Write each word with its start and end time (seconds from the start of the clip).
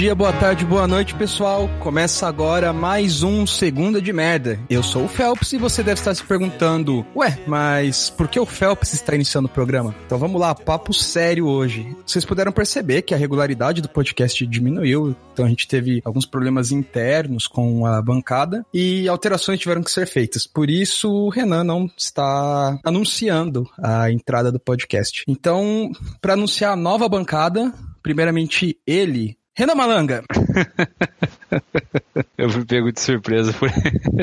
Dia, 0.00 0.14
boa 0.14 0.32
tarde, 0.32 0.64
boa 0.64 0.88
noite, 0.88 1.14
pessoal. 1.14 1.68
Começa 1.78 2.26
agora 2.26 2.72
mais 2.72 3.22
um 3.22 3.46
Segunda 3.46 4.00
de 4.00 4.14
Merda. 4.14 4.58
Eu 4.70 4.82
sou 4.82 5.04
o 5.04 5.08
Phelps 5.08 5.52
e 5.52 5.58
você 5.58 5.82
deve 5.82 6.00
estar 6.00 6.14
se 6.14 6.24
perguntando: 6.24 7.04
Ué, 7.14 7.38
mas 7.46 8.08
por 8.08 8.26
que 8.26 8.40
o 8.40 8.46
Phelps 8.46 8.94
está 8.94 9.14
iniciando 9.14 9.46
o 9.46 9.50
programa? 9.50 9.94
Então 10.06 10.16
vamos 10.16 10.40
lá, 10.40 10.54
papo 10.54 10.94
sério 10.94 11.46
hoje. 11.46 11.94
Vocês 12.06 12.24
puderam 12.24 12.50
perceber 12.50 13.02
que 13.02 13.12
a 13.12 13.18
regularidade 13.18 13.82
do 13.82 13.90
podcast 13.90 14.46
diminuiu, 14.46 15.14
então 15.34 15.44
a 15.44 15.48
gente 15.50 15.68
teve 15.68 16.00
alguns 16.02 16.24
problemas 16.24 16.72
internos 16.72 17.46
com 17.46 17.84
a 17.84 18.00
bancada 18.00 18.64
e 18.72 19.06
alterações 19.06 19.60
tiveram 19.60 19.82
que 19.82 19.90
ser 19.90 20.06
feitas. 20.06 20.46
Por 20.46 20.70
isso, 20.70 21.10
o 21.10 21.28
Renan 21.28 21.62
não 21.62 21.90
está 21.94 22.80
anunciando 22.82 23.68
a 23.76 24.10
entrada 24.10 24.50
do 24.50 24.58
podcast. 24.58 25.24
Então, 25.28 25.92
para 26.22 26.32
anunciar 26.32 26.72
a 26.72 26.76
nova 26.76 27.06
bancada, 27.06 27.70
primeiramente 28.02 28.78
ele 28.86 29.38
Renan 29.60 29.74
Malanga. 29.74 30.24
eu 32.38 32.48
fui 32.48 32.64
pego 32.64 32.90
de 32.90 32.98
surpresa 32.98 33.52
por, 33.52 33.68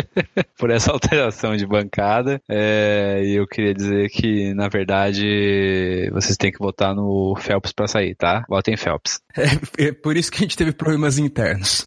por 0.57 0.71
essa 0.71 0.91
alteração 0.91 1.55
de 1.55 1.67
bancada. 1.67 2.41
É, 2.49 3.21
e 3.23 3.35
eu 3.35 3.45
queria 3.45 3.71
dizer 3.71 4.09
que, 4.09 4.51
na 4.55 4.67
verdade, 4.67 6.09
vocês 6.11 6.35
têm 6.37 6.51
que 6.51 6.57
votar 6.57 6.95
no 6.95 7.35
Phelps 7.39 7.71
para 7.71 7.87
sair, 7.87 8.15
tá? 8.15 8.45
Votem 8.49 8.73
em 8.73 8.77
Phelps. 8.77 9.21
É, 9.77 9.89
é, 9.89 9.91
por 9.91 10.17
isso 10.17 10.31
que 10.31 10.39
a 10.39 10.41
gente 10.41 10.57
teve 10.57 10.71
problemas 10.71 11.19
internos. 11.19 11.85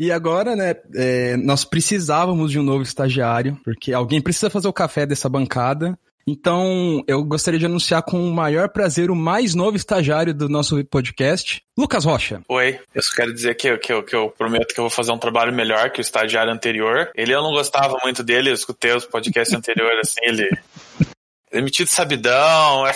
e 0.00 0.10
agora, 0.10 0.56
né, 0.56 0.74
é, 0.94 1.36
nós 1.36 1.66
precisávamos 1.66 2.50
de 2.50 2.58
um 2.58 2.62
novo 2.62 2.82
estagiário, 2.82 3.60
porque 3.62 3.92
alguém 3.92 4.22
precisa 4.22 4.48
fazer 4.48 4.68
o 4.68 4.72
café 4.72 5.04
dessa 5.04 5.28
bancada. 5.28 5.98
Então, 6.26 7.02
eu 7.06 7.24
gostaria 7.24 7.58
de 7.58 7.66
anunciar 7.66 8.02
com 8.02 8.22
o 8.22 8.32
maior 8.32 8.68
prazer 8.68 9.10
o 9.10 9.16
mais 9.16 9.54
novo 9.54 9.76
estagiário 9.76 10.32
do 10.32 10.48
nosso 10.48 10.82
podcast, 10.84 11.62
Lucas 11.76 12.04
Rocha. 12.04 12.42
Oi, 12.48 12.78
eu 12.94 13.02
só 13.02 13.14
quero 13.14 13.32
dizer 13.32 13.54
que, 13.56 13.76
que, 13.78 14.02
que 14.02 14.16
eu 14.16 14.30
prometo 14.30 14.72
que 14.72 14.80
eu 14.80 14.84
vou 14.84 14.90
fazer 14.90 15.12
um 15.12 15.18
trabalho 15.18 15.52
melhor 15.52 15.90
que 15.90 16.00
o 16.00 16.02
estagiário 16.02 16.52
anterior. 16.52 17.10
Ele, 17.14 17.34
eu 17.34 17.42
não 17.42 17.52
gostava 17.52 17.96
muito 18.02 18.22
dele, 18.22 18.50
eu 18.50 18.54
escutei 18.54 18.94
os 18.94 19.04
podcasts 19.04 19.54
anteriores, 19.56 20.08
assim, 20.08 20.20
ele... 20.22 20.48
Ele 21.50 21.64
metido 21.64 21.88
sabidão, 21.88 22.86
é 22.86 22.94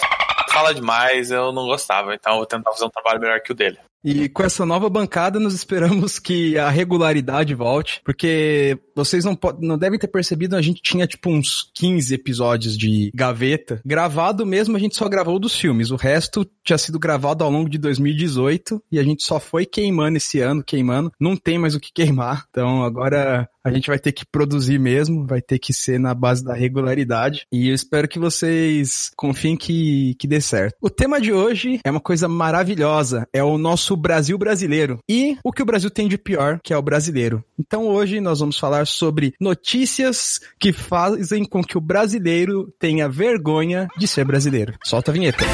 fala 0.56 0.72
demais, 0.72 1.30
eu 1.30 1.52
não 1.52 1.66
gostava. 1.66 2.14
Então 2.14 2.32
eu 2.32 2.38
vou 2.38 2.46
tentar 2.46 2.72
fazer 2.72 2.86
um 2.86 2.90
trabalho 2.90 3.20
melhor 3.20 3.40
que 3.40 3.52
o 3.52 3.54
dele. 3.54 3.78
E 4.06 4.28
com 4.28 4.44
essa 4.44 4.64
nova 4.64 4.88
bancada, 4.88 5.40
nós 5.40 5.52
esperamos 5.52 6.20
que 6.20 6.56
a 6.56 6.70
regularidade 6.70 7.52
volte, 7.56 8.00
porque 8.04 8.78
vocês 8.94 9.24
não, 9.24 9.36
não 9.60 9.76
devem 9.76 9.98
ter 9.98 10.06
percebido, 10.06 10.54
a 10.54 10.62
gente 10.62 10.80
tinha 10.80 11.08
tipo 11.08 11.28
uns 11.28 11.68
15 11.74 12.14
episódios 12.14 12.78
de 12.78 13.10
gaveta. 13.12 13.80
Gravado 13.84 14.46
mesmo, 14.46 14.76
a 14.76 14.78
gente 14.78 14.96
só 14.96 15.08
gravou 15.08 15.40
dos 15.40 15.56
filmes. 15.56 15.90
O 15.90 15.96
resto 15.96 16.48
tinha 16.64 16.78
sido 16.78 17.00
gravado 17.00 17.42
ao 17.42 17.50
longo 17.50 17.68
de 17.68 17.78
2018 17.78 18.80
e 18.92 19.00
a 19.00 19.02
gente 19.02 19.24
só 19.24 19.40
foi 19.40 19.66
queimando 19.66 20.18
esse 20.18 20.38
ano, 20.38 20.62
queimando. 20.62 21.10
Não 21.18 21.36
tem 21.36 21.58
mais 21.58 21.74
o 21.74 21.80
que 21.80 21.92
queimar. 21.92 22.46
Então 22.48 22.84
agora 22.84 23.48
a 23.66 23.72
gente 23.72 23.88
vai 23.88 23.98
ter 23.98 24.12
que 24.12 24.24
produzir 24.24 24.78
mesmo, 24.78 25.26
vai 25.26 25.42
ter 25.42 25.58
que 25.58 25.74
ser 25.74 25.98
na 25.98 26.14
base 26.14 26.44
da 26.44 26.54
regularidade. 26.54 27.44
E 27.52 27.68
eu 27.68 27.74
espero 27.74 28.06
que 28.06 28.18
vocês 28.18 29.10
confiem 29.16 29.56
que, 29.56 30.14
que 30.20 30.28
dê 30.28 30.40
certo. 30.40 30.76
O 30.80 30.88
tema 30.88 31.20
de 31.20 31.32
hoje 31.32 31.80
é 31.84 31.90
uma 31.90 32.00
coisa 32.00 32.28
maravilhosa. 32.28 33.26
É 33.32 33.42
o 33.42 33.58
nosso 33.58 33.96
Brasil 33.96 34.38
brasileiro. 34.38 35.00
E 35.08 35.36
o 35.42 35.50
que 35.50 35.62
o 35.62 35.66
Brasil 35.66 35.90
tem 35.90 36.06
de 36.06 36.16
pior, 36.16 36.60
que 36.62 36.72
é 36.72 36.78
o 36.78 36.82
brasileiro. 36.82 37.44
Então 37.58 37.88
hoje 37.88 38.20
nós 38.20 38.38
vamos 38.38 38.56
falar 38.56 38.86
sobre 38.86 39.34
notícias 39.40 40.38
que 40.60 40.72
fazem 40.72 41.44
com 41.44 41.60
que 41.64 41.76
o 41.76 41.80
brasileiro 41.80 42.72
tenha 42.78 43.08
vergonha 43.08 43.88
de 43.98 44.06
ser 44.06 44.24
brasileiro. 44.24 44.74
Solta 44.84 45.10
a 45.10 45.14
vinheta. 45.14 45.44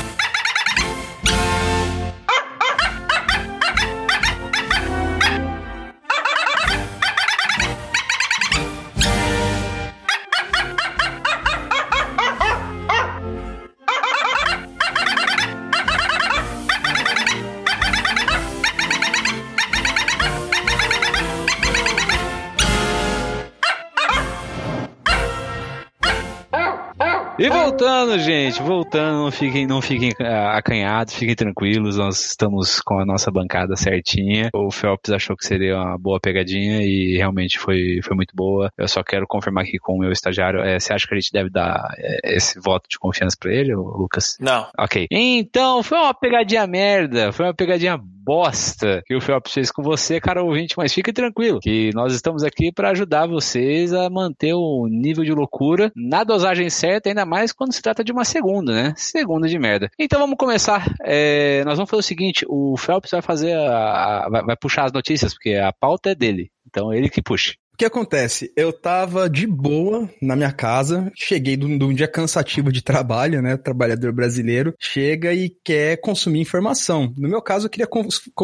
Voltando, 28.03 28.19
gente, 28.19 28.63
voltando, 28.63 29.23
não 29.23 29.31
fiquem, 29.31 29.67
não 29.67 29.81
fiquem 29.81 30.13
ah, 30.21 30.57
acanhados, 30.59 31.15
fiquem 31.15 31.37
tranquilos, 31.37 31.97
nós 31.97 32.25
estamos 32.25 32.81
com 32.81 32.99
a 32.99 33.07
nossa 33.07 33.31
bancada 33.31 33.77
certinha. 33.77 34.51
O 34.53 34.71
Phelps 34.73 35.13
achou 35.13 35.37
que 35.37 35.47
seria 35.47 35.77
uma 35.77 35.97
boa 35.97 36.19
pegadinha 36.21 36.83
e 36.83 37.17
realmente 37.17 37.59
foi, 37.59 38.01
foi 38.03 38.17
muito 38.17 38.35
boa. 38.35 38.71
Eu 38.77 38.89
só 38.89 39.05
quero 39.05 39.27
confirmar 39.29 39.65
aqui 39.65 39.79
com 39.79 39.95
o 39.95 39.99
meu 39.99 40.11
estagiário, 40.11 40.61
é, 40.61 40.81
você 40.81 40.93
acha 40.93 41.07
que 41.07 41.15
a 41.15 41.21
gente 41.21 41.33
deve 41.33 41.51
dar 41.51 41.95
é, 41.97 42.37
esse 42.37 42.59
voto 42.59 42.89
de 42.89 42.99
confiança 42.99 43.37
para 43.39 43.53
ele, 43.53 43.73
Lucas? 43.75 44.37
Não. 44.41 44.67
Ok. 44.77 45.07
Então, 45.11 45.83
foi 45.83 45.99
uma 45.99 46.15
pegadinha 46.15 46.67
merda, 46.67 47.31
foi 47.31 47.47
uma 47.47 47.55
pegadinha 47.55 48.01
bosta 48.22 49.03
que 49.06 49.15
o 49.15 49.21
Phelps 49.21 49.53
fez 49.53 49.71
com 49.71 49.83
você, 49.83 50.21
cara 50.21 50.43
ouvinte, 50.43 50.75
mas 50.77 50.93
fique 50.93 51.12
tranquilo, 51.12 51.60
que 51.60 51.91
nós 51.94 52.15
estamos 52.15 52.44
aqui 52.44 52.72
para 52.72 52.91
ajudar 52.91 53.27
vocês 53.27 53.93
a 53.93 54.09
manter 54.09 54.55
o 54.55 54.87
nível 54.88 55.25
de 55.25 55.33
loucura 55.33 55.93
na 55.97 56.25
dosagem 56.25 56.71
certa, 56.71 57.09
ainda 57.09 57.25
mais 57.25 57.53
quando 57.53 57.72
se 57.72 57.83
trata 57.83 58.05
de 58.05 58.12
uma 58.12 58.25
segunda, 58.25 58.72
né? 58.72 58.94
Segunda 58.97 59.49
de 59.49 59.59
merda. 59.59 59.91
Então 59.99 60.21
vamos 60.21 60.37
começar. 60.37 60.94
É, 61.03 61.65
nós 61.65 61.77
vamos 61.77 61.91
fazer 61.91 62.00
o 62.00 62.05
seguinte: 62.05 62.44
o 62.49 62.77
Phelps 62.77 63.10
vai 63.10 63.22
fazer 63.22 63.55
a, 63.55 64.25
a, 64.25 64.28
vai, 64.31 64.43
vai 64.43 64.56
puxar 64.56 64.84
as 64.84 64.93
notícias, 64.93 65.33
porque 65.34 65.54
a 65.54 65.72
pauta 65.72 66.10
é 66.10 66.15
dele. 66.15 66.50
Então 66.66 66.93
ele 66.93 67.09
que 67.09 67.22
puxe. 67.22 67.56
O 67.75 67.78
que 67.78 67.87
acontece? 67.87 68.53
Eu 68.55 68.71
tava 68.71 69.31
de 69.31 69.47
boa 69.47 70.09
na 70.21 70.37
minha 70.37 70.53
casa, 70.53 71.10
cheguei 71.16 71.56
de 71.56 71.65
um 71.65 71.94
dia 71.94 72.06
cansativo 72.06 72.71
de 72.71 72.83
trabalho, 72.83 73.41
né? 73.41 73.56
Trabalhador 73.56 74.12
brasileiro 74.12 74.75
chega 74.78 75.33
e 75.33 75.49
quer 75.65 75.97
consumir 76.00 76.41
informação. 76.41 77.12
No 77.16 77.28
meu 77.28 77.41
caso, 77.41 77.66
eu 77.66 77.71
queria 77.71 77.88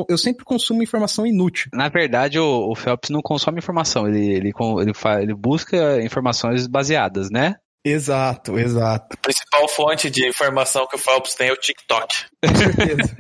eu 0.09 0.19
sempre 0.19 0.45
consumo 0.45 0.83
informação 0.83 1.27
inútil. 1.27 1.71
Na 1.75 1.91
verdade, 1.91 2.39
o, 2.39 2.71
o 2.71 2.75
Phelps 2.75 3.11
não 3.11 3.21
consome 3.21 3.59
informação, 3.59 4.09
ele, 4.09 4.35
ele, 4.35 4.53
ele, 4.81 4.93
ele 5.23 5.35
busca 5.35 6.03
informações 6.03 6.67
baseadas, 6.67 7.31
né? 7.31 7.57
Exato, 7.85 8.59
exato. 8.59 9.17
A 9.17 9.23
principal 9.23 9.69
fonte 9.69 10.11
de 10.11 10.27
informação 10.27 10.87
que 10.87 10.97
o 10.97 10.99
Phelps 10.99 11.35
tem 11.35 11.49
é 11.49 11.53
o 11.53 11.57
TikTok. 11.57 12.25
Com 12.43 12.55
certeza. 12.55 13.17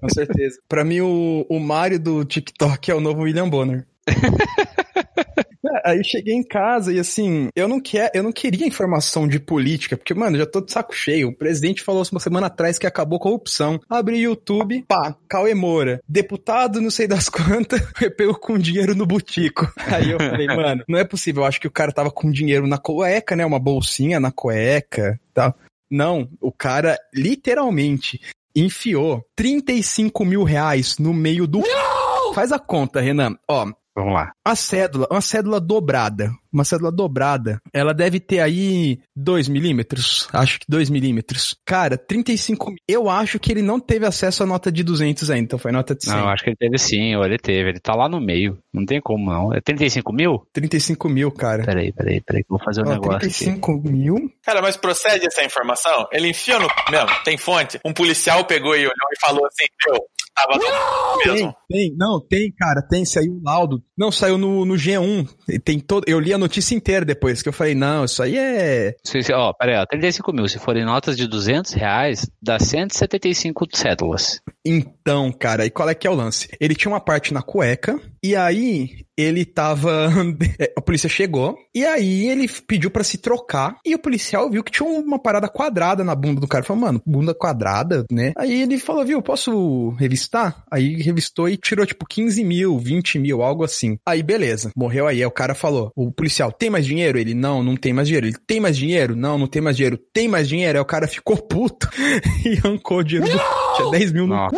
Com 0.00 0.08
certeza. 0.08 0.58
Pra 0.68 0.84
mim, 0.84 1.00
o, 1.00 1.46
o 1.48 1.60
Mario 1.60 2.00
do 2.00 2.24
TikTok 2.24 2.90
é 2.90 2.94
o 2.94 3.00
novo 3.00 3.22
William 3.22 3.48
Bonner. 3.48 3.86
Aí 5.84 6.02
cheguei 6.04 6.34
em 6.34 6.42
casa 6.42 6.92
e 6.92 6.98
assim, 6.98 7.48
eu 7.54 7.66
não 7.66 7.80
quer, 7.80 8.10
eu 8.14 8.22
não 8.22 8.32
queria 8.32 8.66
informação 8.66 9.26
de 9.26 9.38
política, 9.40 9.96
porque, 9.96 10.14
mano, 10.14 10.38
já 10.38 10.46
tô 10.46 10.60
de 10.60 10.72
saco 10.72 10.94
cheio. 10.94 11.28
O 11.28 11.36
presidente 11.36 11.82
falou 11.82 12.04
uma 12.10 12.20
semana 12.20 12.46
atrás 12.46 12.78
que 12.78 12.86
acabou 12.86 13.16
a 13.16 13.20
corrupção. 13.20 13.80
Abri 13.88 14.20
YouTube, 14.20 14.84
pá, 14.86 15.16
Cauê 15.28 15.54
Moura, 15.54 16.00
deputado 16.08 16.80
não 16.80 16.90
sei 16.90 17.06
das 17.06 17.28
quantas, 17.30 17.80
pegou 18.16 18.34
com 18.34 18.58
dinheiro 18.58 18.94
no 18.94 19.06
butico. 19.06 19.70
Aí 19.76 20.10
eu 20.10 20.18
falei, 20.18 20.46
mano, 20.54 20.84
não 20.88 20.98
é 20.98 21.04
possível, 21.04 21.42
eu 21.42 21.46
acho 21.46 21.60
que 21.60 21.68
o 21.68 21.72
cara 21.72 21.92
tava 21.92 22.10
com 22.10 22.30
dinheiro 22.30 22.66
na 22.66 22.78
cueca, 22.78 23.34
né, 23.34 23.44
uma 23.44 23.58
bolsinha 23.58 24.20
na 24.20 24.30
cueca, 24.30 25.18
tal. 25.34 25.54
Não, 25.90 26.28
o 26.40 26.50
cara 26.50 26.98
literalmente 27.14 28.20
enfiou 28.54 29.24
35 29.36 30.24
mil 30.24 30.42
reais 30.42 30.98
no 30.98 31.12
meio 31.12 31.46
do. 31.46 31.60
Não! 31.60 32.32
Faz 32.34 32.50
a 32.50 32.58
conta, 32.58 33.00
Renan. 33.00 33.36
Ó, 33.48 33.70
Vamos 33.96 34.12
lá. 34.12 34.30
A 34.44 34.54
cédula, 34.54 35.08
uma 35.10 35.22
cédula 35.22 35.58
dobrada. 35.58 36.30
Uma 36.52 36.64
cédula 36.64 36.92
dobrada. 36.92 37.58
Ela 37.72 37.94
deve 37.94 38.20
ter 38.20 38.40
aí 38.40 39.00
2 39.16 39.48
milímetros. 39.48 40.28
Acho 40.32 40.60
que 40.60 40.66
2 40.68 40.90
milímetros. 40.90 41.56
Cara, 41.66 41.96
35 41.96 42.74
Eu 42.86 43.08
acho 43.08 43.38
que 43.38 43.50
ele 43.50 43.62
não 43.62 43.80
teve 43.80 44.06
acesso 44.06 44.42
à 44.42 44.46
nota 44.46 44.70
de 44.70 44.82
200 44.82 45.30
ainda. 45.30 45.44
Então 45.44 45.58
foi 45.58 45.72
nota 45.72 45.94
de 45.94 46.04
100. 46.04 46.14
Não, 46.14 46.28
acho 46.28 46.44
que 46.44 46.50
ele 46.50 46.56
teve 46.56 46.78
sim. 46.78 47.16
Ou 47.16 47.24
ele 47.24 47.38
teve. 47.38 47.70
Ele 47.70 47.80
tá 47.80 47.94
lá 47.94 48.08
no 48.08 48.20
meio. 48.20 48.58
Não 48.72 48.84
tem 48.84 49.00
como 49.00 49.30
não. 49.30 49.54
É 49.54 49.60
35 49.60 50.12
mil? 50.12 50.46
35 50.52 51.08
mil, 51.08 51.30
cara. 51.30 51.64
Peraí, 51.64 51.92
peraí, 51.92 52.20
peraí. 52.20 52.44
Vou 52.48 52.58
fazer 52.62 52.82
um 52.82 52.88
Ó, 52.88 52.92
negócio 52.92 53.20
35 53.20 53.72
aqui. 53.72 53.88
mil? 53.90 54.16
Cara, 54.42 54.60
mas 54.60 54.76
procede 54.76 55.26
essa 55.26 55.42
informação? 55.42 56.06
Ele 56.12 56.28
enfiou 56.28 56.60
no... 56.60 56.68
Mesmo, 56.90 57.08
tem 57.24 57.38
fonte? 57.38 57.80
Um 57.84 57.94
policial 57.94 58.44
pegou 58.44 58.74
e 58.74 58.80
olhou 58.80 58.92
e 58.92 59.20
falou 59.26 59.46
assim, 59.46 59.66
eu... 59.88 59.96
Tava 60.36 60.58
não, 60.58 61.16
mesmo. 61.32 61.54
Tem, 61.66 61.88
tem, 61.88 61.96
não, 61.96 62.20
tem, 62.20 62.52
cara, 62.52 62.82
tem, 62.82 63.06
saiu 63.06 63.32
o 63.32 63.42
laudo. 63.42 63.82
Não, 63.96 64.12
saiu 64.12 64.36
no, 64.36 64.66
no 64.66 64.74
G1. 64.74 65.26
Tem 65.64 65.80
todo, 65.80 66.04
eu 66.06 66.20
li 66.20 66.30
a 66.34 66.38
notícia 66.38 66.74
inteira 66.74 67.06
depois, 67.06 67.40
que 67.40 67.48
eu 67.48 67.54
falei, 67.54 67.74
não, 67.74 68.04
isso 68.04 68.22
aí 68.22 68.36
é... 68.36 68.94
Se, 69.02 69.22
se, 69.22 69.32
ó, 69.32 69.54
peraí, 69.54 69.76
ó, 69.76 69.86
35 69.86 70.32
mil, 70.34 70.46
se 70.46 70.58
forem 70.58 70.84
notas 70.84 71.16
de 71.16 71.26
200 71.26 71.72
reais, 71.72 72.30
dá 72.42 72.58
175 72.58 73.66
cédulas. 73.72 74.42
Então, 74.62 75.32
cara, 75.32 75.64
e 75.64 75.70
qual 75.70 75.88
é 75.88 75.94
que 75.94 76.06
é 76.06 76.10
o 76.10 76.14
lance? 76.14 76.48
Ele 76.60 76.74
tinha 76.74 76.92
uma 76.92 77.00
parte 77.00 77.32
na 77.32 77.40
cueca, 77.40 77.98
e 78.26 78.34
aí 78.34 79.06
ele 79.16 79.44
tava. 79.44 80.10
É, 80.58 80.72
a 80.76 80.80
polícia 80.80 81.08
chegou, 81.08 81.56
e 81.74 81.84
aí 81.84 82.28
ele 82.28 82.48
pediu 82.48 82.90
para 82.90 83.04
se 83.04 83.18
trocar, 83.18 83.76
e 83.84 83.94
o 83.94 83.98
policial 83.98 84.50
viu 84.50 84.62
que 84.62 84.72
tinha 84.72 84.88
uma 84.88 85.18
parada 85.18 85.48
quadrada 85.48 86.02
na 86.02 86.14
bunda 86.14 86.40
do 86.40 86.48
cara. 86.48 86.64
Falou, 86.64 86.82
mano, 86.82 87.02
bunda 87.04 87.34
quadrada, 87.34 88.04
né? 88.10 88.32
Aí 88.36 88.62
ele 88.62 88.78
falou, 88.78 89.04
viu, 89.04 89.20
posso 89.20 89.90
revistar? 89.98 90.64
Aí 90.70 91.02
revistou 91.02 91.48
e 91.48 91.56
tirou, 91.56 91.84
tipo, 91.84 92.06
15 92.06 92.42
mil, 92.44 92.78
20 92.78 93.18
mil, 93.18 93.42
algo 93.42 93.64
assim. 93.64 93.98
Aí, 94.06 94.22
beleza, 94.22 94.70
morreu 94.76 95.06
aí. 95.06 95.18
Aí 95.18 95.26
o 95.26 95.30
cara 95.30 95.54
falou, 95.54 95.90
o 95.94 96.10
policial, 96.10 96.50
tem 96.52 96.70
mais 96.70 96.86
dinheiro? 96.86 97.18
Ele, 97.18 97.34
não, 97.34 97.62
não 97.62 97.76
tem 97.76 97.92
mais 97.92 98.08
dinheiro. 98.08 98.26
Ele, 98.26 98.36
tem 98.46 98.60
mais 98.60 98.76
dinheiro? 98.76 99.14
Não, 99.14 99.36
não 99.36 99.46
tem 99.46 99.60
mais 99.60 99.76
dinheiro. 99.76 99.98
Tem 100.12 100.28
mais 100.28 100.48
dinheiro? 100.48 100.78
Aí 100.78 100.82
o 100.82 100.86
cara 100.86 101.06
ficou 101.06 101.36
puto 101.36 101.88
e 102.44 102.58
arrancou 102.58 102.98
o 102.98 103.04
dinheiro 103.04 103.30
do... 103.30 103.42
Tinha 103.76 103.90
10 103.90 104.12
mil 104.12 104.26
no... 104.26 104.48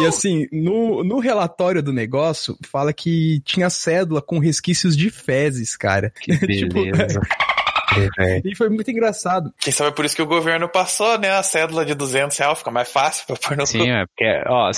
E 0.00 0.06
assim, 0.06 0.46
no, 0.52 1.04
no 1.04 1.18
relatório 1.18 1.82
do 1.82 1.92
negócio, 1.92 2.56
fala 2.66 2.92
que 2.92 3.40
tinha 3.44 3.70
cédula 3.70 4.20
com 4.20 4.38
resquícios 4.38 4.96
de 4.96 5.10
fezes, 5.10 5.76
cara. 5.76 6.12
Que 6.20 6.32
beleza. 6.68 7.20
tipo, 7.94 8.48
e 8.48 8.56
foi 8.56 8.68
muito 8.68 8.90
engraçado. 8.90 9.52
Quem 9.58 9.72
sabe 9.72 9.90
é 9.90 9.92
por 9.92 10.04
isso 10.04 10.16
que 10.16 10.22
o 10.22 10.26
governo 10.26 10.68
passou, 10.68 11.18
né? 11.18 11.30
A 11.30 11.42
cédula 11.42 11.84
de 11.84 11.94
200 11.94 12.36
reais 12.36 12.58
fica 12.58 12.70
mais 12.70 12.90
fácil 12.90 13.26
pra 13.26 13.36
pôr 13.36 13.56
no 13.56 13.66
Sim, 13.66 13.90
é 13.90 14.06
porque, 14.06 14.42
ó, 14.46 14.70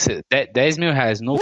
10 0.53 0.79
mil 0.79 0.93
reais 0.93 1.21
no. 1.21 1.39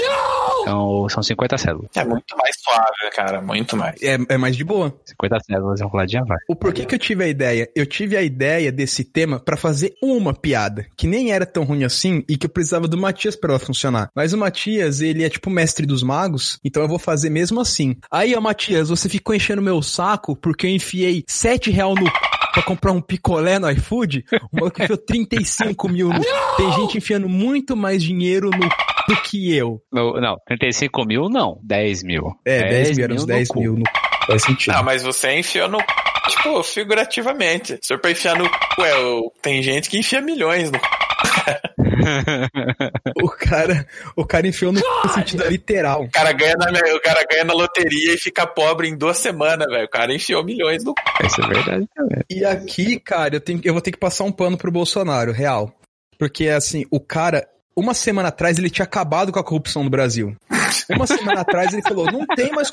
Então, 0.65 1.07
são 1.11 1.23
50 1.23 1.59
cédulas. 1.59 1.91
É 1.95 2.05
muito 2.05 2.35
mais 2.37 2.57
suave, 2.59 3.15
cara. 3.15 3.43
Muito 3.43 3.77
mais. 3.77 4.03
É, 4.03 4.17
é 4.31 4.39
mais 4.39 4.57
de 4.57 4.65
boa. 4.65 4.99
50 5.05 5.41
cédulas 5.41 5.81
é 5.81 5.85
um 5.85 5.91
coladinha 5.91 6.25
vai. 6.25 6.39
O 6.49 6.57
porquê 6.57 6.87
que 6.87 6.95
eu 6.95 6.99
tive 6.99 7.25
a 7.25 7.29
ideia? 7.29 7.71
Eu 7.77 7.85
tive 7.85 8.17
a 8.17 8.23
ideia 8.23 8.73
desse 8.73 9.05
tema 9.05 9.39
para 9.39 9.59
fazer 9.59 9.95
uma 10.03 10.33
piada, 10.33 10.87
que 10.97 11.07
nem 11.07 11.33
era 11.33 11.45
tão 11.45 11.65
ruim 11.65 11.85
assim 11.85 12.25
e 12.27 12.37
que 12.39 12.47
eu 12.47 12.51
precisava 12.51 12.89
do 12.89 12.97
Matias 12.97 13.37
para 13.37 13.51
ela 13.51 13.59
funcionar. 13.59 14.11
Mas 14.15 14.33
o 14.33 14.39
Matias, 14.39 15.01
ele 15.01 15.23
é 15.23 15.29
tipo 15.29 15.51
mestre 15.51 15.87
dos 15.87 16.03
magos, 16.03 16.59
então 16.65 16.83
eu 16.83 16.89
vou 16.89 16.99
fazer 16.99 17.29
mesmo 17.29 17.61
assim. 17.61 17.97
Aí, 18.11 18.35
ó, 18.35 18.41
Matias, 18.41 18.89
você 18.89 19.09
ficou 19.09 19.35
enchendo 19.35 19.61
meu 19.61 19.83
saco 19.83 20.35
porque 20.35 20.67
eu 20.67 20.71
enfiei 20.71 21.25
7 21.29 21.71
real 21.71 21.95
no 21.95 22.11
pra 22.55 22.63
comprar 22.63 22.93
um 22.93 23.01
picolé 23.01 23.59
no 23.59 23.69
iFood, 23.69 24.25
o 24.53 24.57
maluco 24.57 24.81
enfiou 24.81 24.97
35 24.97 25.89
mil 25.89 26.09
no... 26.09 26.21
Tem 26.57 26.73
gente 26.73 26.99
enfiando 26.99 27.29
muito 27.29 27.77
mais 27.77 28.01
dinheiro 28.01 28.49
no 28.49 28.69
do 29.09 29.17
que 29.23 29.56
eu. 29.56 29.81
Não, 29.93 30.15
não, 30.15 30.37
35 30.47 31.05
mil 31.05 31.29
não, 31.29 31.59
10 31.62 32.03
mil. 32.03 32.33
É, 32.45 32.61
10, 32.69 32.71
10 32.71 32.97
mil, 32.97 33.05
era 33.05 33.15
uns 33.15 33.27
10 33.27 33.49
mil 33.55 33.73
no 33.75 33.85
Faz 34.27 34.43
sentido. 34.43 34.75
Não, 34.75 34.83
mas 34.83 35.03
você 35.03 35.39
enfiou 35.39 35.69
no 35.69 35.79
tipo, 36.29 36.62
figurativamente. 36.62 37.79
Se 37.83 37.89
for 37.89 38.01
pra 38.01 38.11
enfiar 38.11 38.37
no 38.37 38.47
é, 38.47 39.31
tem 39.43 39.62
gente 39.62 39.91
que 39.91 39.99
enfia 39.99 40.21
milhões 40.21 40.71
no 40.71 40.79
o 43.23 43.29
cara, 43.29 43.87
o 44.17 44.25
cara 44.25 44.47
enfiou 44.47 44.73
no 44.73 44.81
sentido 45.12 45.47
literal. 45.47 46.03
O 46.03 46.11
cara 46.11 46.33
ganha 46.33 46.55
na, 46.56 46.67
o 46.95 47.01
cara 47.01 47.25
ganha 47.31 47.45
na 47.45 47.55
loteria 47.55 48.15
e 48.15 48.19
fica 48.19 48.47
pobre 48.47 48.89
em 48.89 48.97
duas 48.97 49.19
semanas, 49.19 49.67
velho. 49.69 49.87
O 49.87 49.91
cara 49.91 50.15
enfiou 50.15 50.45
milhões 50.45 50.85
no 50.85 50.95
Isso 51.25 51.43
é 51.43 51.47
verdade 51.47 51.87
também. 51.95 52.23
E 52.31 52.45
aqui, 52.45 52.99
cara, 52.99 53.37
eu, 53.37 53.41
tenho, 53.41 53.61
eu 53.65 53.73
vou 53.73 53.83
ter 53.83 53.93
que 53.93 53.99
passar 53.99 54.25
um 54.25 54.33
pano 54.33 54.56
pro 54.56 54.73
Bolsonaro, 54.73 55.33
real. 55.33 55.73
Porque, 56.19 56.49
assim, 56.49 56.85
o 56.91 57.01
cara, 57.01 57.47
uma 57.76 57.94
semana 57.94 58.29
atrás 58.29 58.59
ele 58.59 58.71
tinha 58.71 58.85
acabado 58.85 59.32
com 59.32 59.38
a 59.38 59.44
corrupção 59.44 59.82
no 59.82 59.91
Brasil. 59.91 60.37
Uma 60.91 61.06
semana 61.06 61.41
atrás 61.41 61.73
ele 61.73 61.82
falou: 61.82 62.06
não 62.11 62.26
tem 62.26 62.53
mais 62.53 62.71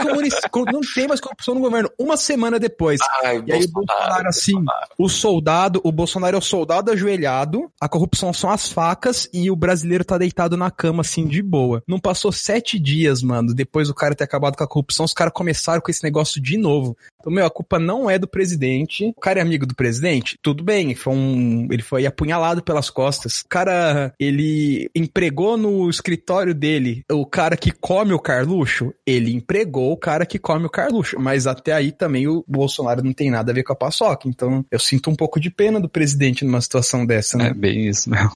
não 0.72 0.82
tem 0.94 1.08
mais 1.08 1.20
corrupção 1.20 1.56
no 1.56 1.62
governo. 1.62 1.90
Uma 1.98 2.18
semana 2.18 2.60
depois. 2.60 3.00
Ai, 3.24 3.44
e 3.46 3.54
aí 3.54 3.64
o 3.64 3.72
Bolsonaro, 3.72 4.28
assim, 4.28 4.54
Bolsonaro. 4.54 4.88
o 4.98 5.10
soldado, 5.10 5.82
o 5.84 5.92
Bolsonaro 5.92 6.36
é 6.36 6.40
o 6.40 6.42
soldado 6.42 6.92
ajoelhado, 6.92 7.72
a 7.80 7.88
corrupção 7.88 8.34
são 8.34 8.50
as 8.50 8.72
facas 8.72 9.30
e 9.34 9.50
o 9.50 9.56
brasileiro 9.56 10.04
tá 10.04 10.18
deitado 10.18 10.58
na 10.58 10.72
cama, 10.72 11.02
assim, 11.02 11.28
de 11.28 11.42
boa. 11.42 11.84
Não 11.88 12.00
passou 12.00 12.32
sete 12.32 12.80
dias, 12.80 13.22
mano, 13.22 13.54
depois 13.54 13.88
do 13.88 13.94
cara 13.94 14.16
ter 14.16 14.24
acabado 14.24 14.56
com 14.56 14.64
a 14.64 14.68
corrupção, 14.68 15.06
os 15.06 15.14
caras 15.14 15.34
começaram 15.34 15.82
com 15.82 15.92
esse 15.92 16.04
negócio 16.04 16.42
de 16.42 16.58
novo. 16.58 16.98
Então, 17.20 17.32
meu, 17.32 17.46
a 17.46 17.52
culpa 17.52 17.78
não 17.78 18.10
é 18.10 18.18
do 18.18 18.28
presidente. 18.28 19.14
O 19.16 19.22
cara 19.22 19.40
é 19.40 19.42
amigo 19.42 19.66
do 19.66 19.76
presidente? 19.76 20.38
Tudo 20.42 20.64
bem, 20.64 20.96
foi 20.96 21.14
um, 21.14 21.68
ele 21.72 21.84
foi 21.84 22.06
apunhalado 22.06 22.64
pelas 22.64 22.90
costas. 22.90 23.42
O 23.42 23.48
cara, 23.48 24.14
ele 24.20 24.90
empregou 24.96 25.56
no 25.56 25.90
escritório 25.90 26.54
dele 26.54 27.04
o 27.12 27.26
cara 27.26 27.56
que 27.56 27.72
come 27.92 28.14
o 28.14 28.20
Carluxo? 28.20 28.94
Ele 29.06 29.34
empregou 29.34 29.92
o 29.92 29.98
cara 29.98 30.26
que 30.26 30.40
come 30.40 30.66
o 30.66 30.70
Carluxo. 30.70 31.20
Mas 31.20 31.46
até 31.46 31.74
aí 31.74 31.92
também 31.92 32.26
o 32.26 32.42
Bolsonaro 32.48 33.04
não 33.04 33.12
tem 33.12 33.30
nada 33.30 33.52
a 33.52 33.54
ver 33.56 33.64
com 33.64 33.74
a 33.74 33.76
paçoca. 33.76 34.30
Então, 34.30 34.66
eu 34.72 34.80
sinto 34.80 35.10
um 35.10 35.16
pouco 35.16 35.42
de 35.42 35.50
pena 35.50 35.78
do 35.78 35.90
presidente 35.90 36.46
numa 36.46 36.62
situação 36.62 37.06
dessa, 37.06 37.38
né? 37.38 37.50
É 37.50 37.54
bem 37.54 37.90
isso, 37.90 38.10
mesmo. 38.10 38.32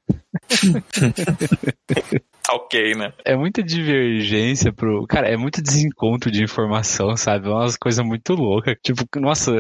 tá 2.44 2.54
ok, 2.54 2.96
né? 2.96 3.14
É 3.24 3.34
muita 3.38 3.64
divergência 3.64 4.74
pro. 4.74 5.08
Cara, 5.08 5.30
é 5.30 5.38
muito 5.38 5.62
desencontro 5.62 6.30
de 6.30 6.44
informação, 6.44 7.16
sabe? 7.16 7.48
É 7.48 7.50
umas 7.50 7.78
coisas 7.78 8.06
muito 8.06 8.34
loucas. 8.34 8.76
Tipo, 8.84 9.06
nossa. 9.22 9.54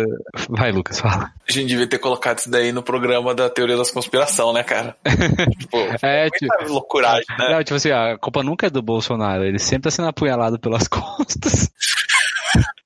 Vai, 0.49 0.73
Lucas, 0.73 0.99
fala. 0.99 1.31
A 1.47 1.51
gente 1.51 1.67
devia 1.67 1.87
ter 1.87 1.99
colocado 1.99 2.39
isso 2.39 2.49
daí 2.49 2.71
no 2.71 2.81
programa 2.81 3.35
da 3.35 3.49
teoria 3.49 3.77
das 3.77 3.91
conspiração, 3.91 4.51
né, 4.51 4.63
cara? 4.63 4.97
tipo, 5.59 5.77
é, 6.01 6.29
tipo. 6.29 6.51
loucuragem, 6.67 7.25
né? 7.37 7.49
Não, 7.51 7.63
tipo 7.63 7.75
assim, 7.75 7.91
a 7.91 8.17
culpa 8.17 8.43
nunca 8.43 8.67
é 8.67 8.69
do 8.69 8.81
Bolsonaro. 8.81 9.43
Ele 9.43 9.59
sempre 9.59 9.83
tá 9.83 9.91
sendo 9.91 10.07
apunhalado 10.07 10.59
pelas 10.59 10.87
costas. 10.89 11.69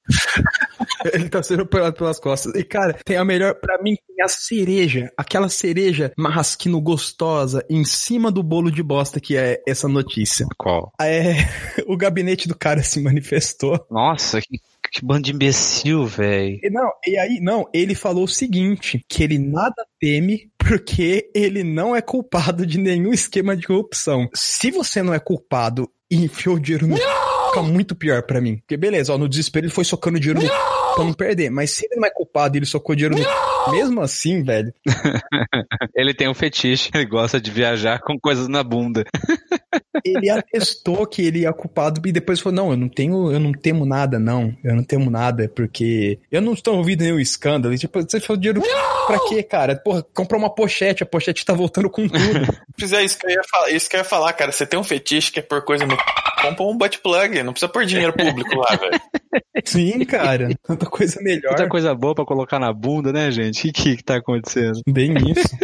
Ele 1.14 1.30
tá 1.30 1.42
sendo 1.42 1.64
apoiado 1.64 1.94
pelas 1.94 2.20
costas. 2.20 2.54
E, 2.56 2.64
cara, 2.64 2.94
tem 3.06 3.18
a 3.18 3.26
melhor, 3.26 3.56
para 3.56 3.82
mim, 3.82 3.96
tem 4.08 4.24
a 4.24 4.28
cereja. 4.28 5.12
Aquela 5.18 5.50
cereja 5.50 6.12
marrasquino 6.18 6.82
gostosa 6.82 7.66
em 7.70 7.86
cima 7.86 8.32
do 8.32 8.44
bolo 8.44 8.72
de 8.72 8.84
bosta 8.84 9.20
que 9.20 9.38
é 9.38 9.62
essa 9.68 9.88
notícia. 9.88 10.46
Qual? 10.58 10.92
É, 11.00 11.36
o 11.88 11.96
gabinete 11.96 12.48
do 12.48 12.58
cara 12.58 12.84
se 12.84 13.02
manifestou. 13.02 13.86
Nossa, 13.90 14.42
que 14.42 14.60
que 14.92 15.06
bando 15.06 15.24
de 15.24 15.32
imbecil, 15.34 16.06
velho. 16.06 16.60
Não, 16.72 16.90
e 17.06 17.18
aí, 17.18 17.40
não, 17.42 17.66
ele 17.74 17.96
falou 17.96 18.24
o 18.24 18.28
seguinte: 18.28 19.02
que 19.08 19.24
ele 19.24 19.38
nada 19.38 19.86
teme 20.00 20.50
porque 20.58 21.30
ele 21.34 21.64
não 21.64 21.96
é 21.96 22.02
culpado 22.02 22.66
de 22.66 22.78
nenhum 22.78 23.14
esquema 23.14 23.56
de 23.56 23.66
corrupção. 23.66 24.30
Se 24.34 24.72
você 24.72 25.02
não 25.02 25.14
é 25.14 25.20
culpado 25.20 25.90
e 26.12 26.24
enfiou 26.24 26.56
o 26.56 26.60
dinheiro 26.60 26.88
no. 26.88 26.98
Fica 26.98 27.64
muito 27.64 27.96
pior 27.96 28.24
para 28.24 28.40
mim. 28.40 28.58
Porque 28.58 28.78
beleza, 28.78 29.14
ó, 29.14 29.18
no 29.18 29.28
desespero 29.28 29.66
ele 29.66 29.74
foi 29.74 29.84
socando 29.84 30.20
dinheiro 30.20 30.42
no 30.42 30.48
pra 30.96 31.04
não 31.04 31.14
perder. 31.14 31.50
Mas 31.50 31.72
se 31.72 31.86
ele 31.86 32.00
não 32.00 32.08
é 32.08 32.12
culpado 32.12 32.56
e 32.56 32.60
ele 32.60 32.66
socou 32.66 32.96
dinheiro 32.96 33.18
no. 33.18 33.49
Mesmo 33.72 34.02
assim, 34.02 34.44
velho. 34.44 34.74
ele 35.96 36.14
tem 36.14 36.30
um 36.30 36.34
fetiche, 36.34 36.90
ele 36.94 37.06
gosta 37.06 37.40
de 37.40 37.52
viajar 37.52 38.00
com 38.00 38.20
coisas 38.20 38.48
na 38.48 38.64
bunda. 38.64 39.06
ele 40.04 40.30
atestou 40.30 41.06
que 41.06 41.22
ele 41.22 41.46
é 41.46 41.54
culpado 41.54 42.02
e 42.06 42.12
depois 42.12 42.40
falou: 42.40 42.56
não, 42.56 42.72
eu 42.72 42.78
não 42.78 42.90
tenho, 42.90 43.32
eu 43.32 43.40
não 43.40 43.52
temo 43.52 43.86
nada, 43.86 44.20
não. 44.20 44.56
Eu 44.64 44.76
não 44.76 44.84
temo 44.84 45.10
nada, 45.10 45.50
porque 45.54 46.20
eu 46.32 46.42
não 46.42 46.54
estou 46.54 46.78
ouvindo 46.78 47.04
nenhum 47.04 47.20
escândalo. 47.20 47.74
E, 47.74 47.78
tipo, 47.78 48.02
você 48.02 48.20
falou 48.20 48.40
dinheiro 48.40 48.62
não! 48.62 49.08
pra 49.08 49.20
quê, 49.28 49.44
cara? 49.44 49.76
Porra, 49.76 50.04
comprou 50.14 50.40
uma 50.40 50.54
pochete, 50.54 51.04
a 51.04 51.06
pochete 51.06 51.46
tá 51.46 51.54
voltando 51.54 51.90
com 51.90 52.08
tudo. 52.08 52.20
Pois 52.80 52.94
é, 52.94 53.04
isso 53.04 53.20
que 53.20 53.26
eu 53.26 53.32
ia 53.32 53.42
falar, 53.44 53.70
isso 53.72 53.90
que 53.90 53.96
eu 53.98 54.00
ia 54.00 54.06
falar, 54.06 54.32
cara. 54.32 54.54
Você 54.54 54.66
tem 54.66 54.80
um 54.80 54.86
fetiche 54.86 55.34
que 55.34 55.40
é 55.40 55.42
por 55.42 55.66
coisa 55.66 55.86
no. 55.86 55.98
Compra 56.42 56.64
um 56.64 56.78
butt 56.78 56.98
plug, 57.00 57.44
não 57.44 57.52
precisa 57.52 57.70
pôr 57.70 57.86
dinheiro 57.86 58.14
público 58.14 58.56
lá, 58.56 58.78
velho. 58.78 59.02
Sim, 59.66 60.04
cara. 60.06 60.50
Tanta 60.64 60.86
coisa 60.86 61.22
melhor. 61.22 61.56
Tanta 61.56 61.70
coisa 61.70 61.94
boa 61.94 62.16
pra 62.16 62.26
colocar 62.26 62.60
na 62.60 62.74
bunda, 62.74 63.12
né, 63.12 63.32
gente? 63.32 63.70
O 63.70 63.74
que, 63.74 63.98
que 63.98 64.04
tá 64.04 64.18
acontecendo? 64.18 64.82
Bem 64.88 65.14
isso. 65.14 65.56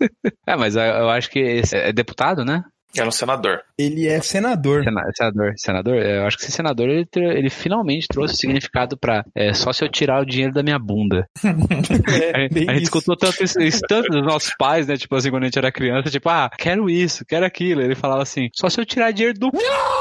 é, 0.46 0.56
mas 0.56 0.76
eu 0.76 1.08
acho 1.10 1.30
que 1.30 1.62
é 1.72 1.92
deputado, 1.92 2.44
né? 2.44 2.62
Era 2.98 3.08
um 3.08 3.12
senador. 3.12 3.60
Ele 3.78 4.08
é 4.08 4.20
senador. 4.22 4.82
senador, 4.82 5.52
senador. 5.56 5.96
É, 5.96 6.18
eu 6.18 6.26
acho 6.26 6.38
que 6.38 6.44
esse 6.44 6.52
senador 6.52 6.88
ele, 6.88 7.06
ele 7.14 7.50
finalmente 7.50 8.08
trouxe 8.08 8.34
o 8.34 8.36
significado 8.36 8.96
para 8.96 9.24
é, 9.34 9.52
só 9.52 9.72
se 9.72 9.84
eu 9.84 9.88
tirar 9.88 10.22
o 10.22 10.24
dinheiro 10.24 10.52
da 10.52 10.62
minha 10.62 10.78
bunda. 10.78 11.28
é, 11.44 12.46
a, 12.46 12.72
a 12.72 12.74
gente 12.74 12.84
escutou 12.84 13.16
tanto 13.16 13.44
isso, 13.44 13.60
isso, 13.60 13.80
tanto 13.86 14.08
dos 14.08 14.24
nossos 14.24 14.54
pais, 14.58 14.86
né? 14.86 14.96
Tipo 14.96 15.14
assim, 15.14 15.30
quando 15.30 15.42
a 15.42 15.46
gente 15.46 15.58
era 15.58 15.70
criança, 15.70 16.10
tipo, 16.10 16.28
ah, 16.28 16.50
quero 16.56 16.88
isso, 16.88 17.24
quero 17.26 17.44
aquilo. 17.44 17.82
Ele 17.82 17.94
falava 17.94 18.22
assim, 18.22 18.48
só 18.54 18.68
se 18.70 18.80
eu 18.80 18.86
tirar 18.86 19.10
dinheiro 19.10 19.38
do. 19.38 19.50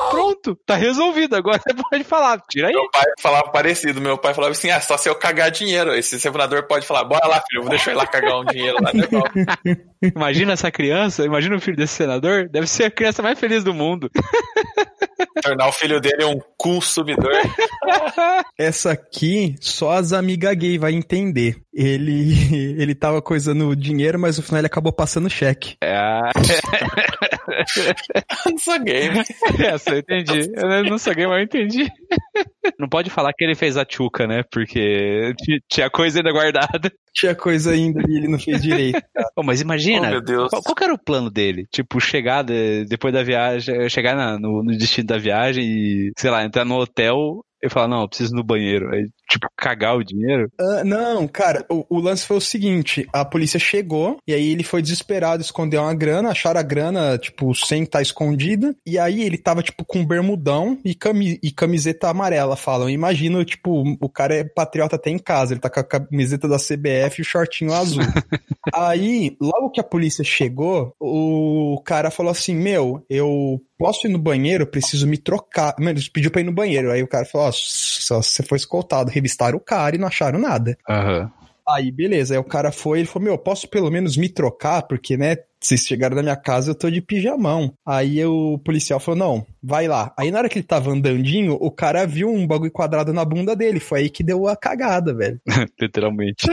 Pronto, 0.09 0.55
tá 0.65 0.75
resolvido. 0.75 1.35
Agora 1.35 1.59
você 1.59 1.73
pode 1.89 2.03
falar, 2.03 2.41
tira 2.49 2.67
aí. 2.67 2.73
Meu 2.73 2.89
pai 2.89 3.05
falava 3.19 3.51
parecido. 3.51 4.01
Meu 4.01 4.17
pai 4.17 4.33
falava 4.33 4.51
assim, 4.51 4.69
ah, 4.69 4.81
só 4.81 4.97
se 4.97 5.09
eu 5.09 5.15
cagar 5.15 5.51
dinheiro. 5.51 5.93
Esse 5.93 6.19
senador 6.19 6.63
pode 6.63 6.85
falar, 6.85 7.03
bora 7.03 7.27
lá, 7.27 7.43
filho, 7.49 7.63
vou 7.63 7.69
deixar 7.69 7.91
ele 7.91 7.99
lá 7.99 8.07
cagar 8.07 8.39
um 8.39 8.45
dinheiro 8.45 8.77
lá. 8.81 8.91
imagina 10.01 10.53
essa 10.53 10.71
criança, 10.71 11.23
imagina 11.23 11.55
o 11.55 11.61
filho 11.61 11.77
desse 11.77 11.93
senador, 11.93 12.49
deve 12.49 12.67
ser 12.67 12.85
a 12.85 12.91
criança 12.91 13.21
mais 13.21 13.39
feliz 13.39 13.63
do 13.63 13.73
mundo. 13.73 14.09
Tornar 15.41 15.67
o 15.67 15.71
filho 15.71 15.99
dele 15.99 16.25
um 16.25 16.39
consumidor. 16.65 17.31
Essa 18.57 18.91
aqui, 18.93 19.55
só 19.61 19.91
as 19.91 20.11
amigas 20.13 20.55
gay 20.55 20.79
vai 20.79 20.93
entender. 20.93 21.57
Ele, 21.71 22.33
ele 22.81 22.95
tava 22.95 23.21
coisando 23.21 23.75
dinheiro, 23.75 24.17
mas 24.19 24.37
no 24.37 24.43
final 24.43 24.59
ele 24.59 24.65
acabou 24.67 24.91
passando 24.91 25.29
cheque. 25.29 25.75
É, 25.83 26.19
não 28.49 28.57
sou 28.57 28.79
game. 28.79 29.19
essa 29.59 29.91
eu 29.91 29.99
entendi. 29.99 30.51
Eu 30.55 30.83
não 30.85 30.97
sou 30.97 31.13
gay, 31.13 31.27
mas 31.27 31.37
eu 31.37 31.43
entendi. 31.43 31.87
Não 32.79 32.87
pode 32.89 33.09
falar 33.09 33.31
que 33.33 33.43
ele 33.43 33.55
fez 33.55 33.77
a 33.77 33.85
tchuca, 33.85 34.25
né? 34.25 34.43
Porque 34.51 35.33
tinha 35.69 35.89
coisa 35.89 36.19
ainda 36.19 36.31
guardada. 36.31 36.91
Tinha 37.13 37.35
coisa 37.35 37.71
ainda 37.71 38.01
e 38.09 38.17
ele 38.17 38.27
não 38.27 38.39
fez 38.39 38.61
direito. 38.61 39.01
Pô, 39.35 39.43
mas 39.43 39.61
imagina, 39.61 40.07
Oh, 40.07 40.11
meu 40.11 40.21
Deus. 40.21 40.49
Qual, 40.49 40.61
qual 40.61 40.75
que 40.75 40.83
era 40.83 40.93
o 40.93 40.99
plano 41.01 41.29
dele? 41.29 41.65
Tipo, 41.71 41.99
chegar 41.99 42.43
de- 42.43 42.85
depois 42.85 43.13
da 43.13 43.23
viagem, 43.23 43.87
chegar 43.89 44.15
na- 44.15 44.37
no, 44.37 44.63
no 44.63 44.77
destino 44.77 45.07
da 45.07 45.17
viagem 45.17 45.63
e, 45.63 46.11
sei 46.17 46.29
lá, 46.29 46.43
entrar 46.61 46.65
no 46.65 46.75
hotel 46.79 47.43
e 47.61 47.69
falar, 47.69 47.87
não, 47.87 48.01
eu 48.01 48.07
preciso 48.09 48.33
ir 48.33 48.37
no 48.37 48.43
banheiro. 48.43 48.93
Aí, 48.93 49.07
tipo, 49.35 49.47
cagar 49.57 49.97
o 49.97 50.03
dinheiro. 50.03 50.51
Ah, 50.59 50.83
não, 50.83 51.27
cara, 51.27 51.65
o, 51.69 51.85
o 51.89 51.99
lance 51.99 52.25
foi 52.25 52.37
o 52.37 52.41
seguinte: 52.41 53.07
a 53.13 53.23
polícia 53.23 53.59
chegou 53.59 54.17
e 54.27 54.33
aí 54.33 54.51
ele 54.51 54.63
foi 54.63 54.81
desesperado, 54.81 55.41
escondeu 55.41 55.81
uma 55.81 55.93
grana, 55.93 56.29
acharam 56.29 56.59
a 56.59 56.63
grana, 56.63 57.17
tipo, 57.17 57.53
sem 57.53 57.83
estar 57.83 58.01
escondida. 58.01 58.75
E 58.85 58.97
aí 58.97 59.23
ele 59.23 59.37
tava, 59.37 59.61
tipo, 59.61 59.85
com 59.85 60.05
bermudão 60.05 60.79
e, 60.83 60.95
cami 60.95 61.39
e 61.43 61.51
camiseta 61.51 62.09
amarela, 62.09 62.55
falam. 62.55 62.89
Imagina, 62.89 63.43
tipo, 63.43 63.83
o 63.99 64.09
cara 64.09 64.35
é 64.35 64.43
patriota 64.43 64.95
até 64.95 65.09
em 65.09 65.19
casa, 65.19 65.53
ele 65.53 65.61
tá 65.61 65.69
com 65.69 65.79
a 65.79 65.83
camiseta 65.83 66.47
da 66.47 66.57
CBF 66.57 67.19
e 67.19 67.21
o 67.21 67.25
shortinho 67.25 67.73
azul. 67.73 68.03
aí, 68.73 69.35
logo 69.41 69.69
que 69.69 69.79
a 69.79 69.83
polícia 69.83 70.23
chegou, 70.23 70.93
o 70.99 71.81
cara 71.85 72.09
falou 72.09 72.31
assim: 72.31 72.55
Meu, 72.55 73.03
eu 73.09 73.61
posso 73.77 74.07
ir 74.07 74.09
no 74.09 74.19
banheiro, 74.19 74.65
preciso 74.65 75.07
me 75.07 75.17
trocar. 75.17 75.75
Mano, 75.79 75.99
ele 75.99 76.09
pediu 76.11 76.31
pra 76.31 76.41
ir 76.41 76.45
no 76.45 76.53
banheiro. 76.53 76.91
Aí 76.91 77.03
o 77.03 77.07
cara 77.07 77.25
falou: 77.25 77.47
Ó, 77.47 77.51
só 77.53 78.21
você 78.21 78.43
foi 78.43 78.57
escoltado. 78.57 79.11
Revistaram 79.25 79.57
o 79.57 79.61
cara 79.61 79.95
e 79.95 79.99
não 79.99 80.07
acharam 80.07 80.39
nada. 80.39 80.77
Aham. 80.87 81.31
Aí, 81.67 81.91
beleza. 81.91 82.35
Aí 82.35 82.37
o 82.37 82.43
cara 82.43 82.71
foi, 82.71 82.99
ele 82.99 83.07
falou, 83.07 83.27
meu, 83.27 83.37
posso 83.39 83.67
pelo 83.67 83.89
menos 83.89 84.15
me 84.15 84.29
trocar? 84.29 84.83
Porque, 84.83 85.17
né, 85.17 85.37
vocês 85.59 85.81
chegaram 85.81 86.15
na 86.15 86.21
minha 86.21 86.35
casa, 86.35 86.69
eu 86.69 86.75
tô 86.75 86.91
de 86.91 87.01
pijamão. 87.01 87.73
Aí 87.83 88.23
o 88.23 88.59
policial 88.59 88.99
falou, 88.99 89.17
não, 89.17 89.45
vai 89.65 89.87
lá. 89.87 90.13
Aí 90.17 90.29
na 90.29 90.37
hora 90.39 90.49
que 90.49 90.59
ele 90.59 90.65
tava 90.65 90.91
andandinho, 90.91 91.57
o 91.59 91.71
cara 91.71 92.05
viu 92.05 92.29
um 92.29 92.45
bagulho 92.45 92.71
quadrado 92.71 93.11
na 93.11 93.25
bunda 93.25 93.55
dele. 93.55 93.79
Foi 93.79 94.01
aí 94.01 94.09
que 94.09 94.23
deu 94.23 94.47
a 94.47 94.55
cagada, 94.55 95.13
velho. 95.13 95.39
Literalmente. 95.81 96.45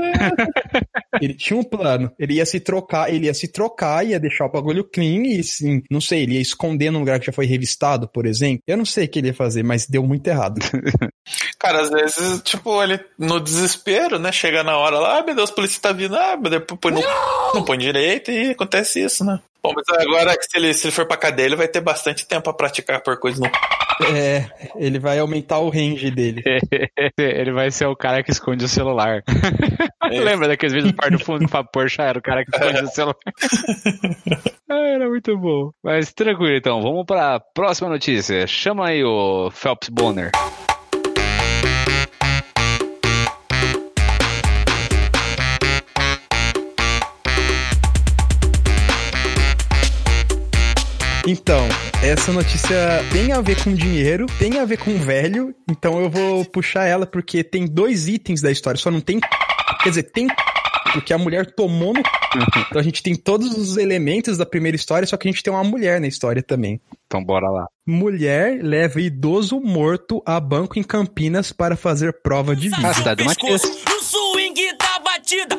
Ele 1.20 1.34
tinha 1.34 1.58
um 1.58 1.62
plano. 1.62 2.10
Ele 2.18 2.34
ia 2.34 2.46
se 2.46 2.58
trocar, 2.58 3.12
ele 3.12 3.26
ia 3.26 3.34
se 3.34 3.48
trocar, 3.48 4.06
ia 4.06 4.18
deixar 4.18 4.46
o 4.46 4.50
bagulho 4.50 4.84
clean 4.84 5.24
e, 5.26 5.44
sim, 5.44 5.82
não 5.90 6.00
sei, 6.00 6.22
ele 6.22 6.34
ia 6.34 6.40
esconder 6.40 6.90
num 6.90 7.00
lugar 7.00 7.20
que 7.20 7.26
já 7.26 7.32
foi 7.32 7.46
revistado, 7.46 8.08
por 8.08 8.26
exemplo. 8.26 8.62
Eu 8.66 8.76
não 8.76 8.84
sei 8.84 9.04
o 9.04 9.08
que 9.08 9.18
ele 9.18 9.28
ia 9.28 9.34
fazer, 9.34 9.62
mas 9.62 9.86
deu 9.86 10.02
muito 10.02 10.26
errado. 10.26 10.60
Cara, 11.58 11.82
às 11.82 11.90
vezes, 11.90 12.40
tipo, 12.42 12.82
ele 12.82 12.98
no 13.18 13.38
desespero, 13.38 14.18
né? 14.18 14.32
Chega 14.32 14.64
na 14.64 14.76
hora 14.76 14.98
lá, 14.98 15.18
ah, 15.18 15.22
meu 15.22 15.34
Deus, 15.34 15.50
a 15.50 15.54
polícia 15.54 15.80
tá 15.80 15.92
vindo, 15.92 16.16
ah, 16.16 16.36
mas 16.40 16.50
depois 16.50 16.80
põe 16.80 16.92
no, 16.92 17.00
não 17.54 17.64
põe 17.64 17.78
direito 17.78 18.30
e 18.30 18.50
acontece 18.50 19.04
isso, 19.04 19.24
né? 19.24 19.38
Bom, 19.64 19.72
mas 19.74 19.84
agora 20.00 20.36
que 20.36 20.44
se 20.44 20.56
ele, 20.56 20.74
se 20.74 20.86
ele 20.86 20.92
for 20.94 21.06
pra 21.06 21.16
cadeia, 21.16 21.46
ele 21.46 21.56
vai 21.56 21.68
ter 21.68 21.80
bastante 21.80 22.26
tempo 22.26 22.42
pra 22.42 22.52
praticar 22.52 23.00
por 23.00 23.18
coisas 23.18 23.38
no. 23.40 23.46
É, 24.16 24.46
ele 24.76 24.98
vai 24.98 25.18
aumentar 25.20 25.58
o 25.58 25.68
range 25.68 26.10
dele. 26.10 26.42
Ele 27.16 27.52
vai 27.52 27.70
ser 27.70 27.86
o 27.86 27.94
cara 27.94 28.22
que 28.22 28.32
esconde 28.32 28.64
o 28.64 28.68
celular. 28.68 29.22
Lembra 30.10 30.48
daqueles 30.48 30.72
vídeos 30.72 30.92
do 30.92 30.96
par 30.96 31.10
do 31.10 31.18
fundo 31.18 31.48
com 31.48 31.56
a 31.56 31.62
Porsche? 31.62 32.00
Era 32.00 32.18
o 32.18 32.22
cara 32.22 32.44
que 32.44 32.50
esconde 32.56 32.82
o 32.82 32.88
celular. 32.88 33.16
Ah, 34.68 34.88
Era 34.94 35.06
muito 35.06 35.36
bom. 35.36 35.70
Mas 35.84 36.12
tranquilo, 36.14 36.56
então. 36.56 36.80
Vamos 36.80 37.04
pra 37.04 37.38
próxima 37.54 37.90
notícia. 37.90 38.46
Chama 38.46 38.88
aí 38.88 39.04
o 39.04 39.50
Phelps 39.50 39.90
Bonner. 39.90 40.30
Então, 51.26 51.68
essa 52.02 52.32
notícia 52.32 52.76
tem 53.12 53.32
a 53.32 53.40
ver 53.40 53.62
com 53.62 53.72
dinheiro, 53.72 54.26
tem 54.38 54.58
a 54.58 54.64
ver 54.64 54.76
com 54.78 54.96
velho, 54.98 55.54
então 55.70 56.00
eu 56.00 56.10
vou 56.10 56.44
puxar 56.44 56.84
ela 56.86 57.06
porque 57.06 57.44
tem 57.44 57.64
dois 57.66 58.08
itens 58.08 58.40
da 58.42 58.50
história, 58.50 58.78
só 58.78 58.90
não 58.90 59.00
tem. 59.00 59.20
Quer 59.82 59.88
dizer, 59.88 60.02
tem. 60.04 60.26
Porque 60.92 61.14
a 61.14 61.18
mulher 61.18 61.46
tomou 61.54 61.94
no. 61.94 62.00
Então 62.66 62.78
a 62.78 62.82
gente 62.82 63.02
tem 63.02 63.14
todos 63.14 63.56
os 63.56 63.76
elementos 63.78 64.36
da 64.36 64.44
primeira 64.44 64.74
história, 64.76 65.06
só 65.06 65.16
que 65.16 65.26
a 65.26 65.30
gente 65.30 65.42
tem 65.42 65.52
uma 65.52 65.64
mulher 65.64 66.00
na 66.00 66.06
história 66.06 66.42
também. 66.42 66.80
Então 67.06 67.24
bora 67.24 67.48
lá. 67.48 67.66
Mulher 67.86 68.58
leva 68.62 69.00
idoso 69.00 69.58
morto 69.60 70.22
a 70.26 70.38
banco 70.38 70.78
em 70.78 70.82
Campinas 70.82 71.50
para 71.52 71.76
fazer 71.76 72.20
prova 72.22 72.54
de 72.54 72.68
Ah, 72.74 72.76
vida. 72.76 72.94
cidade 72.94 73.22
do 73.22 73.24
Matias. 73.26 73.62
No 73.62 74.00
swing 74.02 74.76
da 74.76 74.98
batida, 74.98 75.56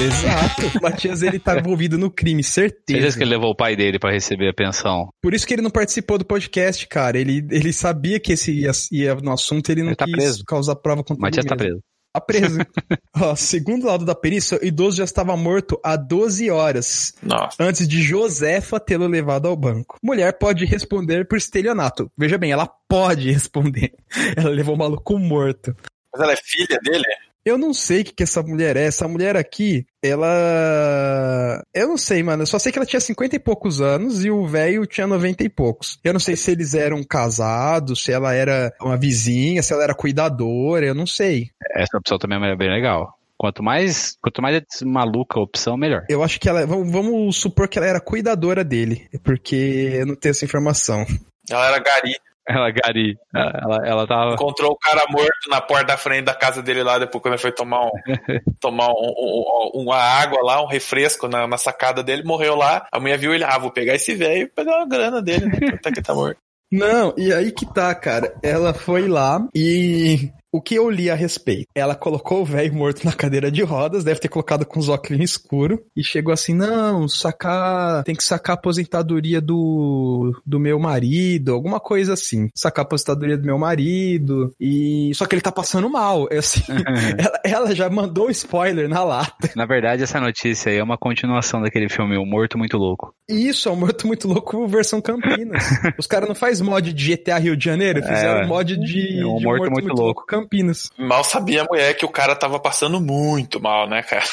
Exato. 0.00 0.78
O 0.78 0.82
Matias, 0.82 1.22
ele 1.22 1.38
tá 1.38 1.58
envolvido 1.58 1.96
no 1.96 2.10
crime, 2.10 2.42
Certeza 2.44 2.76
certeza. 2.98 3.16
que 3.16 3.24
ele 3.24 3.30
levou 3.30 3.50
o 3.50 3.56
pai 3.56 3.74
dele 3.74 3.98
pra 3.98 4.10
receber 4.12 4.48
a 4.50 4.54
pensão. 4.54 5.08
Por 5.22 5.32
isso 5.34 5.46
que 5.46 5.54
ele 5.54 5.62
não 5.62 5.70
participou 5.70 6.18
do 6.18 6.24
podcast, 6.24 6.86
cara. 6.86 7.18
Ele, 7.18 7.46
ele 7.50 7.72
sabia 7.72 8.20
que 8.20 8.32
esse 8.32 8.52
ia, 8.52 8.70
ia 8.92 9.14
no 9.16 9.32
assunto, 9.32 9.70
ele 9.70 9.80
não 9.82 9.88
Ele 9.90 9.96
tá 9.96 10.04
quis 10.04 10.14
preso. 10.14 10.44
causar 10.44 10.76
prova 10.76 11.00
O 11.00 11.04
contra 11.04 11.20
Matias 11.22 11.46
ele 11.46 11.48
tá 11.48 11.56
mesmo. 11.64 11.80
preso. 11.80 11.82
Tá 12.12 12.20
preso. 12.20 12.58
Ó, 13.16 13.34
segundo 13.36 13.84
o 13.84 13.86
lado 13.86 14.04
da 14.04 14.14
perícia, 14.14 14.58
o 14.62 14.64
idoso 14.64 14.98
já 14.98 15.04
estava 15.04 15.36
morto 15.36 15.78
há 15.82 15.96
12 15.96 16.50
horas 16.50 17.14
Nossa. 17.22 17.56
antes 17.58 17.88
de 17.88 18.02
Josefa 18.02 18.78
tê-lo 18.78 19.06
levado 19.06 19.48
ao 19.48 19.56
banco. 19.56 19.96
Mulher 20.02 20.32
pode 20.38 20.64
responder 20.66 21.26
por 21.26 21.36
estelionato. 21.38 22.10
Veja 22.18 22.36
bem, 22.38 22.52
ela 22.52 22.68
pode 22.88 23.30
responder. 23.32 23.92
Ela 24.36 24.50
levou 24.50 24.74
o 24.74 24.78
maluco 24.78 25.18
morto. 25.18 25.74
Mas 26.12 26.22
ela 26.22 26.32
é 26.32 26.36
filha 26.36 26.78
dele? 26.82 27.04
Eu 27.46 27.56
não 27.56 27.72
sei 27.72 28.00
o 28.00 28.04
que, 28.04 28.12
que 28.12 28.22
essa 28.24 28.42
mulher 28.42 28.76
é. 28.76 28.86
Essa 28.86 29.06
mulher 29.06 29.36
aqui, 29.36 29.86
ela. 30.02 31.62
Eu 31.72 31.86
não 31.86 31.96
sei, 31.96 32.20
mano. 32.20 32.42
Eu 32.42 32.46
só 32.46 32.58
sei 32.58 32.72
que 32.72 32.78
ela 32.78 32.84
tinha 32.84 32.98
50 32.98 33.36
e 33.36 33.38
poucos 33.38 33.80
anos 33.80 34.24
e 34.24 34.30
o 34.32 34.44
velho 34.48 34.84
tinha 34.84 35.06
90 35.06 35.44
e 35.44 35.48
poucos. 35.48 35.96
Eu 36.02 36.12
não 36.12 36.18
sei 36.18 36.34
se 36.34 36.50
eles 36.50 36.74
eram 36.74 37.04
casados, 37.04 38.02
se 38.02 38.10
ela 38.10 38.34
era 38.34 38.74
uma 38.80 38.96
vizinha, 38.96 39.62
se 39.62 39.72
ela 39.72 39.84
era 39.84 39.94
cuidadora, 39.94 40.86
eu 40.86 40.94
não 40.94 41.06
sei. 41.06 41.50
Essa 41.76 41.96
opção 41.96 42.18
também 42.18 42.36
é 42.44 42.56
bem 42.56 42.68
legal. 42.68 43.16
Quanto 43.38 43.62
mais, 43.62 44.16
quanto 44.20 44.42
mais 44.42 44.60
maluca 44.82 45.38
a 45.38 45.42
opção, 45.42 45.76
melhor. 45.76 46.04
Eu 46.08 46.24
acho 46.24 46.40
que 46.40 46.48
ela. 46.48 46.66
Vamos, 46.66 46.90
vamos 46.90 47.36
supor 47.36 47.68
que 47.68 47.78
ela 47.78 47.86
era 47.86 48.00
cuidadora 48.00 48.64
dele, 48.64 49.08
porque 49.22 49.92
eu 50.00 50.06
não 50.06 50.16
tenho 50.16 50.32
essa 50.32 50.44
informação. 50.44 51.06
Ela 51.48 51.68
era 51.68 51.78
gari. 51.78 52.16
Ela, 52.48 52.70
Gari, 52.70 53.16
ela, 53.34 53.86
ela 53.86 54.06
tava. 54.06 54.34
Encontrou 54.34 54.70
o 54.72 54.78
cara 54.78 55.04
morto 55.10 55.50
na 55.50 55.60
porta 55.60 55.84
da 55.86 55.96
frente 55.96 56.24
da 56.24 56.34
casa 56.34 56.62
dele 56.62 56.82
lá, 56.82 56.98
depois 56.98 57.20
quando 57.20 57.34
ele 57.34 57.42
foi 57.42 57.50
tomar, 57.52 57.86
um, 57.86 57.90
tomar 58.60 58.88
um- 58.88 59.14
um- 59.18 59.44
um- 59.74 59.82
uma 59.82 59.96
água 59.96 60.38
lá, 60.42 60.62
um 60.62 60.66
refresco 60.68 61.26
na, 61.28 61.46
na 61.46 61.58
sacada 61.58 62.02
dele, 62.02 62.22
morreu 62.24 62.54
lá. 62.54 62.86
A 62.92 63.00
mulher 63.00 63.18
viu 63.18 63.34
ele, 63.34 63.44
ah, 63.44 63.58
vou 63.58 63.70
pegar 63.72 63.94
esse 63.94 64.14
velho 64.14 64.42
e 64.42 64.46
pegar 64.48 64.76
uma 64.76 64.86
grana 64.88 65.20
dele, 65.20 65.46
né? 65.46 65.58
Até 65.74 65.90
que 65.90 66.02
tá 66.02 66.14
morto. 66.14 66.38
Não, 66.70 67.14
e 67.16 67.32
aí 67.32 67.52
que 67.52 67.64
tá, 67.72 67.94
cara. 67.94 68.34
Ela 68.42 68.74
foi 68.74 69.06
lá 69.08 69.40
e. 69.54 70.30
O 70.56 70.60
que 70.62 70.74
eu 70.74 70.88
li 70.88 71.10
a 71.10 71.14
respeito? 71.14 71.66
Ela 71.74 71.94
colocou 71.94 72.40
o 72.40 72.44
velho 72.46 72.72
morto 72.72 73.04
na 73.04 73.12
cadeira 73.12 73.50
de 73.50 73.62
rodas, 73.62 74.02
deve 74.02 74.20
ter 74.20 74.28
colocado 74.28 74.64
com 74.64 74.80
os 74.80 74.88
óculos 74.88 75.20
escuro 75.20 75.84
e 75.94 76.02
chegou 76.02 76.32
assim: 76.32 76.54
não, 76.54 77.06
sacar. 77.06 78.02
Tem 78.04 78.14
que 78.14 78.24
sacar 78.24 78.56
a 78.56 78.58
aposentadoria 78.58 79.38
do, 79.38 80.32
do 80.46 80.58
meu 80.58 80.78
marido, 80.78 81.52
alguma 81.52 81.78
coisa 81.78 82.14
assim. 82.14 82.48
Sacar 82.54 82.84
a 82.84 82.86
aposentadoria 82.86 83.36
do 83.36 83.44
meu 83.44 83.58
marido. 83.58 84.50
E. 84.58 85.12
Só 85.14 85.26
que 85.26 85.34
ele 85.34 85.42
tá 85.42 85.52
passando 85.52 85.90
mal. 85.90 86.26
É 86.30 86.38
assim, 86.38 86.62
ela, 87.18 87.40
ela 87.44 87.74
já 87.74 87.90
mandou 87.90 88.30
spoiler 88.30 88.88
na 88.88 89.04
lata. 89.04 89.50
Na 89.54 89.66
verdade, 89.66 90.04
essa 90.04 90.18
notícia 90.18 90.72
aí 90.72 90.78
é 90.78 90.82
uma 90.82 90.96
continuação 90.96 91.60
daquele 91.60 91.90
filme 91.90 92.16
O 92.16 92.24
Morto 92.24 92.56
Muito 92.56 92.78
Louco. 92.78 93.14
Isso, 93.28 93.68
é 93.68 93.72
um 93.72 93.76
morto 93.76 94.06
muito 94.06 94.28
louco 94.28 94.66
versão 94.68 95.00
Campinas. 95.00 95.64
Os 95.98 96.06
caras 96.06 96.28
não 96.28 96.34
faz 96.34 96.60
mod 96.60 96.92
de 96.92 97.16
GTA 97.16 97.38
Rio 97.38 97.56
de 97.56 97.64
Janeiro, 97.64 98.00
fizeram 98.02 98.42
É, 98.42 98.46
mod 98.46 98.76
de, 98.76 99.20
é 99.20 99.26
um 99.26 99.36
de 99.36 99.44
morto 99.44 99.70
muito 99.70 99.92
louco. 99.92 100.24
Campinas. 100.26 100.90
Mal 100.96 101.24
sabia 101.24 101.62
a 101.62 101.64
mulher 101.64 101.94
que 101.94 102.04
o 102.04 102.08
cara 102.08 102.36
tava 102.36 102.60
passando 102.60 103.00
muito 103.00 103.60
mal, 103.60 103.88
né, 103.88 104.02
cara? 104.02 104.24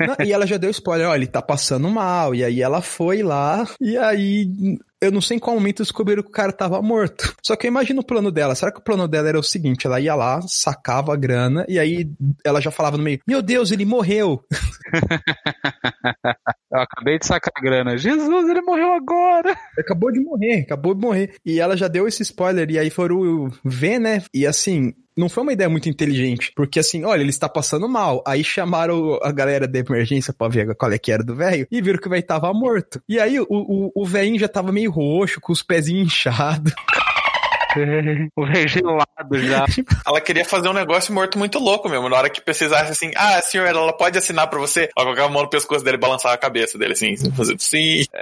Não, 0.00 0.26
e 0.26 0.32
ela 0.32 0.46
já 0.46 0.56
deu 0.56 0.70
spoiler, 0.70 1.08
ó, 1.08 1.14
ele 1.14 1.26
tá 1.26 1.42
passando 1.42 1.88
mal. 1.90 2.34
E 2.34 2.42
aí 2.42 2.62
ela 2.62 2.80
foi 2.80 3.22
lá, 3.22 3.66
e 3.80 3.98
aí 3.98 4.48
eu 5.00 5.10
não 5.10 5.20
sei 5.20 5.36
em 5.36 5.40
qual 5.40 5.56
momento 5.56 5.82
descobriram 5.82 6.22
que 6.22 6.28
o 6.28 6.32
cara 6.32 6.52
tava 6.52 6.80
morto. 6.82 7.34
Só 7.42 7.56
que 7.56 7.66
eu 7.66 7.70
imagino 7.70 8.00
o 8.00 8.04
plano 8.04 8.30
dela. 8.30 8.54
Será 8.54 8.70
que 8.70 8.80
o 8.80 8.84
plano 8.84 9.08
dela 9.08 9.28
era 9.28 9.38
o 9.38 9.42
seguinte? 9.42 9.86
Ela 9.86 10.00
ia 10.00 10.14
lá, 10.14 10.40
sacava 10.42 11.14
a 11.14 11.16
grana, 11.16 11.64
e 11.68 11.78
aí 11.78 12.10
ela 12.44 12.60
já 12.60 12.70
falava 12.70 12.96
no 12.96 13.02
meio: 13.02 13.20
Meu 13.26 13.40
Deus, 13.40 13.72
ele 13.72 13.84
morreu. 13.84 14.44
Eu 16.72 16.80
acabei 16.80 17.18
de 17.18 17.26
sacar 17.26 17.52
a 17.56 17.60
grana. 17.60 17.98
Jesus, 17.98 18.48
ele 18.48 18.62
morreu 18.62 18.92
agora! 18.92 19.56
Acabou 19.76 20.12
de 20.12 20.20
morrer, 20.20 20.60
acabou 20.60 20.94
de 20.94 21.00
morrer. 21.00 21.34
E 21.44 21.58
ela 21.58 21.76
já 21.76 21.88
deu 21.88 22.06
esse 22.06 22.22
spoiler, 22.22 22.70
e 22.70 22.78
aí 22.78 22.90
foram 22.90 23.50
ver, 23.64 23.98
né? 23.98 24.22
E 24.32 24.46
assim, 24.46 24.94
não 25.16 25.28
foi 25.28 25.42
uma 25.42 25.52
ideia 25.52 25.68
muito 25.68 25.88
inteligente. 25.88 26.52
Porque 26.54 26.78
assim, 26.78 27.04
olha, 27.04 27.20
ele 27.20 27.30
está 27.30 27.48
passando 27.48 27.88
mal. 27.88 28.22
Aí 28.26 28.42
chamaram 28.44 29.18
a 29.22 29.32
galera 29.32 29.66
da 29.66 29.78
emergência 29.78 30.32
pra 30.32 30.48
ver 30.48 30.74
qual 30.74 30.92
é 30.92 30.98
que 30.98 31.12
era 31.12 31.22
do 31.22 31.34
velho 31.34 31.66
e 31.70 31.82
viram 31.82 31.98
que 31.98 32.06
o 32.06 32.10
velho 32.10 32.22
tava 32.22 32.52
morto. 32.52 33.02
E 33.08 33.18
aí 33.18 33.38
o, 33.40 33.46
o, 33.48 33.92
o 33.94 34.06
velhinho 34.06 34.38
já 34.38 34.48
tava 34.48 34.72
meio 34.72 34.90
roxo, 34.90 35.40
com 35.40 35.52
os 35.52 35.62
pezinhos 35.62 36.06
inchados. 36.06 36.72
o 38.36 38.46
gelado 38.66 39.38
já. 39.38 39.64
Ela 40.06 40.20
queria 40.20 40.44
fazer 40.44 40.68
um 40.68 40.72
negócio 40.72 41.14
morto 41.14 41.38
muito 41.38 41.58
louco 41.58 41.88
mesmo. 41.88 42.08
Na 42.08 42.16
hora 42.16 42.30
que 42.30 42.40
precisasse 42.40 42.90
assim, 42.92 43.10
ah, 43.16 43.40
senhor, 43.42 43.66
ela 43.66 43.92
pode 43.92 44.18
assinar 44.18 44.48
pra 44.48 44.58
você. 44.58 44.88
Ela 44.96 45.06
colocava 45.06 45.28
a 45.28 45.32
mão 45.32 45.42
no 45.42 45.50
pescoço 45.50 45.84
dele 45.84 45.96
e 45.96 46.00
balançava 46.00 46.34
a 46.34 46.38
cabeça 46.38 46.78
dele, 46.78 46.92
assim, 46.92 47.16
fazendo 47.32 47.60
sim. 47.60 48.04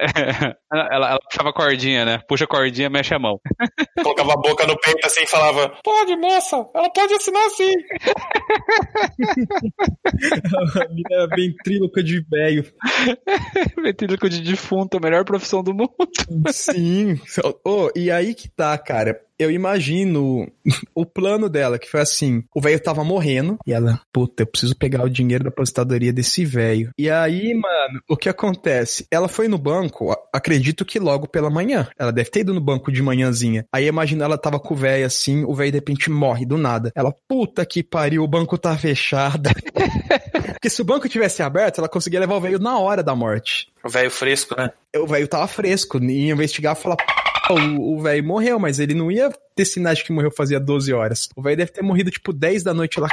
ela, 0.73 1.11
ela 1.11 1.19
puxava 1.21 1.51
a 1.51 1.53
cordinha, 1.53 2.05
né? 2.05 2.21
Puxa 2.29 2.45
a 2.45 2.49
cordinha, 2.49 2.91
mexe 2.91 3.15
a 3.15 3.19
mão. 3.19 3.41
Colocava 4.03 4.33
a 4.35 4.37
boca 4.37 4.67
no 4.67 4.79
peito 4.79 5.07
assim 5.07 5.23
e 5.23 5.27
falava, 5.27 5.75
pode, 5.83 6.17
moça, 6.17 6.67
ela 6.75 6.91
pode 6.91 7.15
assinar 7.15 7.49
sim. 7.51 7.73
a 10.77 10.89
mina 10.89 11.09
era 11.11 11.27
ventríloca 11.29 12.03
de 12.03 12.25
velho. 12.29 12.65
Ventríloco 13.83 14.29
de 14.29 14.41
defunto, 14.41 14.97
a 14.97 15.01
melhor 15.01 15.25
profissão 15.25 15.63
do 15.63 15.73
mundo. 15.73 15.95
Sim. 16.53 17.21
Oh, 17.65 17.89
e 17.95 18.11
aí 18.11 18.35
que 18.35 18.49
tá, 18.49 18.77
cara 18.77 19.28
eu 19.39 19.51
imagino 19.51 20.51
o 20.95 21.07
plano 21.07 21.49
dela, 21.49 21.79
que 21.79 21.91
foi 21.91 22.01
assim: 22.01 22.43
o 22.55 22.61
velho 22.61 22.81
tava 22.81 23.05
morrendo, 23.05 23.59
e 23.67 23.73
ela, 23.73 24.01
puta, 24.13 24.43
eu 24.43 24.47
preciso 24.47 24.77
pegar 24.77 25.05
o 25.05 25.11
dinheiro 25.11 25.45
da 25.45 25.51
aposentadoria 25.51 26.13
desse 26.13 26.45
velho. 26.45 26.91
E 26.99 27.09
aí, 27.09 27.55
mano, 27.55 28.01
o 28.09 28.17
que 28.17 28.29
acontece? 28.29 29.07
Ela 29.11 29.29
foi 29.29 29.49
no 29.49 29.59
banco, 29.59 30.15
acredito 30.33 30.85
que 30.85 30.99
logo 30.99 31.29
pela 31.29 31.51
manhã. 31.51 31.89
Ela 31.99 32.13
deve 32.13 32.31
ter 32.31 32.41
ido 32.41 32.55
no 32.55 32.61
banco 32.61 32.91
de 32.91 33.03
manhãzinha. 33.03 33.65
Aí 33.73 33.87
imagina 33.87 34.25
ela 34.25 34.39
tava 34.39 34.59
com 34.59 34.75
o 34.75 34.77
velho 34.77 35.07
assim, 35.07 35.45
o 35.45 35.55
velho 35.55 35.73
de 35.73 35.79
repente 35.79 36.11
morre 36.11 36.45
do 36.45 36.57
nada. 36.57 36.93
Ela, 36.95 37.15
puta 37.29 37.65
que 37.65 37.83
pariu, 37.83 38.23
o 38.23 38.29
banco 38.29 38.59
tá 38.59 38.77
fechado. 38.77 39.51
Porque 40.55 40.71
se 40.71 40.83
o 40.83 40.85
banco 40.85 41.09
tivesse 41.09 41.43
aberto, 41.43 41.79
ela 41.79 41.89
conseguia 41.89 42.19
levar 42.19 42.35
o 42.35 42.41
velho 42.41 42.59
na 42.59 42.79
hora 42.79 43.03
da 43.03 43.15
morte. 43.15 43.69
O 43.85 43.89
velho 43.89 44.11
fresco, 44.11 44.57
né? 44.57 44.73
O 44.97 45.07
velho 45.07 45.29
tava 45.29 45.47
fresco, 45.47 46.03
ia 46.03 46.33
investigar 46.33 46.77
e 46.77 46.81
falar, 46.81 46.97
o 47.79 48.01
velho 48.01 48.25
morreu, 48.25 48.59
mas 48.59 48.79
ele 48.79 48.95
não 48.95 49.11
ia 49.11 49.31
ter 49.55 49.65
sinais 49.65 49.99
de 49.99 50.05
que 50.05 50.13
morreu 50.13 50.31
fazia 50.31 50.59
12 50.59 50.93
horas. 50.93 51.29
O 51.37 51.43
velho 51.43 51.57
deve 51.57 51.73
ter 51.73 51.83
morrido 51.83 52.11
tipo 52.11 52.33
10 52.33 52.63
da 52.63 52.75
noite 52.75 52.99
lá. 52.99 53.09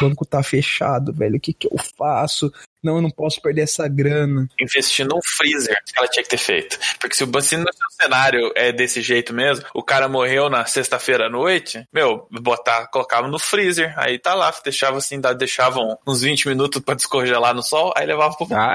O 0.00 0.08
banco 0.08 0.24
tá 0.24 0.42
fechado, 0.42 1.12
velho. 1.12 1.36
O 1.36 1.40
que 1.40 1.52
que 1.52 1.66
eu 1.66 1.76
faço? 1.98 2.52
Não, 2.82 2.96
eu 2.96 3.02
não 3.02 3.10
posso 3.10 3.40
perder 3.40 3.62
essa 3.62 3.86
grana. 3.88 4.48
Investir 4.60 5.06
num 5.06 5.20
freezer 5.36 5.76
que 5.86 5.98
ela 5.98 6.08
tinha 6.08 6.22
que 6.22 6.30
ter 6.30 6.38
feito. 6.38 6.78
Porque 6.98 7.14
se 7.14 7.24
o 7.24 7.26
no 7.26 7.40
seu 7.42 7.60
cenário 8.00 8.52
é 8.56 8.72
desse 8.72 9.00
jeito 9.00 9.32
mesmo, 9.32 9.64
o 9.74 9.82
cara 9.82 10.08
morreu 10.08 10.48
na 10.48 10.64
sexta-feira 10.64 11.26
à 11.26 11.30
noite, 11.30 11.86
meu, 11.92 12.26
botar, 12.30 12.88
colocava 12.88 13.28
no 13.28 13.38
freezer, 13.38 13.94
aí 13.98 14.18
tá 14.18 14.34
lá, 14.34 14.52
deixava 14.64 14.98
assim, 14.98 15.20
deixavam 15.38 15.96
uns 16.06 16.22
20 16.22 16.48
minutos 16.48 16.82
para 16.82 16.94
descongelar 16.94 17.54
no 17.54 17.62
sol, 17.62 17.92
aí 17.96 18.06
levava 18.06 18.34
pro 18.36 18.46
ah. 18.52 18.74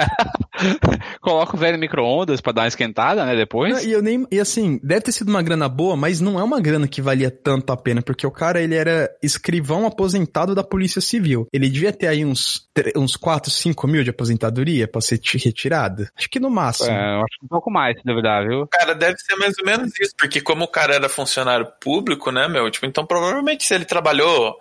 Coloca 1.21 1.55
o 1.55 1.59
velho 1.59 1.77
micro-ondas 1.77 2.41
pra 2.41 2.51
dar 2.51 2.61
uma 2.63 2.67
esquentada, 2.67 3.25
né, 3.25 3.35
depois. 3.35 3.73
Não, 3.73 3.83
e 3.83 3.91
eu 3.91 4.01
nem, 4.01 4.25
e 4.31 4.39
assim, 4.39 4.79
deve 4.83 5.01
ter 5.01 5.11
sido 5.11 5.29
uma 5.29 5.41
grana 5.41 5.69
boa, 5.69 5.95
mas 5.95 6.19
não 6.19 6.39
é 6.39 6.43
uma 6.43 6.59
grana 6.59 6.87
que 6.87 7.01
valia 7.01 7.29
tanto 7.29 7.71
a 7.71 7.77
pena, 7.77 8.01
porque 8.01 8.25
o 8.25 8.31
cara, 8.31 8.61
ele 8.61 8.75
era 8.75 9.09
escrivão 9.21 9.85
aposentado 9.85 10.55
da 10.55 10.63
Polícia 10.63 11.01
Civil. 11.01 11.47
Ele 11.53 11.69
devia 11.69 11.91
ter 11.91 12.07
aí 12.07 12.25
uns, 12.25 12.67
uns 12.95 13.15
4, 13.15 13.51
5 13.51 13.87
mil 13.87 13.96
de 14.03 14.09
aposentadoria 14.09 14.87
pra 14.87 15.01
ser 15.01 15.19
retirado. 15.43 16.07
Acho 16.17 16.29
que 16.29 16.39
no 16.39 16.49
máximo. 16.49 16.89
É, 16.89 17.15
eu 17.15 17.19
acho 17.19 17.39
que 17.39 17.45
um 17.45 17.49
pouco 17.49 17.71
mais, 17.71 17.97
se 17.97 18.03
duvidar, 18.03 18.47
viu? 18.47 18.67
Cara, 18.67 18.93
deve 18.93 19.17
ser 19.19 19.35
mais 19.35 19.53
ou 19.59 19.65
menos 19.65 19.91
isso, 19.99 20.13
porque 20.17 20.41
como 20.41 20.65
o 20.65 20.67
cara 20.67 20.95
era 20.95 21.09
funcionário 21.09 21.67
público, 21.81 22.31
né, 22.31 22.47
meu, 22.47 22.69
tipo, 22.69 22.85
então 22.85 23.05
provavelmente 23.05 23.65
se 23.65 23.73
ele 23.73 23.85
trabalhou 23.85 24.57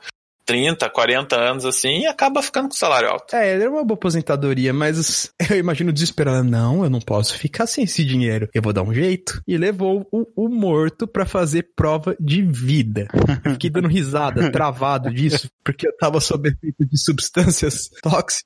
30, 0.47 0.89
40 0.89 1.37
anos 1.37 1.65
assim 1.65 2.03
e 2.03 2.07
acaba 2.07 2.41
ficando 2.41 2.69
com 2.69 2.75
salário 2.75 3.11
alto. 3.11 3.35
É, 3.35 3.55
era 3.55 3.69
uma 3.69 3.85
boa 3.85 3.97
aposentadoria, 3.97 4.73
mas 4.73 5.31
eu 5.51 5.59
imagino 5.59 5.93
desesperado. 5.93 6.49
Não, 6.49 6.85
eu 6.85 6.89
não 6.89 7.01
posso 7.01 7.37
ficar 7.37 7.67
sem 7.67 7.85
esse 7.85 8.05
dinheiro. 8.05 8.49
Eu 8.55 8.63
vou 8.63 8.73
dar 8.73 8.83
um 8.83 8.95
jeito. 8.95 9.43
E 9.47 9.59
levou 9.59 10.07
o, 10.13 10.47
o 10.47 10.49
morto 10.49 11.07
para 11.07 11.27
fazer 11.27 11.71
prova 11.75 12.17
de 12.21 12.43
vida. 12.43 13.09
Eu 13.45 13.53
fiquei 13.53 13.69
dando 13.69 13.89
risada, 13.89 14.49
travado 14.53 15.13
disso, 15.13 15.51
porque 15.65 15.89
eu 15.89 15.97
tava 15.97 16.21
sob 16.21 16.49
efeito 16.49 16.87
de 16.87 16.97
substâncias 16.97 17.91
tóxicas. 18.01 18.45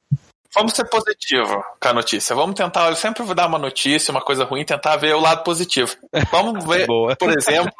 Vamos 0.54 0.72
ser 0.72 0.84
positivo 0.88 1.62
com 1.80 1.88
a 1.88 1.92
notícia. 1.92 2.34
Vamos 2.34 2.56
tentar, 2.56 2.88
eu 2.88 2.96
sempre 2.96 3.22
vou 3.22 3.34
dar 3.34 3.46
uma 3.46 3.58
notícia, 3.58 4.10
uma 4.10 4.20
coisa 4.20 4.44
ruim, 4.44 4.64
tentar 4.64 4.96
ver 4.96 5.14
o 5.14 5.20
lado 5.20 5.44
positivo. 5.44 5.96
Vamos 6.30 6.64
ver, 6.66 6.86
por 6.86 7.30
exemplo, 7.30 7.72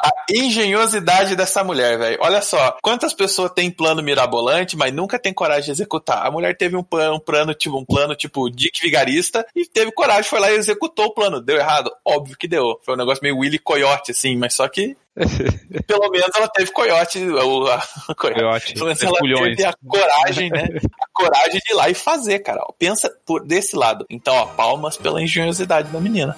a 0.00 0.10
engenhosidade 0.30 1.36
dessa 1.36 1.62
mulher, 1.62 1.98
velho. 1.98 2.18
Olha 2.20 2.42
só, 2.42 2.76
quantas 2.82 3.14
pessoas 3.14 3.52
têm 3.52 3.70
plano 3.70 4.02
mirabolante, 4.02 4.76
mas 4.76 4.92
nunca 4.92 5.18
tem 5.18 5.32
coragem 5.32 5.66
de 5.66 5.70
executar. 5.70 6.26
A 6.26 6.30
mulher 6.30 6.56
teve 6.56 6.76
um 6.76 6.82
plano, 6.82 7.16
um 7.16 7.20
plano 7.20 7.54
tipo, 7.54 7.78
um 7.78 7.84
plano 7.84 8.16
tipo 8.16 8.50
Dick 8.50 8.80
Vigarista 8.82 9.46
e 9.54 9.64
teve 9.64 9.92
coragem, 9.92 10.24
foi 10.24 10.40
lá 10.40 10.50
e 10.50 10.56
executou 10.56 11.06
o 11.06 11.14
plano. 11.14 11.40
Deu 11.40 11.56
errado? 11.56 11.90
Óbvio 12.04 12.36
que 12.36 12.48
deu. 12.48 12.80
Foi 12.84 12.94
um 12.94 12.98
negócio 12.98 13.22
meio 13.22 13.38
Willy 13.38 13.58
Coyote, 13.58 14.10
assim, 14.10 14.36
mas 14.36 14.54
só 14.54 14.68
que 14.68 14.96
pelo 15.86 16.10
menos 16.10 16.30
ela 16.34 16.48
teve 16.48 16.70
coiote. 16.70 17.18
O, 17.26 17.66
a, 17.66 18.14
coiote. 18.14 18.74
Pelo 18.74 18.86
menos 18.86 19.02
ela 19.02 19.18
teve 19.18 19.64
a 19.64 19.74
coragem, 19.86 20.50
né? 20.50 20.68
A 21.00 21.06
coragem 21.12 21.60
de 21.64 21.72
ir 21.72 21.74
lá 21.74 21.90
e 21.90 21.94
fazer, 21.94 22.38
cara. 22.40 22.62
Pensa 22.78 23.10
por 23.26 23.44
desse 23.44 23.76
lado. 23.76 24.06
Então, 24.08 24.34
ó, 24.34 24.46
palmas 24.46 24.96
pela 24.96 25.22
engenhosidade 25.22 25.90
da 25.90 26.00
menina. 26.00 26.36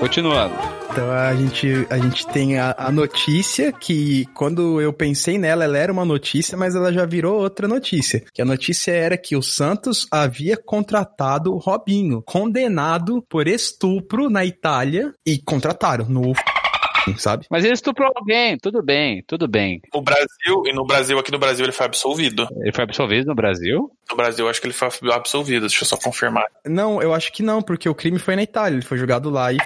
Continuando. 0.00 0.77
Então 0.98 1.12
a 1.12 1.32
gente, 1.32 1.86
a 1.90 1.96
gente 1.96 2.26
tem 2.26 2.58
a, 2.58 2.74
a, 2.76 2.90
notícia 2.90 3.72
que, 3.72 4.26
quando 4.34 4.80
eu 4.80 4.92
pensei 4.92 5.38
nela, 5.38 5.62
ela 5.62 5.78
era 5.78 5.92
uma 5.92 6.04
notícia, 6.04 6.58
mas 6.58 6.74
ela 6.74 6.92
já 6.92 7.06
virou 7.06 7.40
outra 7.40 7.68
notícia. 7.68 8.24
Que 8.34 8.42
a 8.42 8.44
notícia 8.44 8.90
era 8.90 9.16
que 9.16 9.36
o 9.36 9.42
Santos 9.42 10.08
havia 10.10 10.56
contratado 10.56 11.54
o 11.54 11.58
Robinho, 11.58 12.20
condenado 12.26 13.24
por 13.28 13.46
estupro 13.46 14.28
na 14.28 14.44
Itália, 14.44 15.14
e 15.24 15.38
contrataram 15.38 16.06
no 16.08 16.32
sabe? 17.16 17.46
Mas 17.50 17.64
ele 17.64 17.74
estuprou 17.74 18.12
alguém, 18.14 18.58
tudo 18.58 18.82
bem, 18.82 19.22
tudo 19.26 19.48
bem. 19.48 19.80
No 19.94 20.02
Brasil, 20.02 20.62
e 20.66 20.72
no 20.72 20.84
Brasil, 20.84 21.18
aqui 21.18 21.30
no 21.30 21.38
Brasil, 21.38 21.64
ele 21.64 21.72
foi 21.72 21.86
absolvido. 21.86 22.46
Ele 22.60 22.72
foi 22.72 22.84
absolvido 22.84 23.28
no 23.28 23.34
Brasil? 23.34 23.90
No 24.10 24.16
Brasil, 24.16 24.48
acho 24.48 24.60
que 24.60 24.66
ele 24.66 24.74
foi 24.74 24.88
absolvido, 25.12 25.60
deixa 25.60 25.84
eu 25.84 25.88
só 25.88 25.96
confirmar. 25.96 26.44
Não, 26.66 27.00
eu 27.00 27.14
acho 27.14 27.32
que 27.32 27.42
não, 27.42 27.62
porque 27.62 27.88
o 27.88 27.94
crime 27.94 28.18
foi 28.18 28.36
na 28.36 28.42
Itália, 28.42 28.76
ele 28.76 28.84
foi 28.84 28.98
jogado 28.98 29.30
lá 29.30 29.52
e 29.52 29.58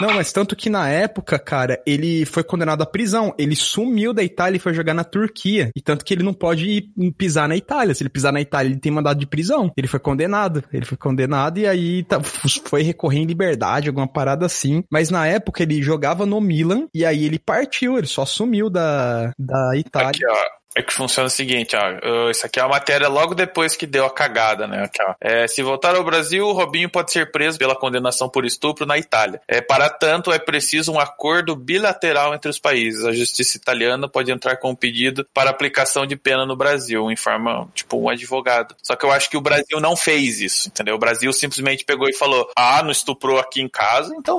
não, 0.00 0.14
mas 0.14 0.32
tanto 0.32 0.56
que 0.56 0.70
na 0.70 0.88
época, 0.88 1.38
cara, 1.38 1.80
ele 1.86 2.24
foi 2.24 2.42
condenado 2.42 2.82
à 2.82 2.86
prisão. 2.86 3.34
Ele 3.38 3.54
sumiu 3.54 4.12
da 4.12 4.22
Itália 4.22 4.56
e 4.56 4.60
foi 4.60 4.74
jogar 4.74 4.94
na 4.94 5.04
Turquia. 5.04 5.70
E 5.76 5.80
tanto 5.80 6.04
que 6.04 6.14
ele 6.14 6.22
não 6.22 6.32
pode 6.32 6.90
pisar 7.16 7.48
na 7.48 7.56
Itália. 7.56 7.94
Se 7.94 8.02
ele 8.02 8.10
pisar 8.10 8.32
na 8.32 8.40
Itália, 8.40 8.70
ele 8.70 8.80
tem 8.80 8.92
mandado 8.92 9.18
de 9.18 9.26
prisão. 9.26 9.72
Ele 9.76 9.86
foi 9.86 10.00
condenado. 10.00 10.64
Ele 10.72 10.84
foi 10.84 10.96
condenado 10.96 11.58
e 11.58 11.66
aí 11.66 12.02
tá, 12.04 12.20
foi 12.22 12.82
recorrer 12.82 13.20
em 13.20 13.26
liberdade, 13.26 13.88
alguma 13.88 14.08
parada 14.08 14.46
assim. 14.46 14.82
Mas 14.90 15.10
na 15.10 15.26
época 15.26 15.62
ele 15.62 15.82
jogava 15.82 16.26
no 16.26 16.40
Milan 16.40 16.86
e 16.94 17.04
aí 17.04 17.24
ele 17.24 17.38
partiu, 17.38 17.98
ele 17.98 18.06
só 18.06 18.24
sumiu 18.24 18.70
da, 18.70 19.32
da 19.38 19.76
Itália. 19.76 20.10
Aqui, 20.10 20.26
ó. 20.26 20.59
É 20.76 20.82
que 20.82 20.92
funciona 20.92 21.26
o 21.26 21.30
seguinte, 21.30 21.74
ó. 21.74 22.30
Isso 22.30 22.46
aqui 22.46 22.60
é 22.60 22.62
a 22.62 22.68
matéria 22.68 23.08
logo 23.08 23.34
depois 23.34 23.74
que 23.74 23.86
deu 23.86 24.06
a 24.06 24.10
cagada, 24.10 24.68
né? 24.68 24.84
Aqui. 24.84 25.00
É, 25.20 25.48
se 25.48 25.62
voltar 25.62 25.96
ao 25.96 26.04
Brasil, 26.04 26.46
o 26.46 26.52
Robinho 26.52 26.88
pode 26.88 27.10
ser 27.10 27.32
preso 27.32 27.58
pela 27.58 27.74
condenação 27.74 28.28
por 28.28 28.44
estupro 28.44 28.86
na 28.86 28.96
Itália. 28.96 29.40
É, 29.48 29.60
para 29.60 29.90
tanto, 29.90 30.32
é 30.32 30.38
preciso 30.38 30.92
um 30.92 31.00
acordo 31.00 31.56
bilateral 31.56 32.34
entre 32.34 32.48
os 32.48 32.58
países. 32.58 33.04
A 33.04 33.12
justiça 33.12 33.56
italiana 33.56 34.08
pode 34.08 34.30
entrar 34.30 34.56
com 34.58 34.70
um 34.70 34.74
pedido 34.74 35.26
para 35.34 35.50
aplicação 35.50 36.06
de 36.06 36.14
pena 36.14 36.46
no 36.46 36.56
Brasil, 36.56 37.10
informa, 37.10 37.68
tipo, 37.74 38.00
um 38.00 38.08
advogado. 38.08 38.76
Só 38.80 38.94
que 38.94 39.04
eu 39.04 39.10
acho 39.10 39.28
que 39.28 39.36
o 39.36 39.40
Brasil 39.40 39.80
não 39.80 39.96
fez 39.96 40.40
isso, 40.40 40.68
entendeu? 40.68 40.94
O 40.94 40.98
Brasil 40.98 41.32
simplesmente 41.32 41.84
pegou 41.84 42.08
e 42.08 42.12
falou: 42.12 42.48
ah, 42.56 42.80
não 42.82 42.92
estuprou 42.92 43.40
aqui 43.40 43.60
em 43.60 43.68
casa, 43.68 44.14
então. 44.16 44.36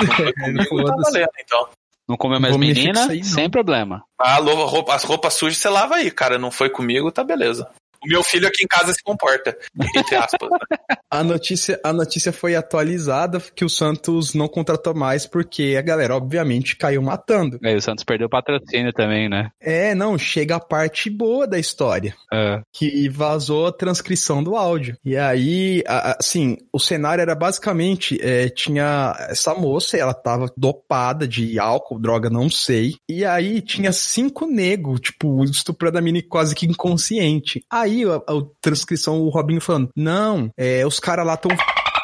Não 0.00 0.12
foi 0.16 0.32
comigo, 0.32 0.84
tá 0.84 0.94
valendo, 0.96 1.30
então. 1.38 1.68
Não 2.08 2.16
comeu 2.16 2.38
mais 2.38 2.56
menina, 2.56 3.10
aí, 3.10 3.24
sem 3.24 3.48
problema. 3.48 4.04
Ah, 4.20 4.38
roupa, 4.38 4.94
as 4.94 5.04
roupas 5.04 5.34
sujas 5.34 5.58
você 5.58 5.68
lava 5.68 5.96
aí, 5.96 6.10
cara. 6.10 6.38
Não 6.38 6.50
foi 6.50 6.68
comigo, 6.68 7.10
tá 7.10 7.24
beleza. 7.24 7.70
O 8.04 8.08
meu 8.08 8.22
filho 8.22 8.46
aqui 8.46 8.64
em 8.64 8.68
casa 8.68 8.92
se 8.92 9.02
comporta, 9.02 9.56
entre 9.96 10.16
aspas. 10.16 10.48
A 11.10 11.22
notícia, 11.22 11.78
a 11.84 11.92
notícia 11.92 12.32
foi 12.32 12.56
atualizada 12.56 13.40
que 13.54 13.64
o 13.64 13.68
Santos 13.68 14.34
não 14.34 14.48
contratou 14.48 14.92
mais 14.92 15.26
porque 15.26 15.76
a 15.78 15.82
galera, 15.82 16.16
obviamente, 16.16 16.74
caiu 16.74 17.00
matando. 17.00 17.56
Aí 17.62 17.76
o 17.76 17.80
Santos 17.80 18.02
perdeu 18.02 18.26
o 18.26 18.30
patrocínio 18.30 18.92
também, 18.92 19.28
né? 19.28 19.50
É, 19.60 19.94
não, 19.94 20.18
chega 20.18 20.56
a 20.56 20.60
parte 20.60 21.08
boa 21.08 21.46
da 21.46 21.56
história. 21.56 22.16
É. 22.32 22.60
que 22.72 23.08
vazou 23.08 23.68
a 23.68 23.72
transcrição 23.72 24.42
do 24.42 24.56
áudio. 24.56 24.96
E 25.04 25.16
aí, 25.16 25.84
assim, 25.86 26.56
o 26.72 26.80
cenário 26.80 27.22
era 27.22 27.36
basicamente, 27.36 28.18
é, 28.20 28.48
tinha 28.48 29.14
essa 29.28 29.54
moça, 29.54 29.96
ela 29.96 30.14
tava 30.14 30.52
dopada 30.56 31.28
de 31.28 31.60
álcool, 31.60 32.00
droga, 32.00 32.28
não 32.28 32.50
sei. 32.50 32.94
E 33.08 33.24
aí 33.24 33.60
tinha 33.60 33.92
cinco 33.92 34.46
negros, 34.46 35.00
tipo, 35.00 35.44
estuprando 35.44 35.98
a 35.98 36.02
menina 36.02 36.26
quase 36.28 36.56
que 36.56 36.66
inconsciente. 36.66 37.64
Aí 37.70 37.93
a, 38.02 38.16
a 38.16 38.42
transcrição, 38.60 39.20
o 39.20 39.28
Robinho 39.28 39.60
falando, 39.60 39.90
não, 39.96 40.50
é, 40.56 40.86
os 40.86 40.98
caras 40.98 41.26
lá 41.26 41.36
tão 41.36 41.50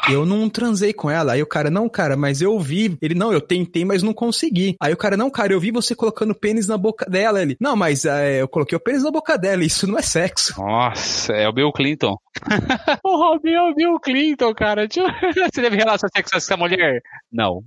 eu 0.08 0.24
não 0.24 0.48
transei 0.48 0.92
com 0.92 1.10
ela. 1.10 1.32
Aí 1.32 1.42
o 1.42 1.46
cara, 1.46 1.70
não, 1.70 1.88
cara, 1.88 2.16
mas 2.16 2.40
eu 2.40 2.58
vi. 2.58 2.96
Ele, 3.00 3.14
não, 3.14 3.32
eu 3.32 3.40
tentei, 3.40 3.84
mas 3.84 4.02
não 4.02 4.12
consegui. 4.12 4.76
Aí 4.80 4.92
o 4.92 4.96
cara, 4.96 5.16
não, 5.16 5.30
cara, 5.30 5.52
eu 5.52 5.60
vi 5.60 5.70
você 5.70 5.94
colocando 5.94 6.34
pênis 6.34 6.66
na 6.66 6.76
boca 6.76 7.06
dela. 7.08 7.40
Ele, 7.40 7.56
não, 7.60 7.76
mas 7.76 8.04
é, 8.04 8.42
eu 8.42 8.48
coloquei 8.48 8.76
o 8.76 8.80
pênis 8.80 9.02
na 9.04 9.10
boca 9.10 9.36
dela. 9.36 9.64
Isso 9.64 9.86
não 9.86 9.98
é 9.98 10.02
sexo. 10.02 10.54
Nossa, 10.60 11.32
é 11.32 11.48
o 11.48 11.52
Bill 11.52 11.72
Clinton. 11.72 12.16
o 13.04 13.16
Robinho 13.16 13.56
é 13.56 13.62
o 13.70 13.74
Bill 13.74 14.00
Clinton, 14.00 14.54
cara. 14.54 14.86
Você 14.86 15.50
teve 15.50 15.76
relação 15.76 16.08
sexual 16.14 16.30
com 16.32 16.36
essa 16.38 16.56
mulher? 16.56 17.02
Não. 17.32 17.62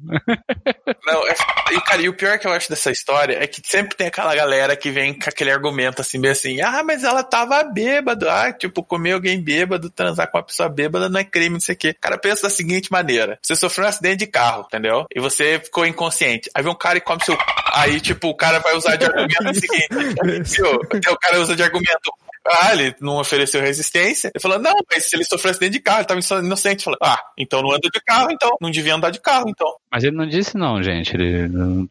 Não, 1.06 1.28
é... 1.28 1.36
E, 1.72 1.82
cara, 1.82 2.02
e 2.02 2.10
o 2.10 2.14
pior 2.14 2.40
que 2.40 2.48
eu 2.48 2.52
acho 2.52 2.70
dessa 2.70 2.92
história 2.92 3.42
é 3.42 3.48
que 3.48 3.62
sempre 3.66 3.96
tem 3.96 4.08
aquela 4.08 4.36
galera 4.36 4.76
que 4.76 4.90
vem 4.90 5.18
com 5.18 5.30
aquele 5.30 5.52
argumento 5.52 6.02
assim, 6.02 6.20
bem 6.20 6.32
assim, 6.32 6.62
ah, 6.62 6.84
mas 6.84 7.04
ela 7.04 7.24
tava 7.24 7.64
bêbado, 7.64 8.30
ah, 8.30 8.52
tipo, 8.52 8.84
comer 8.84 9.14
alguém 9.14 9.42
bêbado, 9.42 9.90
transar 9.90 10.30
com 10.30 10.38
uma 10.38 10.44
pessoa 10.44 10.70
bêbada 10.70 11.10
não 11.10 11.20
é 11.20 11.24
crime, 11.24 11.54
não 11.54 11.60
sei 11.60 11.76
o 11.76 11.78
quê. 11.78 11.96
Cara, 12.00 12.18
pensa 12.18 12.44
da 12.44 12.50
seguinte 12.50 12.92
maneira, 12.92 13.38
você 13.42 13.56
sofreu 13.56 13.86
um 13.86 13.90
acidente 13.90 14.18
de 14.18 14.28
carro, 14.28 14.66
entendeu? 14.68 15.06
E 15.14 15.20
você 15.20 15.60
ficou 15.60 15.86
inconsciente. 15.86 16.50
Aí 16.54 16.64
vem 16.64 16.72
um 16.72 16.78
cara 16.78 16.98
e 16.98 17.02
come 17.02 17.24
seu... 17.24 17.38
Aí, 17.74 18.00
tipo, 18.00 18.30
o 18.30 18.36
cara 18.36 18.60
vai 18.60 18.76
usar 18.76 18.96
de 18.96 19.06
argumento 19.06 19.50
o 19.50 19.54
seguinte, 19.56 20.62
o 20.62 21.18
cara 21.18 21.40
usa 21.40 21.56
de 21.56 21.64
argumento, 21.64 22.12
ah, 22.48 22.74
ele 22.74 22.96
não 23.02 23.18
ofereceu 23.20 23.62
resistência. 23.62 24.32
Ele 24.34 24.42
falou, 24.42 24.60
não, 24.60 24.74
mas 24.92 25.06
se 25.10 25.16
ele 25.16 25.24
sofreu 25.24 25.52
acidente 25.52 25.74
de 25.74 25.80
carro, 25.80 26.00
ele 26.00 26.22
tava 26.22 26.44
inocente. 26.46 26.84
Falou, 26.84 27.00
ah, 27.02 27.20
então 27.38 27.62
não 27.62 27.72
anda 27.72 27.90
de 27.92 28.02
carro, 28.06 28.30
então. 28.32 28.52
Não 28.62 28.70
devia 28.72 28.96
andar 28.96 29.10
de 29.12 29.20
carro, 29.22 29.46
então. 29.50 29.68
Mas 29.92 30.04
ele 30.04 30.16
não 30.16 30.28
disse 30.28 30.58
não, 30.58 30.82
gente. 30.82 31.16
Ele, 31.16 31.50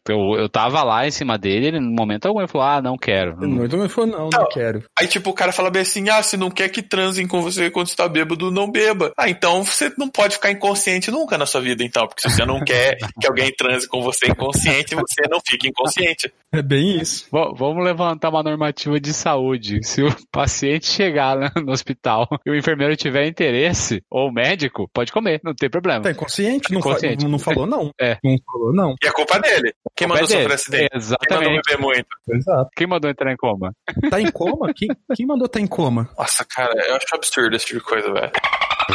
eu, 0.09 0.35
eu 0.37 0.49
tava 0.49 0.83
lá 0.83 1.07
em 1.07 1.11
cima 1.11 1.37
dele, 1.37 1.67
ele 1.67 1.79
no 1.79 1.91
momento 1.91 2.25
algum 2.27 2.39
ele 2.39 2.47
falou, 2.47 2.67
ah, 2.67 2.81
não 2.81 2.97
quero. 2.97 3.37
Muito 3.37 3.77
me 3.77 3.87
falou, 3.89 4.09
não, 4.09 4.29
não 4.29 4.47
quero. 4.49 4.83
Aí, 4.99 5.07
tipo, 5.07 5.29
o 5.29 5.33
cara 5.33 5.51
fala 5.51 5.69
bem 5.69 5.81
assim: 5.81 6.09
ah, 6.09 6.21
se 6.21 6.35
não 6.37 6.51
quer 6.51 6.69
que 6.69 6.81
transem 6.81 7.27
com 7.27 7.41
você 7.41 7.69
quando 7.71 7.87
você 7.87 7.95
tá 7.95 8.07
bêbado, 8.07 8.51
não 8.51 8.69
beba. 8.69 9.11
Ah, 9.17 9.29
então 9.29 9.63
você 9.63 9.91
não 9.97 10.09
pode 10.09 10.35
ficar 10.35 10.51
inconsciente 10.51 11.09
nunca 11.11 11.37
na 11.37 11.45
sua 11.45 11.61
vida, 11.61 11.83
então. 11.83 12.07
Porque 12.07 12.21
se 12.29 12.35
você 12.35 12.45
não 12.45 12.59
quer 12.63 12.97
que 13.19 13.27
alguém 13.27 13.51
transe 13.55 13.87
com 13.87 14.01
você 14.01 14.27
inconsciente, 14.27 14.95
você 14.95 15.21
não 15.29 15.39
fica 15.45 15.67
inconsciente. 15.67 16.31
É 16.51 16.61
bem 16.61 16.97
isso. 16.99 17.25
V- 17.31 17.53
Vamos 17.55 17.83
levantar 17.83 18.29
uma 18.29 18.43
normativa 18.43 18.99
de 18.99 19.13
saúde. 19.13 19.79
Se 19.83 20.03
o 20.03 20.13
paciente 20.43 20.87
chegar 20.87 21.37
né, 21.37 21.49
no 21.63 21.71
hospital 21.71 22.27
e 22.45 22.49
o 22.51 22.55
enfermeiro 22.55 22.95
tiver 22.95 23.25
interesse, 23.27 24.01
ou 24.09 24.27
o 24.29 24.31
médico, 24.33 24.89
pode 24.93 25.11
comer, 25.11 25.39
não 25.43 25.53
tem 25.53 25.69
problema. 25.69 26.01
Tá 26.01 26.11
inconsciente? 26.11 26.71
Não, 26.73 26.81
fa- 26.81 26.89
Inconsciente. 26.89 27.23
não, 27.23 27.31
não 27.31 27.39
falou, 27.39 27.65
não. 27.65 27.91
É. 27.99 28.17
Não 28.23 28.35
falou, 28.45 28.73
não. 28.73 28.95
E 29.03 29.07
a 29.07 29.11
culpa 29.13 29.37
é 29.37 29.39
dele. 29.39 29.73
Quem 29.95 30.07
Culpa 30.07 30.21
mandou 30.21 30.35
é 30.35 30.39
dele. 30.39 30.41
sofrer 30.41 30.53
acidente? 30.55 30.89
Quem 30.89 30.99
mandou 30.99 31.07
Exatamente. 31.07 31.61
beber 31.69 31.81
muito? 31.81 32.07
Exato. 32.31 32.69
Quem 32.75 32.87
mandou 32.87 33.09
entrar 33.09 33.31
em 33.31 33.37
coma? 33.37 33.73
Tá 34.09 34.19
em 34.21 34.31
coma? 34.31 34.73
quem, 34.75 34.87
quem 35.15 35.25
mandou 35.25 35.47
tá 35.47 35.59
em 35.59 35.67
coma? 35.67 36.09
Nossa, 36.17 36.43
cara, 36.45 36.73
eu 36.87 36.95
acho 36.95 37.05
absurdo 37.13 37.55
esse 37.55 37.65
tipo 37.67 37.79
de 37.79 37.85
coisa, 37.85 38.11
velho. 38.11 38.31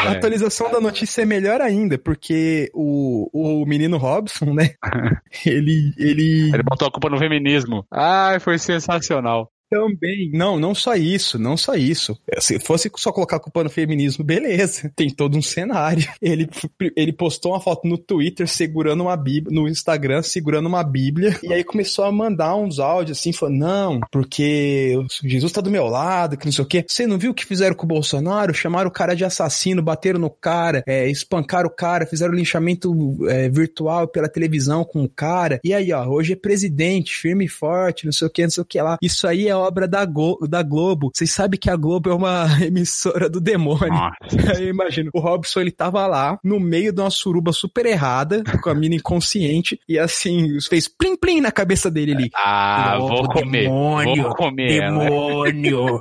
A 0.06 0.10
atualização 0.12 0.70
da 0.70 0.80
notícia 0.80 1.22
é 1.22 1.24
melhor 1.24 1.60
ainda, 1.62 1.96
porque 1.98 2.70
o, 2.74 3.28
o 3.32 3.64
menino 3.66 3.96
Robson, 3.96 4.52
né? 4.52 4.74
Ele, 5.46 5.92
ele 5.98 6.50
Ele 6.52 6.62
botou 6.62 6.88
a 6.88 6.90
culpa 6.90 7.08
no 7.08 7.18
feminismo. 7.18 7.84
Ai, 7.90 8.38
foi 8.40 8.58
sensacional. 8.58 9.50
Também. 9.70 10.30
Não, 10.32 10.58
não 10.58 10.74
só 10.74 10.94
isso, 10.94 11.38
não 11.38 11.56
só 11.56 11.74
isso. 11.74 12.18
Se 12.38 12.58
fosse 12.58 12.90
só 12.96 13.12
colocar 13.12 13.36
a 13.36 13.40
culpa 13.40 13.64
no 13.64 13.70
feminismo, 13.70 14.24
beleza. 14.24 14.90
Tem 14.96 15.10
todo 15.10 15.36
um 15.36 15.42
cenário. 15.42 16.08
Ele, 16.20 16.48
ele 16.96 17.12
postou 17.12 17.52
uma 17.52 17.60
foto 17.60 17.86
no 17.86 17.98
Twitter 17.98 18.48
segurando 18.48 19.02
uma 19.02 19.16
Bíblia, 19.16 19.54
no 19.54 19.68
Instagram 19.68 20.22
segurando 20.22 20.66
uma 20.66 20.82
Bíblia, 20.82 21.38
e 21.42 21.52
aí 21.52 21.64
começou 21.64 22.04
a 22.04 22.12
mandar 22.12 22.56
uns 22.56 22.78
áudios 22.78 23.18
assim, 23.18 23.32
falando, 23.32 23.58
não, 23.58 24.00
porque 24.10 24.96
Jesus 25.24 25.52
tá 25.52 25.60
do 25.60 25.70
meu 25.70 25.86
lado, 25.86 26.36
que 26.36 26.46
não 26.46 26.52
sei 26.52 26.64
o 26.64 26.66
quê. 26.66 26.84
Você 26.86 27.06
não 27.06 27.18
viu 27.18 27.32
o 27.32 27.34
que 27.34 27.44
fizeram 27.44 27.74
com 27.74 27.84
o 27.84 27.88
Bolsonaro? 27.88 28.54
Chamaram 28.54 28.88
o 28.88 28.92
cara 28.92 29.14
de 29.14 29.24
assassino, 29.24 29.82
bateram 29.82 30.18
no 30.18 30.30
cara, 30.30 30.82
é, 30.86 31.08
espancaram 31.08 31.68
o 31.68 31.74
cara, 31.74 32.06
fizeram 32.06 32.34
linchamento 32.34 33.18
é, 33.28 33.48
virtual 33.48 34.08
pela 34.08 34.28
televisão 34.28 34.84
com 34.84 35.02
o 35.04 35.08
cara. 35.08 35.60
E 35.62 35.74
aí, 35.74 35.92
ó, 35.92 36.06
hoje 36.06 36.32
é 36.32 36.36
presidente, 36.36 37.14
firme 37.14 37.44
e 37.44 37.48
forte, 37.48 38.04
não 38.04 38.12
sei 38.12 38.26
o 38.26 38.30
que, 38.30 38.42
não 38.42 38.50
sei 38.50 38.62
o 38.62 38.66
que 38.66 38.80
lá. 38.80 38.98
Isso 39.02 39.26
aí 39.26 39.48
é 39.48 39.57
obra 39.58 39.86
da, 39.88 40.04
Go- 40.04 40.38
da 40.48 40.62
Globo. 40.62 41.10
Vocês 41.14 41.32
sabem 41.32 41.58
que 41.58 41.68
a 41.70 41.76
Globo 41.76 42.10
é 42.10 42.14
uma 42.14 42.46
emissora 42.64 43.28
do 43.28 43.40
demônio. 43.40 43.88
Nossa. 43.88 44.56
Aí 44.56 44.64
eu 44.64 44.68
imagino, 44.70 45.10
o 45.14 45.20
Robson 45.20 45.60
ele 45.60 45.70
tava 45.72 46.06
lá, 46.06 46.38
no 46.44 46.58
meio 46.60 46.92
de 46.92 47.00
uma 47.00 47.10
suruba 47.10 47.52
super 47.52 47.86
errada, 47.86 48.42
com 48.62 48.70
a 48.70 48.74
mina 48.74 48.94
inconsciente, 48.94 49.78
e 49.88 49.98
assim, 49.98 50.58
fez 50.68 50.88
plim 50.88 51.16
plim 51.16 51.40
na 51.40 51.50
cabeça 51.52 51.90
dele 51.90 52.12
ali. 52.12 52.30
Ah, 52.34 52.96
vou 52.98 53.28
comer. 53.28 53.62
demônio, 53.64 54.22
Vou 54.22 54.34
comer 54.34 54.76
ela. 54.82 55.04
Demônio! 55.04 56.00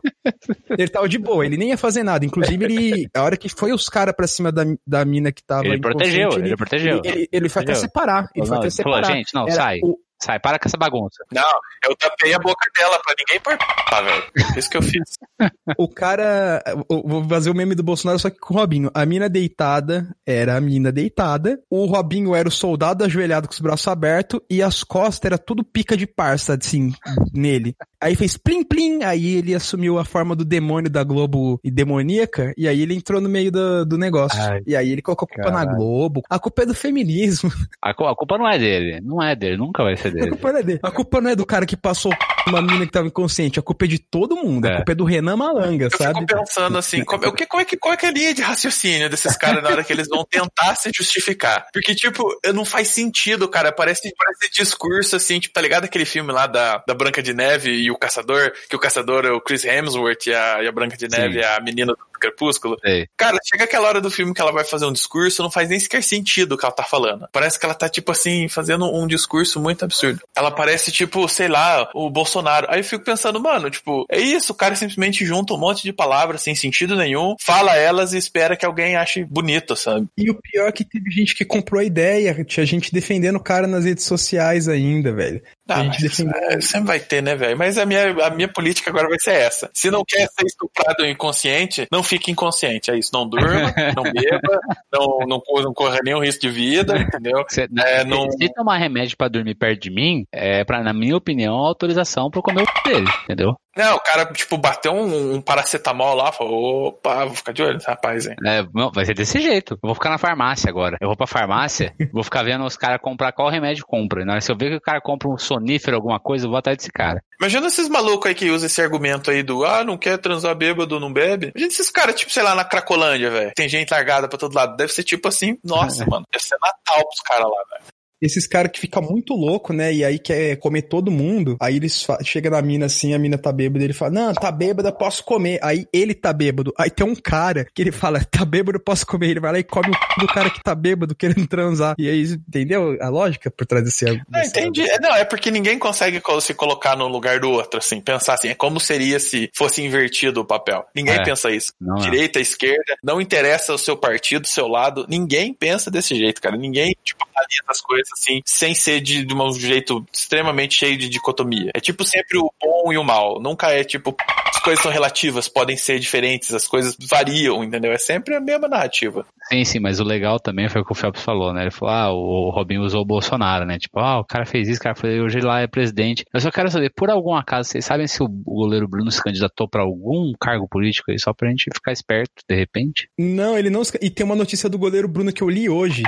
ele 0.70 0.88
tava 0.88 1.08
de 1.10 1.18
boa, 1.18 1.46
ele 1.46 1.58
nem 1.58 1.70
ia 1.70 1.78
fazer 1.78 2.04
nada. 2.04 2.26
Inclusive, 2.26 2.64
ele, 2.66 3.08
a 3.16 3.24
hora 3.24 3.38
que 3.38 3.50
foi 3.50 3.72
os 3.74 3.88
caras 3.90 4.14
pra 4.16 4.28
cima 4.28 4.52
da, 4.52 4.64
da 4.86 5.06
mina 5.06 5.32
que 5.32 5.44
tava 5.44 5.66
Ele 5.68 5.80
protegeu, 5.80 6.22
inconsciente, 6.30 6.48
ele 6.48 6.56
protegeu. 6.58 7.02
Ele, 7.04 7.08
ele, 7.20 7.30
ele 7.32 7.50
foi 7.50 7.62
até 7.64 7.74
separar. 7.76 8.30
Ele 8.36 8.46
foi 8.46 8.56
Não, 8.56 8.58
até 8.64 8.68
ele 8.68 8.76
falou, 8.84 8.98
separar. 8.98 9.16
gente, 9.18 9.34
não, 9.34 9.44
Era 9.44 9.52
sai. 9.56 9.80
o- 9.84 9.98
Sai, 10.20 10.40
para 10.40 10.58
com 10.58 10.68
essa 10.68 10.78
bagunça. 10.78 11.24
Não, 11.32 11.60
eu 11.88 11.96
tapei 11.96 12.34
a 12.34 12.40
boca 12.40 12.70
dela 12.76 13.00
pra 13.04 13.14
ninguém 13.18 13.40
participar, 13.40 14.02
velho. 14.02 14.58
Isso 14.58 14.70
que 14.70 14.78
eu 14.78 14.82
fiz. 14.82 15.18
O 15.78 15.88
cara. 15.88 16.64
Vou 16.90 17.24
fazer 17.28 17.50
o 17.50 17.54
meme 17.54 17.76
do 17.76 17.84
Bolsonaro, 17.84 18.18
só 18.18 18.30
que 18.30 18.40
com 18.40 18.54
o 18.54 18.58
Robinho. 18.58 18.90
A 18.94 19.06
mina 19.06 19.30
deitada 19.30 20.08
era 20.26 20.58
a 20.58 20.62
mina 20.62 20.92
deitada. 20.92 21.60
O 21.70 21.86
Robinho 21.86 22.34
era 22.34 22.48
o 22.48 22.52
soldado 22.52 23.04
ajoelhado 23.04 23.48
com 23.48 23.54
os 23.54 23.60
braços 23.60 23.88
abertos. 23.88 24.40
E 24.50 24.64
as 24.64 24.84
costas 24.84 25.26
era 25.26 25.38
tudo 25.38 25.64
pica 25.64 25.96
de 25.96 26.08
parça, 26.08 26.58
assim, 26.60 26.92
nele. 27.34 27.76
Aí 28.02 28.16
fez 28.16 28.38
plim 28.38 28.64
plim. 28.64 29.04
Aí 29.04 29.36
ele 29.38 29.56
assumiu 29.56 29.98
a 30.00 30.06
forma 30.06 30.36
do 30.36 30.46
demônio 30.46 30.90
da 30.90 31.04
Globo 31.04 31.60
e 31.64 31.72
demoníaca. 31.72 32.54
E 32.58 32.68
aí 32.68 32.82
ele 32.82 32.94
entrou 32.96 33.20
no 33.22 33.30
meio 33.30 33.52
do, 33.52 33.86
do 33.86 33.98
negócio. 33.98 34.40
Ai, 34.40 34.62
e 34.68 34.76
aí 34.76 34.92
ele 34.92 35.02
colocou 35.02 35.26
a 35.26 35.36
culpa 35.36 35.52
na 35.52 35.60
caralho. 35.60 35.78
Globo. 35.78 36.22
A 36.30 36.40
culpa 36.40 36.64
é 36.64 36.66
do 36.66 36.74
feminismo. 36.76 37.52
A, 37.84 37.92
a 37.92 38.16
culpa 38.16 38.38
não 38.38 38.48
é 38.48 38.58
dele. 38.60 39.00
Não 39.02 39.22
é 39.24 39.36
dele, 39.36 39.56
nunca 39.58 39.84
vai 39.84 39.96
ser 39.96 40.10
A 40.10 40.12
dele. 40.12 40.30
culpa 40.32 40.52
não 40.52 40.60
é 40.60 40.64
dele. 40.64 40.80
A 40.84 40.92
culpa 40.92 41.22
não 41.22 41.30
é 41.30 41.36
do 41.36 41.46
cara 41.46 41.66
que 41.66 41.78
passou 41.78 42.12
uma 42.48 42.62
mina 42.62 42.86
que 42.86 42.92
tava 42.92 43.08
inconsciente. 43.08 43.60
A 43.60 43.62
culpa 43.62 43.86
é 43.86 43.88
de 43.88 44.00
todo 44.00 44.36
mundo. 44.36 44.66
A 44.66 44.70
É. 44.70 44.76
culpa 44.78 44.92
é 44.92 44.96
do 44.96 45.04
Renan 45.06 45.38
Malanga, 45.38 45.86
Eu 45.86 45.98
sabe? 45.98 46.20
fico 46.20 46.26
pensando 46.38 46.78
assim, 46.78 47.04
como, 47.04 47.26
o 47.28 47.34
que, 47.34 47.46
qual, 47.46 47.62
é 47.62 47.66
que, 47.66 47.78
qual 47.78 47.94
é 47.94 47.98
que 47.98 48.06
é 48.06 48.10
a 48.10 48.12
linha 48.12 48.34
de 48.34 48.42
raciocínio 48.42 49.10
desses 49.10 49.36
caras 49.38 49.64
na 49.64 49.70
hora 49.70 49.84
que 49.84 49.94
eles 49.94 50.08
vão 50.10 50.26
tentar 50.30 50.76
se 50.76 50.92
justificar? 50.94 51.66
Porque, 51.74 51.96
tipo, 51.96 52.24
não 52.54 52.66
faz 52.66 52.90
sentido, 52.90 53.48
cara. 53.48 53.72
Parece, 53.72 54.12
parece 54.18 54.52
discurso, 54.52 55.16
assim, 55.16 55.40
tipo, 55.40 55.54
tá 55.54 55.62
ligado 55.62 55.86
aquele 55.86 56.06
filme 56.06 56.32
lá 56.32 56.46
da, 56.48 56.84
da 56.88 56.94
Branca 56.94 57.24
de 57.24 57.34
Neve 57.34 57.87
e 57.88 57.92
o 57.92 57.98
Caçador? 57.98 58.52
Que 58.70 58.76
o 58.76 58.80
Caçador 58.80 59.26
é 59.26 59.32
o 59.32 59.42
Chris 59.42 59.64
Hemsworth 59.64 60.28
e 60.28 60.34
a, 60.34 60.64
e 60.64 60.68
a 60.68 60.72
Branca 60.72 60.98
de 60.98 61.08
Neve 61.08 61.36
Sim. 61.36 61.40
é 61.40 61.56
a 61.56 61.60
menina 61.62 61.94
do 61.94 62.20
Crepúsculo. 62.20 62.78
Sei. 62.84 63.08
Cara, 63.16 63.38
chega 63.44 63.64
aquela 63.64 63.88
hora 63.88 64.02
do 64.02 64.12
filme 64.12 64.34
que 64.34 64.42
ela 64.42 64.52
vai 64.52 64.64
fazer 64.64 64.86
um 64.86 64.92
discurso, 64.92 65.42
não 65.42 65.52
faz 65.52 65.70
nem 65.70 65.80
sequer 65.80 66.04
sentido 66.04 66.54
o 66.54 66.58
que 66.58 66.66
ela 66.66 66.74
tá 66.74 66.84
falando. 66.84 67.28
Parece 67.32 67.60
que 67.60 67.66
ela 67.66 67.76
tá, 67.76 67.88
tipo 67.88 68.12
assim, 68.12 68.48
fazendo 68.50 68.86
um 68.86 69.08
discurso 69.08 69.60
muito 69.60 69.86
absurdo. 69.86 70.22
Ela 70.36 70.52
parece, 70.52 70.92
tipo, 70.92 71.28
sei 71.30 71.48
lá, 71.48 71.90
o 71.94 72.10
Bolsonaro. 72.10 72.68
Aí 72.70 72.80
eu 72.80 72.84
fico 72.84 73.06
pensando, 73.06 73.40
mano, 73.40 73.70
tipo, 73.70 74.06
é 74.12 74.20
isso, 74.20 74.52
o 74.52 74.56
cara 74.56 74.76
simplesmente 74.76 75.26
junta 75.26 75.54
um 75.54 75.58
monte 75.58 75.84
de 75.84 75.94
palavras 75.94 76.42
sem 76.42 76.56
sentido 76.56 76.96
nenhum, 76.96 77.36
fala 77.40 77.76
elas 77.76 78.14
e 78.14 78.18
espera 78.18 78.58
que 78.58 78.66
alguém 78.66 78.96
ache 78.96 79.24
bonito, 79.24 79.76
sabe? 79.76 80.08
E 80.18 80.30
o 80.30 80.36
pior 80.36 80.68
é 80.68 80.72
que 80.72 80.84
teve 80.84 81.10
gente 81.12 81.36
que 81.36 81.46
comprou 81.46 81.80
a 81.80 81.86
ideia, 81.86 82.44
tinha 82.44 82.66
gente 82.66 82.94
defendendo 82.94 83.38
o 83.38 83.44
cara 83.44 83.68
nas 83.68 83.86
redes 83.86 84.04
sociais 84.04 84.68
ainda, 84.68 85.14
velho. 85.14 85.42
Ah, 85.70 86.62
sempre 86.62 86.88
vai 86.88 87.00
ter, 87.00 87.22
né, 87.22 87.36
velho? 87.36 87.58
Mas 87.58 87.78
a 87.78 87.86
minha, 87.86 88.12
a 88.26 88.30
minha 88.30 88.48
política 88.48 88.90
agora 88.90 89.08
vai 89.10 89.18
ser 89.20 89.32
essa. 89.34 89.70
Se 89.74 89.90
não 89.92 90.04
quer 90.08 90.28
ser 90.28 90.46
estuprado 90.46 91.06
inconsciente, 91.06 91.88
não 91.92 92.02
fique 92.04 92.32
inconsciente. 92.32 92.90
É 92.92 92.98
isso. 92.98 93.12
Não 93.14 93.28
durma, 93.28 93.48
não 93.96 94.04
beba, 94.04 94.60
não, 94.94 95.20
não, 95.28 95.40
corra- 95.40 95.64
não 95.64 95.74
corra 95.74 96.00
nenhum 96.04 96.20
risco 96.20 96.42
de 96.42 96.50
vida, 96.50 96.98
entendeu? 96.98 97.44
Se, 97.50 97.62
É, 97.78 98.04
não- 98.04 98.30
se 98.32 98.54
tomar 98.54 98.78
remédio 98.78 99.18
pra 99.18 99.28
dormir 99.28 99.56
perto 99.56 99.82
de 99.82 99.90
mim, 99.92 100.26
é, 100.32 100.64
pra, 100.64 100.84
na 100.84 100.94
minha 100.94 101.16
opinião, 101.18 101.56
autorização 101.56 102.30
pra 102.30 102.40
eu 102.40 102.44
comer 102.44 102.64
o 102.64 102.90
dele, 102.90 103.08
entendeu? 103.24 103.56
Não, 103.78 103.96
o 103.96 104.00
cara, 104.00 104.26
tipo, 104.34 104.58
bateu 104.58 104.92
um, 104.92 105.36
um 105.36 105.42
paracetamol 105.42 106.16
lá, 106.16 106.32
falou, 106.32 106.88
opa, 106.88 107.26
vou 107.26 107.36
ficar 107.36 107.52
de 107.52 107.62
olho 107.62 107.74
nesse 107.76 107.88
rapaz, 107.88 108.26
hein. 108.26 108.36
É, 108.46 108.66
não, 108.74 108.92
vai 108.92 109.06
ser 109.06 109.14
desse 109.14 109.40
jeito. 109.40 109.74
Eu 109.76 109.80
vou 109.88 109.96
ficar 109.96 110.10
na 110.10 110.18
farmácia 110.18 110.70
agora. 110.70 110.98
Eu 111.00 111.08
vou 111.08 111.18
pra 111.18 111.28
farmácia, 111.28 111.94
vou 112.12 112.24
ficar 112.24 112.44
vendo 112.44 112.66
os 112.66 112.76
caras 112.76 113.00
comprar 113.02 113.32
qual 113.32 113.50
remédio 113.50 113.86
compra. 113.86 114.26
Na 114.26 114.34
hora 114.34 114.42
se 114.42 114.52
eu 114.52 114.58
ver 114.58 114.72
que 114.72 114.78
o 114.78 114.82
cara 114.82 115.00
compra 115.02 115.30
um 115.30 115.38
sonífero, 115.38 115.96
alguma 115.96 116.20
coisa, 116.20 116.46
eu 116.46 116.50
vou 116.50 116.58
atrás 116.58 116.78
desse 116.78 116.92
cara. 116.92 117.22
Imagina 117.40 117.68
esses 117.68 117.88
malucos 117.88 118.28
aí 118.28 118.36
que 118.36 118.50
usam 118.50 118.66
esse 118.66 118.82
argumento 118.82 119.30
aí 119.30 119.44
do, 119.44 119.64
ah, 119.64 119.84
não 119.84 119.98
quer 119.98 120.18
transar 120.18 120.56
bêbado, 120.56 121.00
não 121.00 121.14
bebe. 121.14 121.52
Imagina 121.56 121.72
esses 121.72 121.92
caras, 121.92 122.16
tipo, 122.16 122.32
sei 122.32 122.42
lá, 122.42 122.56
na 122.56 122.66
Cracolândia, 122.66 123.30
velho. 123.30 123.52
Tem 123.56 123.70
gente 123.70 123.92
largada 123.92 124.28
pra 124.28 124.40
todo 124.40 124.56
lado. 124.56 124.76
Deve 124.76 124.92
ser 124.92 125.04
tipo 125.04 125.28
assim, 125.28 125.58
nossa, 125.64 126.06
mano, 126.10 126.26
deve 126.32 126.44
ser 126.44 126.58
Natal 126.62 127.08
pros 127.08 127.22
caras 127.22 127.46
lá, 127.46 127.64
velho. 127.72 127.97
Esses 128.22 128.48
caras 128.48 128.72
que 128.72 128.80
ficam 128.80 129.02
muito 129.04 129.34
louco, 129.34 129.74
né? 129.74 129.94
E 129.94 130.04
aí 130.04 130.18
quer 130.18 130.56
comer 130.58 130.84
todo 130.84 131.12
mundo. 131.12 131.56
Aí 131.62 131.76
eles 131.76 132.06
chega 132.24 132.50
na 132.50 132.62
mina 132.62 132.86
assim, 132.88 133.14
a 133.14 133.20
mina 133.20 133.38
tá 133.38 133.52
bêbada, 133.52 133.84
ele 133.84 133.94
fala: 133.94 134.12
"Não, 134.12 134.34
tá 134.34 134.52
bêbada, 134.52 134.92
posso 134.92 135.24
comer". 135.24 135.60
Aí 135.62 135.86
ele 135.94 136.14
tá 136.14 136.34
bêbado. 136.34 136.74
Aí 136.78 136.90
tem 136.90 137.06
um 137.06 137.16
cara 137.16 137.66
que 137.74 137.82
ele 137.82 137.92
fala: 137.92 138.24
"Tá 138.24 138.44
bêbado, 138.44 138.80
posso 138.80 139.06
comer". 139.06 139.30
Ele 139.30 139.40
vai 139.40 139.52
lá 139.52 139.60
e 139.60 139.64
come 139.64 139.90
o 139.90 139.94
c- 139.94 140.20
do 140.20 140.28
cara 140.28 140.50
que 140.50 140.64
tá 140.64 140.74
bêbado 140.74 141.14
querendo 141.16 141.46
transar. 141.48 141.96
E 141.98 142.10
aí, 142.10 142.24
entendeu 142.24 142.98
a 143.02 143.10
lógica 143.10 143.52
por 143.52 143.66
trás 143.66 143.84
desse 143.86 144.06
Não, 144.06 144.20
desse- 144.30 144.50
entendi. 144.50 144.82
É, 144.90 145.00
Não, 145.00 145.16
é 145.16 145.24
porque 145.24 145.52
ninguém 145.52 145.78
consegue 145.78 146.20
co- 146.20 146.42
se 146.42 146.54
colocar 146.54 146.96
no 146.98 147.08
lugar 147.08 147.40
do 147.40 147.50
outro, 147.52 147.78
assim, 147.80 148.02
pensar 148.02 148.34
assim, 148.34 148.48
é 148.50 148.56
como 148.56 148.80
seria 148.80 149.20
se 149.20 149.50
fosse 149.56 149.82
invertido 149.84 150.42
o 150.42 150.46
papel. 150.46 150.86
Ninguém 150.96 151.16
É. 151.16 151.24
pensa 151.24 151.52
isso. 151.52 151.72
Não. 151.80 151.96
Direita, 151.98 152.40
esquerda, 152.40 152.96
não 153.04 153.22
interessa 153.22 153.74
o 153.74 153.78
seu 153.78 153.96
partido, 153.96 154.46
o 154.46 154.48
seu 154.48 154.68
lado, 154.68 155.06
ninguém 155.08 155.54
pensa 155.54 155.92
desse 155.92 156.16
jeito, 156.16 156.42
cara. 156.42 156.58
Ninguém, 156.58 156.96
tipo, 157.04 157.24
analisa 157.36 157.64
as 157.68 157.80
coisas 157.82 158.07
assim, 158.14 158.42
sem 158.46 158.74
ser 158.74 159.00
de, 159.02 159.24
de 159.26 159.34
um 159.34 159.52
jeito 159.54 160.06
extremamente 160.12 160.76
cheio 160.76 160.98
de 160.98 161.10
dicotomia. 161.10 161.72
É 161.76 161.80
tipo 161.80 162.04
sempre 162.04 162.38
o 162.38 162.52
bom 162.62 162.92
e 162.92 162.98
o 162.98 163.04
mal. 163.04 163.40
Nunca 163.42 163.72
é 163.72 163.84
tipo, 163.84 164.16
as 164.54 164.60
coisas 164.62 164.82
são 164.84 164.92
relativas, 164.92 165.48
podem 165.48 165.78
ser 165.78 166.00
diferentes, 166.00 166.54
as 166.54 166.68
coisas 166.68 166.96
variam, 167.10 167.64
entendeu? 167.64 167.92
É 167.92 167.98
sempre 167.98 168.36
a 168.36 168.40
mesma 168.40 168.68
narrativa. 168.68 169.26
Sim, 169.50 169.64
sim, 169.64 169.80
mas 169.80 170.00
o 170.00 170.04
legal 170.04 170.40
também 170.40 170.68
foi 170.68 170.82
o 170.82 170.86
que 170.86 170.92
o 170.92 170.96
Phelps 170.96 171.22
falou, 171.24 171.54
né? 171.54 171.62
Ele 171.64 171.72
falou, 171.72 171.94
ah, 171.96 172.12
o 172.12 172.50
Robinho 172.50 172.82
usou 172.84 173.02
o 173.02 173.06
Bolsonaro, 173.06 173.66
né? 173.66 173.78
Tipo, 173.78 174.00
ah, 174.00 174.20
o 174.20 174.26
cara 174.26 174.46
fez 174.46 174.68
isso, 174.68 174.80
o 174.80 174.84
cara 174.84 174.96
foi, 174.96 175.22
hoje 175.22 175.38
ele 175.38 175.46
lá 175.48 175.62
é 175.62 175.68
presidente. 175.68 176.26
Eu 176.34 176.40
só 176.42 176.52
quero 176.52 176.70
saber, 176.70 176.92
por 176.94 177.10
algum 177.10 177.34
acaso, 177.34 177.70
vocês 177.70 177.86
sabem 177.86 178.08
se 178.08 178.22
o 178.22 178.28
goleiro 178.28 178.88
Bruno 178.90 179.10
se 179.10 179.24
candidatou 179.24 179.68
pra 179.70 179.84
algum 179.84 180.34
cargo 180.40 180.68
político 180.68 181.12
aí, 181.12 181.20
só 181.20 181.34
pra 181.34 181.50
gente 181.50 181.70
ficar 181.74 181.94
esperto, 181.94 182.44
de 182.50 182.56
repente? 182.56 183.10
Não, 183.18 183.58
ele 183.58 183.70
não. 183.70 183.84
se- 183.86 183.98
E 184.02 184.10
tem 184.10 184.26
uma 184.26 184.36
notícia 184.36 184.68
do 184.70 184.78
goleiro 184.78 185.08
Bruno 185.08 185.32
que 185.32 185.42
eu 185.42 185.50
li 185.50 185.70
hoje. 185.70 186.04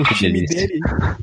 O 0.00 0.14
time 0.14 0.44
dele, 0.46 0.80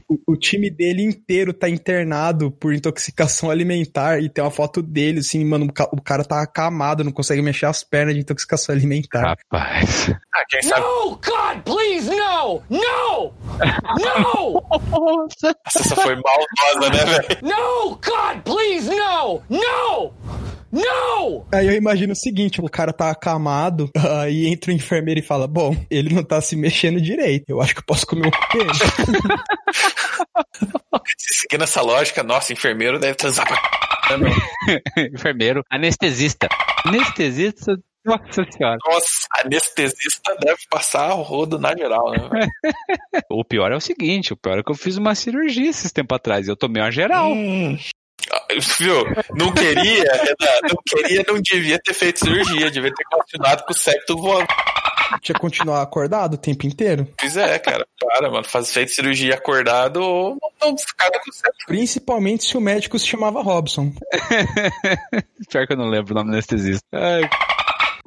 o, 0.07 0.19
o 0.33 0.35
time 0.37 0.69
dele 0.69 1.01
inteiro 1.03 1.51
tá 1.53 1.67
internado 1.69 2.51
por 2.51 2.73
intoxicação 2.73 3.49
alimentar 3.51 4.19
e 4.21 4.29
tem 4.29 4.43
uma 4.43 4.51
foto 4.51 4.81
dele, 4.81 5.19
assim, 5.19 5.43
mano, 5.45 5.65
o 5.65 5.73
ca- 5.73 5.89
o 5.91 6.01
cara 6.01 6.23
tá 6.23 6.41
acamado, 6.41 7.03
não 7.03 7.11
consegue 7.11 7.41
mexer 7.41 7.65
as 7.65 7.83
pernas 7.83 8.13
de 8.15 8.21
intoxicação 8.21 8.73
alimentar. 8.75 9.35
Rapaz. 9.51 10.09
Ah, 10.33 10.43
quem 10.49 10.61
sabe 10.61 10.81
No, 10.81 11.09
God, 11.11 11.61
please, 11.65 12.09
no! 12.09 12.61
No! 12.69 13.33
No! 13.99 14.63
essa 15.65 15.95
foi 15.95 16.15
maldosa, 16.15 16.89
né, 16.91 17.05
velho? 17.05 17.39
No, 17.43 17.89
God, 17.95 18.41
please, 18.43 18.89
no! 18.89 19.41
No! 19.49 20.13
No! 20.71 21.47
Aí 21.53 21.67
eu 21.67 21.73
imagino 21.73 22.13
o 22.13 22.15
seguinte, 22.15 22.62
o 22.62 22.69
cara 22.69 22.91
tá 22.91 23.10
acamado, 23.10 23.89
aí 24.21 24.47
entra 24.47 24.71
o 24.71 24.73
enfermeiro 24.73 25.19
e 25.19 25.23
fala, 25.23 25.47
bom, 25.47 25.75
ele 25.89 26.13
não 26.13 26.23
tá 26.23 26.41
se 26.41 26.56
mexendo 26.56 27.01
direito, 27.01 27.49
eu 27.49 27.62
acho 27.62 27.73
que 27.73 27.80
eu 27.80 27.86
posso 27.86 28.06
comer 28.06 28.27
um 28.27 28.58
dele. 28.58 28.71
Se 31.17 31.41
seguir 31.41 31.58
nessa 31.60 31.82
lógica, 31.82 32.21
nossa, 32.23 32.51
enfermeiro 32.51 32.99
deve 32.99 33.15
transar 33.15 33.47
pra? 33.47 33.58
Enfermeiro, 35.13 35.63
anestesista. 35.69 36.47
Anestesista, 36.86 37.77
nossa 38.06 38.45
senhora. 38.49 38.77
Nossa, 38.86 39.27
anestesista 39.43 40.36
deve 40.39 40.60
passar 40.69 41.13
o 41.15 41.21
rodo 41.21 41.60
na 41.60 41.75
geral, 41.75 42.12
né? 42.12 42.47
O 43.30 43.43
pior 43.43 43.71
é 43.71 43.75
o 43.75 43.82
seguinte, 43.82 44.32
o 44.34 44.38
pior 44.38 44.60
é 44.60 44.63
que 44.63 44.71
eu 44.71 44.75
fiz 44.75 44.97
uma 44.97 45.13
cirurgia 45.13 45.69
esses 45.69 45.91
tempos 45.91 46.15
atrás 46.15 46.47
e 46.47 46.51
eu 46.51 46.56
tomei 46.56 46.82
uma 46.82 46.91
geral. 46.91 47.34
Hum. 47.34 47.77
Viu? 48.79 49.03
Não 49.35 49.53
queria, 49.53 50.03
Renan, 50.11 50.59
não 50.63 50.77
queria, 50.85 51.25
não 51.27 51.41
devia 51.41 51.79
ter 51.79 51.93
feito 51.93 52.19
cirurgia, 52.19 52.71
devia 52.71 52.93
ter 52.93 53.03
continuado 53.05 53.63
com 53.63 53.71
o 53.71 53.75
septo 53.75 54.17
voando. 54.17 54.47
Tinha 55.21 55.35
que 55.35 55.41
continuar 55.41 55.81
acordado 55.81 56.33
o 56.33 56.37
tempo 56.37 56.65
inteiro. 56.65 57.07
Pois 57.17 57.37
é, 57.37 57.57
cara, 57.59 57.87
para, 57.99 58.29
mano, 58.29 58.43
faz 58.43 58.73
feito 58.73 58.91
cirurgia 58.91 59.35
acordado 59.35 59.97
ou 59.97 60.37
não, 60.41 60.69
não 60.69 60.77
ficar 60.77 61.09
com 61.11 61.29
o 61.29 61.33
septo. 61.33 61.65
Principalmente 61.65 62.45
se 62.45 62.57
o 62.57 62.61
médico 62.61 62.99
se 62.99 63.07
chamava 63.07 63.41
Robson. 63.41 63.93
Pior 65.49 65.65
que 65.65 65.73
eu 65.73 65.77
não 65.77 65.89
lembro 65.89 66.11
o 66.11 66.15
nome 66.15 66.31
do 66.31 66.33
anestesista. 66.33 66.85
Ai, 66.91 67.21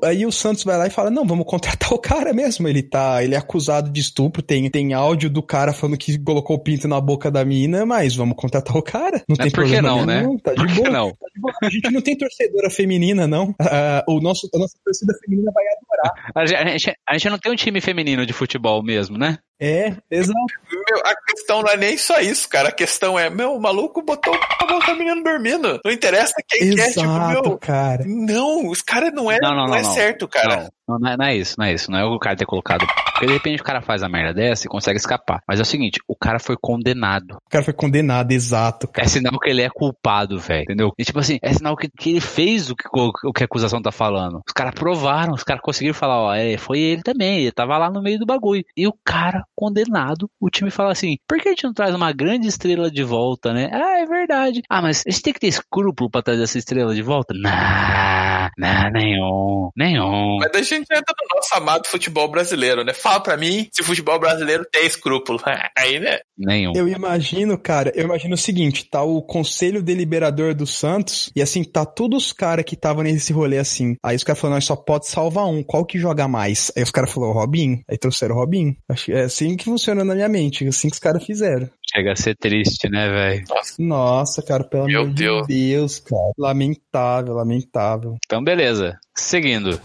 Aí 0.05 0.25
o 0.27 0.33
Santos 0.33 0.65
vai 0.65 0.77
lá 0.79 0.87
e 0.87 0.91
fala: 0.91 1.11
Não, 1.11 1.27
vamos 1.27 1.47
contratar 1.47 1.93
o 1.95 1.99
cara 1.99 2.33
mesmo. 2.33 2.67
Ele 2.69 2.83
tá. 2.83 3.23
Ele 3.23 3.35
é 3.35 3.39
acusado 3.39 3.91
de 3.91 4.01
estupro. 4.01 4.43
Tem, 4.43 4.69
tem 4.71 4.93
áudio 4.95 5.29
do 5.31 5.43
cara 5.43 5.73
falando 5.73 5.97
que 5.99 6.19
colocou 6.19 6.57
o 6.57 6.63
pinto 6.63 6.87
na 6.89 7.01
boca 7.01 7.31
da 7.31 7.45
mina, 7.45 7.85
mas 7.87 8.15
vamos 8.17 8.37
contratar 8.37 8.77
o 8.77 8.83
cara. 8.83 9.23
Não 9.29 9.37
tem 9.37 9.51
por 9.51 9.65
que 9.65 9.71
problema 9.73 9.89
não, 9.89 10.07
né? 10.07 10.21
nenhum, 10.23 10.39
Tá 10.39 10.51
de 10.53 10.57
Por 10.59 10.67
que 10.69 10.75
boa. 10.75 10.91
não? 10.91 11.11
tá 11.11 11.27
de 11.35 11.41
boa. 11.41 11.55
A 11.63 11.71
gente 11.71 11.91
não 11.91 12.01
tem 12.01 12.17
torcedora 12.17 12.71
feminina, 12.71 13.27
não. 13.27 13.55
Ah, 13.73 14.05
o 14.09 14.21
nosso, 14.21 14.49
a 14.55 14.59
nossa 14.59 14.75
torcida 14.85 15.13
feminina 15.25 15.51
vai 15.55 15.65
adorar. 15.67 16.33
A 16.35 16.47
gente- 16.73 16.93
a 17.09 17.13
gente 17.13 17.31
não 17.31 17.39
tem 17.39 17.53
um 17.53 17.57
time 17.57 17.81
feminino 17.81 18.27
de 18.27 18.33
futebol 18.33 18.83
mesmo, 18.83 19.17
né? 19.17 19.39
É, 19.61 19.94
exato. 20.11 20.38
Meu, 20.73 20.99
a 21.05 21.14
questão 21.29 21.62
não 21.62 21.68
é 21.70 21.77
nem 21.77 21.96
só 21.99 22.18
isso, 22.20 22.49
cara. 22.49 22.70
A 22.70 22.73
questão 22.73 23.18
é, 23.18 23.29
meu, 23.29 23.55
o 23.55 23.61
maluco 23.61 24.03
botou 24.03 24.35
a 24.35 24.66
boca 24.66 24.87
da 24.87 24.94
menina 24.94 25.23
dormindo. 25.23 25.79
Não 25.85 25.92
interessa 25.92 26.33
quem 26.49 26.75
quer, 26.75 26.88
tipo, 26.88 27.01
Exato, 27.01 27.49
meu. 27.49 27.59
cara. 27.59 28.05
Não, 28.07 28.68
os 28.68 28.81
caras 28.83 29.12
não 29.12 29.31
é, 29.31 29.38
Não, 29.40 29.51
não, 29.51 29.57
não, 29.59 29.66
não, 29.68 29.75
é 29.77 29.83
não. 29.83 29.90
certo, 29.92 30.27
cara. 30.27 30.70
Não, 30.88 30.99
não 30.99 31.09
é, 31.11 31.16
não 31.16 31.25
é 31.27 31.37
isso, 31.37 31.55
não 31.59 31.66
é 31.66 31.73
isso. 31.73 31.90
Não 31.90 31.99
é 31.99 32.05
o 32.05 32.18
cara 32.18 32.37
ter 32.37 32.46
colocado. 32.46 32.87
Porque 33.12 33.27
de 33.27 33.33
repente 33.35 33.61
o 33.61 33.64
cara 33.64 33.83
faz 33.83 34.03
a 34.03 34.09
merda 34.09 34.33
dessa 34.33 34.66
e 34.66 34.68
consegue 34.70 34.96
escapar. 34.99 35.40
Mas 35.46 35.59
é 35.61 35.62
o 35.62 35.66
seguinte, 35.66 36.01
o 36.09 36.16
cara 36.16 36.38
foi 36.38 36.57
condenado. 36.61 37.33
O 37.46 37.51
cara 37.51 37.62
foi 37.62 37.75
condenado, 37.75 38.33
exato, 38.33 38.88
É 38.90 38.92
cara. 38.96 39.09
sinal 39.09 39.38
que 39.38 39.51
ele 39.51 39.61
é 39.62 39.68
culpado, 39.68 40.38
velho. 40.40 40.62
Entendeu? 40.62 40.90
E 40.99 41.05
tipo 41.05 41.18
assim, 41.18 41.38
é 41.42 41.53
sinal 41.53 41.77
que, 41.77 41.88
que 41.88 42.11
ele 42.11 42.20
fez 42.20 42.70
o 42.70 42.75
que, 42.75 42.85
o 42.92 43.33
que 43.33 43.42
a 43.42 43.46
acusação 43.46 43.83
tá 43.83 43.92
falando. 43.92 44.40
Os 44.46 44.53
caras 44.55 44.75
provaram, 44.75 45.35
os 45.35 45.44
caras 45.44 45.62
conseguiram 45.62 45.94
falar, 45.94 46.18
ó, 46.18 46.35
é, 46.35 46.57
foi 46.57 46.79
ele 46.81 47.03
também, 47.03 47.40
ele 47.40 47.53
tava 47.53 47.77
lá 47.77 47.90
no 47.90 48.03
meio 48.03 48.18
do 48.18 48.27
bagulho. 48.27 48.64
E 48.77 48.87
o 48.88 48.94
cara 49.05 49.44
condenado, 49.61 50.31
o 50.40 50.49
time 50.49 50.70
fala 50.70 50.92
assim, 50.92 51.16
por 51.29 51.38
que 51.38 51.49
a 51.49 51.51
gente 51.53 51.64
não 51.64 51.75
traz 51.75 51.94
uma 51.94 52.12
grande 52.12 52.49
estrela 52.49 52.90
de 52.90 53.03
volta, 53.05 53.53
né? 53.53 53.68
Ah, 53.70 53.99
é 54.01 54.07
verdade. 54.07 54.62
Ah, 54.70 54.81
mas 54.81 55.05
a 55.07 55.11
gente 55.11 55.23
tem 55.23 55.33
que 55.35 55.40
ter 55.40 55.49
escrúpulo 55.49 56.11
pra 56.11 56.23
trazer 56.23 56.44
essa 56.44 56.57
estrela 56.57 56.94
de 56.94 57.03
volta? 57.03 57.35
Não, 57.35 58.39
não, 58.59 58.91
nenhum, 58.91 59.71
nenhum. 59.77 60.39
Mas 60.39 60.51
a 60.55 60.63
gente 60.63 60.83
entra 60.93 61.15
no 61.21 61.37
nosso 61.37 61.55
amado 61.55 61.87
futebol 61.87 62.29
brasileiro, 62.31 62.85
né? 62.85 62.93
Fala 62.93 63.21
pra 63.21 63.37
mim 63.37 63.69
se 63.73 63.83
o 63.83 63.85
futebol 63.85 64.19
brasileiro 64.19 64.65
tem 64.71 64.87
escrúpulo. 64.87 65.39
Aí, 65.77 65.99
né? 65.99 66.19
Nenhum. 66.37 66.73
Eu 66.75 66.89
imagino, 66.89 67.59
cara, 67.59 67.93
eu 67.95 68.05
imagino 68.05 68.35
o 68.35 68.39
seguinte, 68.39 68.89
tá 68.89 69.03
o 69.03 69.23
conselho 69.23 69.83
deliberador 69.83 70.55
do 70.55 70.67
Santos, 70.67 71.31
e 71.35 71.43
assim, 71.43 71.63
tá 71.65 71.85
todos 71.85 72.27
os 72.27 72.33
caras 72.33 72.65
que 72.65 72.75
estavam 72.75 73.03
nesse 73.03 73.33
rolê 73.33 73.59
assim. 73.59 73.97
Aí 74.03 74.17
os 74.17 74.25
caras 74.25 74.41
falaram, 74.41 74.57
nós 74.57 74.65
só 74.65 74.77
pode 74.77 75.07
salvar 75.07 75.47
um, 75.47 75.63
qual 75.63 75.85
que 75.85 75.99
joga 75.99 76.27
mais? 76.27 76.73
Aí 76.77 76.83
os 76.83 76.91
caras 76.91 77.13
falaram, 77.13 77.35
Robinho. 77.35 77.81
Aí 77.89 77.99
trouxeram 77.99 78.37
o 78.37 78.47
que 78.95 79.13
é 79.13 79.23
assim 79.23 79.57
que 79.57 79.65
funciona 79.65 80.05
na 80.05 80.15
minha 80.15 80.29
mente, 80.29 80.67
assim 80.67 80.89
que 80.89 80.95
os 80.95 81.01
caras 81.01 81.25
fizeram. 81.25 81.69
Chega 81.92 82.12
a 82.12 82.16
ser 82.16 82.37
triste, 82.37 82.88
né, 82.88 83.09
velho? 83.09 83.44
Nossa, 83.79 84.42
cara, 84.42 84.62
pelo 84.62 84.87
Meu 84.87 85.03
amor 85.03 85.14
Deus. 85.14 85.46
de 85.48 85.55
Deus, 85.70 85.98
cara. 85.98 86.33
Lamentável, 86.38 87.35
lamentável. 87.35 88.16
Então, 88.24 88.42
beleza. 88.44 88.96
Seguindo. 89.16 89.81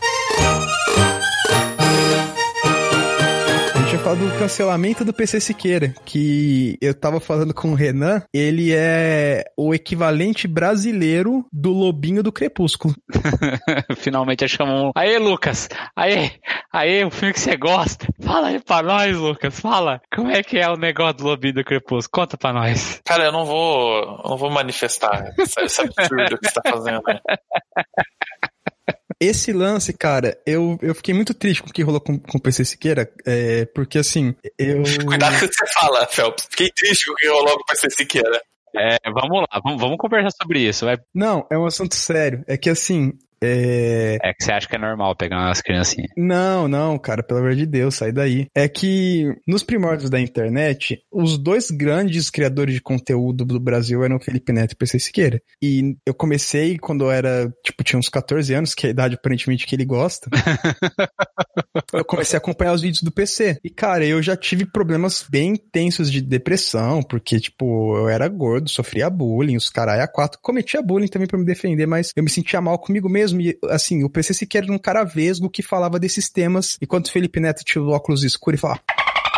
A 3.96 3.98
gente 3.98 4.04
vai 4.04 4.16
falar 4.16 4.30
do 4.30 4.40
cancelamento 4.40 5.06
do 5.06 5.14
PC 5.14 5.40
Siqueira, 5.40 5.96
que 6.04 6.78
eu 6.82 6.94
tava 6.94 7.22
falando 7.22 7.54
com 7.54 7.72
o 7.72 7.76
Renan, 7.76 8.22
ele 8.34 8.74
é 8.74 9.46
o 9.58 9.74
equivalente 9.74 10.50
brasileiro 10.50 11.46
do 11.50 11.72
Lobinho 11.72 12.22
do 12.22 12.30
Crepúsculo. 12.30 12.94
Finalmente 13.96 14.44
achamos 14.44 14.84
um. 14.84 14.92
Aê, 14.94 15.18
Lucas! 15.18 15.70
Aê! 15.96 16.32
Aê, 16.74 17.06
o 17.06 17.10
filme 17.10 17.34
que 17.34 17.40
você 17.40 17.56
gosta! 17.56 18.06
Fala 18.22 18.48
aí 18.48 18.62
pra 18.62 18.84
nós, 18.84 19.16
Lucas! 19.16 19.58
Fala! 19.62 20.02
Como 20.14 20.30
é 20.30 20.44
que 20.44 20.58
é 20.58 20.70
o 20.70 20.76
negócio 20.76 21.20
do 21.20 21.24
Lobinho 21.24 21.54
do 21.54 21.64
Crepúsculo? 21.64 22.26
Conta 22.26 22.38
pra 22.38 22.52
nós. 22.52 23.00
Cara, 23.06 23.24
eu 23.24 23.32
não 23.32 23.46
vou, 23.46 23.96
eu 23.96 24.30
não 24.30 24.38
vou 24.38 24.52
manifestar 24.52 25.34
esse 25.40 25.82
absurdo 25.82 26.38
que 26.38 26.50
você 26.50 26.54
tá 26.54 26.70
fazendo. 26.70 27.02
Esse 29.20 29.54
lance, 29.54 29.94
cara, 29.94 30.38
eu, 30.46 30.78
eu 30.82 30.94
fiquei 30.94 31.14
muito 31.14 31.34
triste 31.34 31.64
com 31.64 31.70
o 31.70 31.74
que 31.74 31.82
rolou 31.82 32.02
com, 32.02 32.20
com 32.20 32.38
o 32.38 32.42
PC 32.42 32.66
Siqueira, 32.66 33.10
é, 33.26 33.66
porque 33.66 33.98
assim, 33.98 34.36
eu... 34.58 34.84
Cuidado 35.08 35.40
com 35.40 35.46
o 35.46 35.50
que 35.50 35.56
você 35.56 35.74
fala, 35.74 36.06
Phelps. 36.08 36.48
Fiquei 36.50 36.70
triste 36.76 37.06
com 37.06 37.14
o 37.14 37.16
que 37.16 37.28
rolou 37.30 37.56
com 37.56 37.62
o 37.62 37.66
PC 37.66 37.90
Siqueira. 37.92 38.42
É, 38.78 38.98
vamos 39.10 39.42
lá, 39.42 39.62
vamos, 39.64 39.80
vamos 39.80 39.98
conversar 39.98 40.32
sobre 40.32 40.60
isso. 40.60 40.86
Vai. 40.86 40.98
Não, 41.14 41.48
é 41.50 41.58
um 41.58 41.66
assunto 41.66 41.96
sério. 41.96 42.44
É 42.46 42.58
que 42.58 42.70
assim, 42.70 43.14
É... 43.46 44.18
É 44.22 44.34
que 44.34 44.44
você 44.44 44.52
acha 44.52 44.68
que 44.68 44.76
é 44.76 44.80
normal 44.80 45.16
pegar 45.16 45.38
umas 45.38 45.62
criancinhas. 45.62 46.12
Não, 46.18 46.68
não, 46.68 46.98
cara, 46.98 47.24
pelo 47.24 47.40
amor 47.40 47.56
de 47.56 47.66
Deus, 47.66 47.96
sai 47.96 48.12
daí. 48.12 48.48
É 48.56 48.68
que 48.68 49.26
nos 49.48 49.64
primórdios 49.64 50.10
da 50.10 50.20
internet, 50.20 51.02
os 51.12 51.38
dois 51.38 51.70
grandes 51.70 52.30
criadores 52.30 52.74
de 52.76 52.82
conteúdo 52.82 53.46
do 53.46 53.60
Brasil 53.60 54.04
eram 54.04 54.18
o 54.18 54.24
Felipe 54.24 54.52
Neto 54.52 54.72
e 54.72 54.76
o 54.76 54.78
PC 54.78 55.00
Siqueira. 55.00 55.42
E 55.62 55.96
eu 56.06 56.14
comecei 56.14 56.78
quando 56.78 57.06
eu 57.06 57.12
era, 57.12 57.52
tipo, 57.64 57.84
tinha 57.84 58.00
uns 58.00 58.10
14 58.10 58.54
anos, 58.54 58.74
que 58.74 58.88
é 58.88 58.90
a 58.90 58.92
idade 58.92 59.16
aparentemente 59.16 59.66
que 59.66 59.76
ele 59.76 59.86
gosta. 59.86 60.30
eu 61.94 62.06
comecei 62.06 62.38
a 62.38 62.40
acompanhar 62.40 62.74
os 62.74 62.82
vídeos 62.82 63.04
do 63.04 63.12
PC. 63.12 63.58
E, 63.64 63.70
cara, 63.70 64.06
eu 64.06 64.22
já 64.22 64.36
tive 64.36 64.66
problemas 64.66 65.26
bem 65.30 65.54
intensos 65.54 66.12
de 66.12 66.22
depressão, 66.22 67.02
porque, 67.04 67.40
tipo, 67.40 67.98
eu 67.98 68.10
era 68.10 68.28
gordo, 68.28 68.70
sofria 68.70 69.10
bullying, 69.10 69.58
os 69.58 69.70
caras 69.70 70.00
a 70.00 70.08
quatro. 70.08 70.40
Cometia 70.42 70.82
bullying 70.82 71.08
também 71.08 71.28
pra 71.28 71.38
me 71.38 71.46
defender, 71.46 71.86
mas 71.86 72.12
eu 72.16 72.24
me 72.24 72.30
sentia 72.30 72.62
mal 72.62 72.80
comigo 72.80 73.10
mesmo. 73.10 73.35
E, 73.42 73.58
assim, 73.70 74.04
o 74.04 74.10
PC 74.10 74.34
Siqueira 74.34 74.68
era 74.68 74.74
um 74.74 74.80
cara 74.80 75.04
vesgo 75.04 75.50
que 75.50 75.62
falava 75.62 76.00
desses 76.00 76.30
temas, 76.30 76.78
enquanto 76.82 77.12
Felipe 77.12 77.40
Neto 77.40 77.64
tinha 77.64 77.82
o 77.82 77.90
óculos 77.90 78.24
escuros 78.24 78.60
e 78.60 78.62
falava 78.62 78.82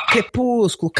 Crepúsculo, 0.10 0.92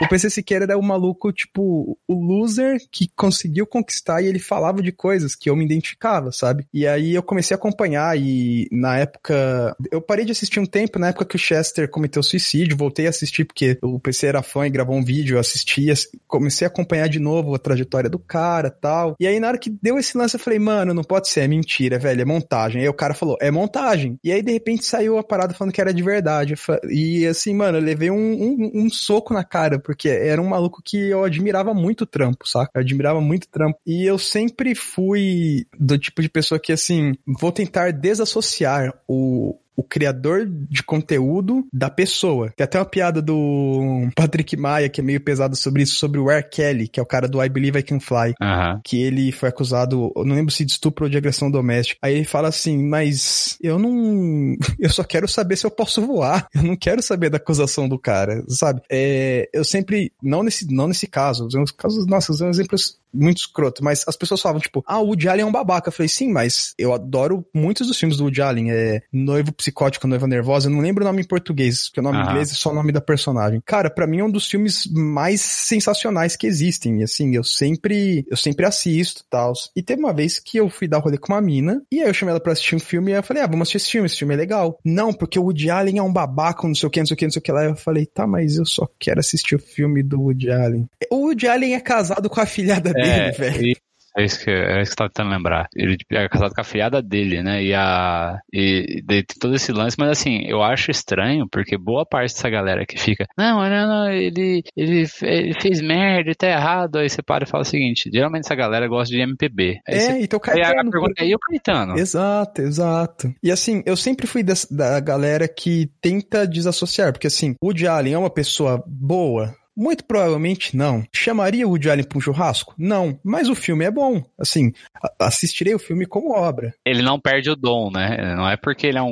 o 0.00 0.08
PC 0.08 0.30
Siqueira 0.30 0.64
era 0.64 0.78
o 0.78 0.82
maluco, 0.82 1.32
tipo, 1.32 1.98
o 2.06 2.14
loser 2.14 2.78
que 2.90 3.08
conseguiu 3.16 3.66
conquistar 3.66 4.22
e 4.22 4.26
ele 4.26 4.38
falava 4.38 4.82
de 4.82 4.92
coisas 4.92 5.34
que 5.34 5.48
eu 5.48 5.56
me 5.56 5.64
identificava, 5.64 6.30
sabe? 6.32 6.66
E 6.72 6.86
aí 6.86 7.14
eu 7.14 7.22
comecei 7.22 7.54
a 7.54 7.58
acompanhar 7.58 8.18
e 8.18 8.68
na 8.70 8.98
época. 8.98 9.76
Eu 9.90 10.00
parei 10.00 10.24
de 10.24 10.32
assistir 10.32 10.60
um 10.60 10.66
tempo, 10.66 10.98
na 10.98 11.08
época 11.08 11.24
que 11.24 11.36
o 11.36 11.38
Chester 11.38 11.88
cometeu 11.90 12.22
suicídio, 12.22 12.76
voltei 12.76 13.06
a 13.06 13.10
assistir 13.10 13.44
porque 13.44 13.78
o 13.82 13.98
PC 13.98 14.26
era 14.26 14.42
fã 14.42 14.66
e 14.66 14.70
gravou 14.70 14.96
um 14.96 15.04
vídeo, 15.04 15.36
eu 15.36 15.40
assistia, 15.40 15.94
comecei 16.26 16.66
a 16.66 16.68
acompanhar 16.68 17.08
de 17.08 17.18
novo 17.18 17.54
a 17.54 17.58
trajetória 17.58 18.10
do 18.10 18.18
cara 18.18 18.70
tal. 18.70 19.16
E 19.18 19.26
aí 19.26 19.40
na 19.40 19.48
hora 19.48 19.58
que 19.58 19.70
deu 19.70 19.98
esse 19.98 20.16
lance 20.16 20.36
eu 20.36 20.40
falei, 20.40 20.58
mano, 20.58 20.92
não 20.92 21.04
pode 21.04 21.28
ser, 21.28 21.40
é 21.40 21.48
mentira, 21.48 21.98
velho, 21.98 22.22
é 22.22 22.24
montagem. 22.24 22.82
Aí 22.82 22.88
o 22.88 22.94
cara 22.94 23.14
falou, 23.14 23.36
é 23.40 23.50
montagem. 23.50 24.18
E 24.22 24.32
aí 24.32 24.42
de 24.42 24.52
repente 24.52 24.84
saiu 24.84 25.18
a 25.18 25.24
parada 25.24 25.54
falando 25.54 25.72
que 25.72 25.80
era 25.80 25.92
de 25.92 26.02
verdade. 26.02 26.54
E 26.90 27.26
assim, 27.26 27.54
mano, 27.54 27.78
eu 27.78 27.82
levei 27.82 28.10
um, 28.10 28.16
um, 28.16 28.70
um 28.74 28.90
soco 28.90 29.32
na 29.32 29.44
cara 29.44 29.78
porque 29.86 30.08
era 30.08 30.42
um 30.42 30.48
maluco 30.48 30.82
que 30.84 30.96
eu 30.96 31.22
admirava 31.22 31.72
muito 31.72 32.00
o 32.00 32.06
trampo, 32.06 32.44
saca? 32.44 32.72
Eu 32.74 32.80
admirava 32.80 33.20
muito 33.20 33.44
o 33.44 33.48
trampo. 33.48 33.78
E 33.86 34.04
eu 34.04 34.18
sempre 34.18 34.74
fui 34.74 35.64
do 35.78 35.96
tipo 35.96 36.20
de 36.20 36.28
pessoa 36.28 36.58
que, 36.58 36.72
assim, 36.72 37.14
vou 37.24 37.52
tentar 37.52 37.92
desassociar 37.92 38.92
o, 39.06 39.56
o 39.76 39.82
criador 39.82 40.46
de 40.46 40.82
conteúdo 40.82 41.66
da 41.72 41.90
pessoa. 41.90 42.52
Tem 42.56 42.64
até 42.64 42.78
uma 42.78 42.84
piada 42.84 43.20
do 43.20 44.08
Patrick 44.14 44.56
Maia, 44.56 44.88
que 44.88 45.00
é 45.00 45.04
meio 45.04 45.20
pesado 45.20 45.54
sobre 45.54 45.82
isso, 45.82 45.96
sobre 45.96 46.18
o 46.18 46.30
R. 46.30 46.42
Kelly, 46.48 46.88
que 46.88 46.98
é 46.98 47.02
o 47.02 47.06
cara 47.06 47.28
do 47.28 47.42
I 47.42 47.48
Believe 47.48 47.78
I 47.78 47.82
Can 47.82 48.00
Fly. 48.00 48.34
Que 48.82 49.02
ele 49.02 49.30
foi 49.32 49.48
acusado, 49.48 50.12
eu 50.16 50.24
não 50.24 50.34
lembro 50.34 50.52
se 50.52 50.64
de 50.64 50.72
estupro 50.72 51.04
ou 51.04 51.10
de 51.10 51.16
agressão 51.16 51.50
doméstica. 51.50 51.98
Aí 52.02 52.14
ele 52.14 52.24
fala 52.24 52.48
assim, 52.48 52.78
mas 52.78 53.58
eu 53.62 53.78
não. 53.78 54.56
Eu 54.78 54.90
só 54.90 55.02
quero 55.02 55.26
saber 55.26 55.56
se 55.56 55.66
eu 55.66 55.70
posso 55.70 56.04
voar. 56.06 56.46
Eu 56.54 56.62
não 56.62 56.76
quero 56.76 57.02
saber 57.02 57.30
da 57.30 57.38
acusação 57.38 57.88
do 57.88 57.98
cara, 57.98 58.44
sabe? 58.48 58.80
É, 58.90 59.48
eu 59.52 59.64
sempre. 59.64 60.12
Não 60.22 60.42
nesse, 60.42 60.72
não 60.72 60.86
nesse 60.88 61.06
caso. 61.06 61.46
Os 61.46 61.70
casos, 61.72 62.06
nossa, 62.06 62.30
os 62.30 62.40
exemplos 62.40 62.98
muito 63.12 63.38
escroto, 63.38 63.82
mas 63.82 64.04
as 64.06 64.16
pessoas 64.16 64.40
falavam, 64.40 64.60
tipo, 64.60 64.82
ah, 64.86 65.00
o 65.00 65.06
Woody 65.06 65.28
Allen 65.28 65.42
é 65.42 65.46
um 65.46 65.52
babaca. 65.52 65.88
Eu 65.88 65.92
falei, 65.92 66.08
sim, 66.08 66.32
mas 66.32 66.74
eu 66.78 66.92
adoro 66.92 67.46
muitos 67.54 67.86
dos 67.86 67.98
filmes 67.98 68.16
do 68.16 68.24
Woody 68.24 68.42
Allen. 68.42 68.70
É 68.70 69.02
Noivo 69.12 69.52
Psicótico, 69.52 70.06
Noiva 70.06 70.26
Nervosa. 70.26 70.68
Eu 70.68 70.72
não 70.72 70.80
lembro 70.80 71.04
o 71.04 71.06
nome 71.06 71.22
em 71.22 71.26
português, 71.26 71.88
porque 71.88 72.00
o 72.00 72.02
nome 72.02 72.18
em 72.18 72.22
inglês 72.22 72.50
é 72.50 72.54
só 72.54 72.70
o 72.70 72.74
nome 72.74 72.92
da 72.92 73.00
personagem. 73.00 73.60
Cara, 73.64 73.90
pra 73.90 74.06
mim 74.06 74.20
é 74.20 74.24
um 74.24 74.30
dos 74.30 74.46
filmes 74.46 74.86
mais 74.92 75.40
sensacionais 75.40 76.36
que 76.36 76.46
existem. 76.46 77.00
E 77.00 77.04
assim, 77.04 77.34
eu 77.34 77.44
sempre, 77.44 78.26
eu 78.30 78.36
sempre 78.36 78.66
assisto 78.66 79.22
e 79.22 79.30
tal. 79.30 79.52
E 79.74 79.82
teve 79.82 80.00
uma 80.00 80.12
vez 80.12 80.38
que 80.38 80.58
eu 80.58 80.68
fui 80.68 80.88
dar 80.88 80.98
rolê 80.98 81.18
com 81.18 81.32
uma 81.32 81.40
mina, 81.40 81.82
e 81.90 82.00
aí 82.00 82.08
eu 82.08 82.14
chamei 82.14 82.32
ela 82.32 82.40
pra 82.40 82.52
assistir 82.52 82.76
um 82.76 82.80
filme, 82.80 83.12
e 83.12 83.14
eu 83.14 83.22
falei, 83.22 83.42
ah, 83.42 83.46
vamos 83.46 83.62
assistir 83.62 83.76
esse 83.76 83.90
filme, 83.90 84.06
esse 84.06 84.18
filme 84.18 84.34
é 84.34 84.36
legal. 84.36 84.78
Não, 84.84 85.12
porque 85.12 85.38
o 85.38 85.44
Woody 85.44 85.70
Allen 85.70 85.98
é 85.98 86.02
um 86.02 86.12
babaca, 86.12 86.66
não 86.66 86.74
sei 86.74 86.86
o 86.86 86.90
que, 86.90 87.00
não 87.00 87.06
sei 87.06 87.14
o 87.14 87.16
que, 87.16 87.24
não 87.24 87.32
sei 87.32 87.40
o 87.40 87.42
que 87.42 87.52
lá. 87.52 87.64
Eu 87.64 87.76
falei, 87.76 88.06
tá, 88.06 88.26
mas 88.26 88.56
eu 88.56 88.66
só 88.66 88.88
quero 88.98 89.20
assistir 89.20 89.54
o 89.54 89.58
filme 89.58 90.02
do 90.02 90.20
Woody 90.20 90.50
Allen. 90.50 90.88
O 91.10 91.26
Woody 91.26 91.46
Allen 91.46 91.74
é 91.74 91.80
casado 91.80 92.28
com 92.28 92.40
a 92.40 92.46
filhada 92.46 92.92
dele, 92.92 93.05
velho. 93.32 93.66
e- 93.66 93.76
é 94.18 94.24
isso 94.24 94.42
que, 94.42 94.50
é 94.50 94.80
isso 94.80 94.92
que 94.92 94.94
eu 94.94 94.96
tava 94.96 95.10
tentando 95.10 95.30
lembrar. 95.30 95.68
Ele 95.76 95.94
é 96.12 96.26
casado 96.26 96.54
com 96.54 96.60
a 96.62 96.64
filhada 96.64 97.02
dele, 97.02 97.42
né? 97.42 97.62
E 97.62 97.74
a. 97.74 98.38
E, 98.50 99.02
de, 99.04 99.22
tem 99.22 99.36
todo 99.38 99.54
esse 99.54 99.70
lance, 99.72 99.94
mas 99.98 100.08
assim, 100.08 100.40
eu 100.46 100.62
acho 100.62 100.90
estranho, 100.90 101.46
porque 101.52 101.76
boa 101.76 102.06
parte 102.06 102.32
dessa 102.32 102.48
galera 102.48 102.86
que 102.86 102.98
fica, 102.98 103.26
não, 103.36 103.60
não, 103.68 103.86
não, 103.86 104.10
ele, 104.10 104.62
ele, 104.74 105.04
ele 105.22 105.60
fez 105.60 105.82
merda, 105.82 106.30
ele 106.30 106.34
tá 106.34 106.48
errado. 106.48 106.96
Aí 106.96 107.10
você 107.10 107.20
para 107.22 107.44
e 107.44 107.46
fala 107.46 107.60
o 107.60 107.66
seguinte: 107.66 108.08
geralmente 108.10 108.46
essa 108.46 108.54
galera 108.54 108.88
gosta 108.88 109.14
de 109.14 109.20
MPB. 109.20 109.80
Aí, 109.86 110.00
você, 110.00 110.12
É, 110.12 110.22
então 110.22 110.40
aí 110.46 110.60
a 110.62 110.64
Caetano. 110.64 110.90
pergunta 110.90 111.22
é: 111.22 111.26
e 111.28 111.34
o 111.34 111.38
Caetano? 111.38 111.98
Exato, 111.98 112.62
exato. 112.62 113.34
E 113.42 113.52
assim, 113.52 113.82
eu 113.84 113.98
sempre 113.98 114.26
fui 114.26 114.42
des- 114.42 114.66
da 114.70 114.98
galera 114.98 115.46
que 115.46 115.90
tenta 116.00 116.46
desassociar, 116.48 117.12
porque 117.12 117.26
assim, 117.26 117.54
o 117.62 117.70
Allen 117.86 118.14
é 118.14 118.18
uma 118.18 118.30
pessoa 118.32 118.82
boa? 118.86 119.54
Muito 119.76 120.04
provavelmente 120.04 120.76
não. 120.76 121.04
Chamaria 121.12 121.66
o 121.66 121.70
Woody 121.70 121.90
Allen 121.90 122.04
pra 122.04 122.16
um 122.16 122.20
churrasco? 122.20 122.74
Não. 122.78 123.18
Mas 123.22 123.48
o 123.48 123.54
filme 123.54 123.84
é 123.84 123.90
bom. 123.90 124.24
Assim, 124.38 124.72
assistirei 125.18 125.74
o 125.74 125.78
filme 125.78 126.06
como 126.06 126.32
obra. 126.32 126.74
Ele 126.84 127.02
não 127.02 127.20
perde 127.20 127.50
o 127.50 127.56
dom, 127.56 127.90
né? 127.90 128.34
Não 128.34 128.48
é 128.48 128.56
porque 128.56 128.86
ele 128.86 128.98
é 128.98 129.02
um 129.02 129.10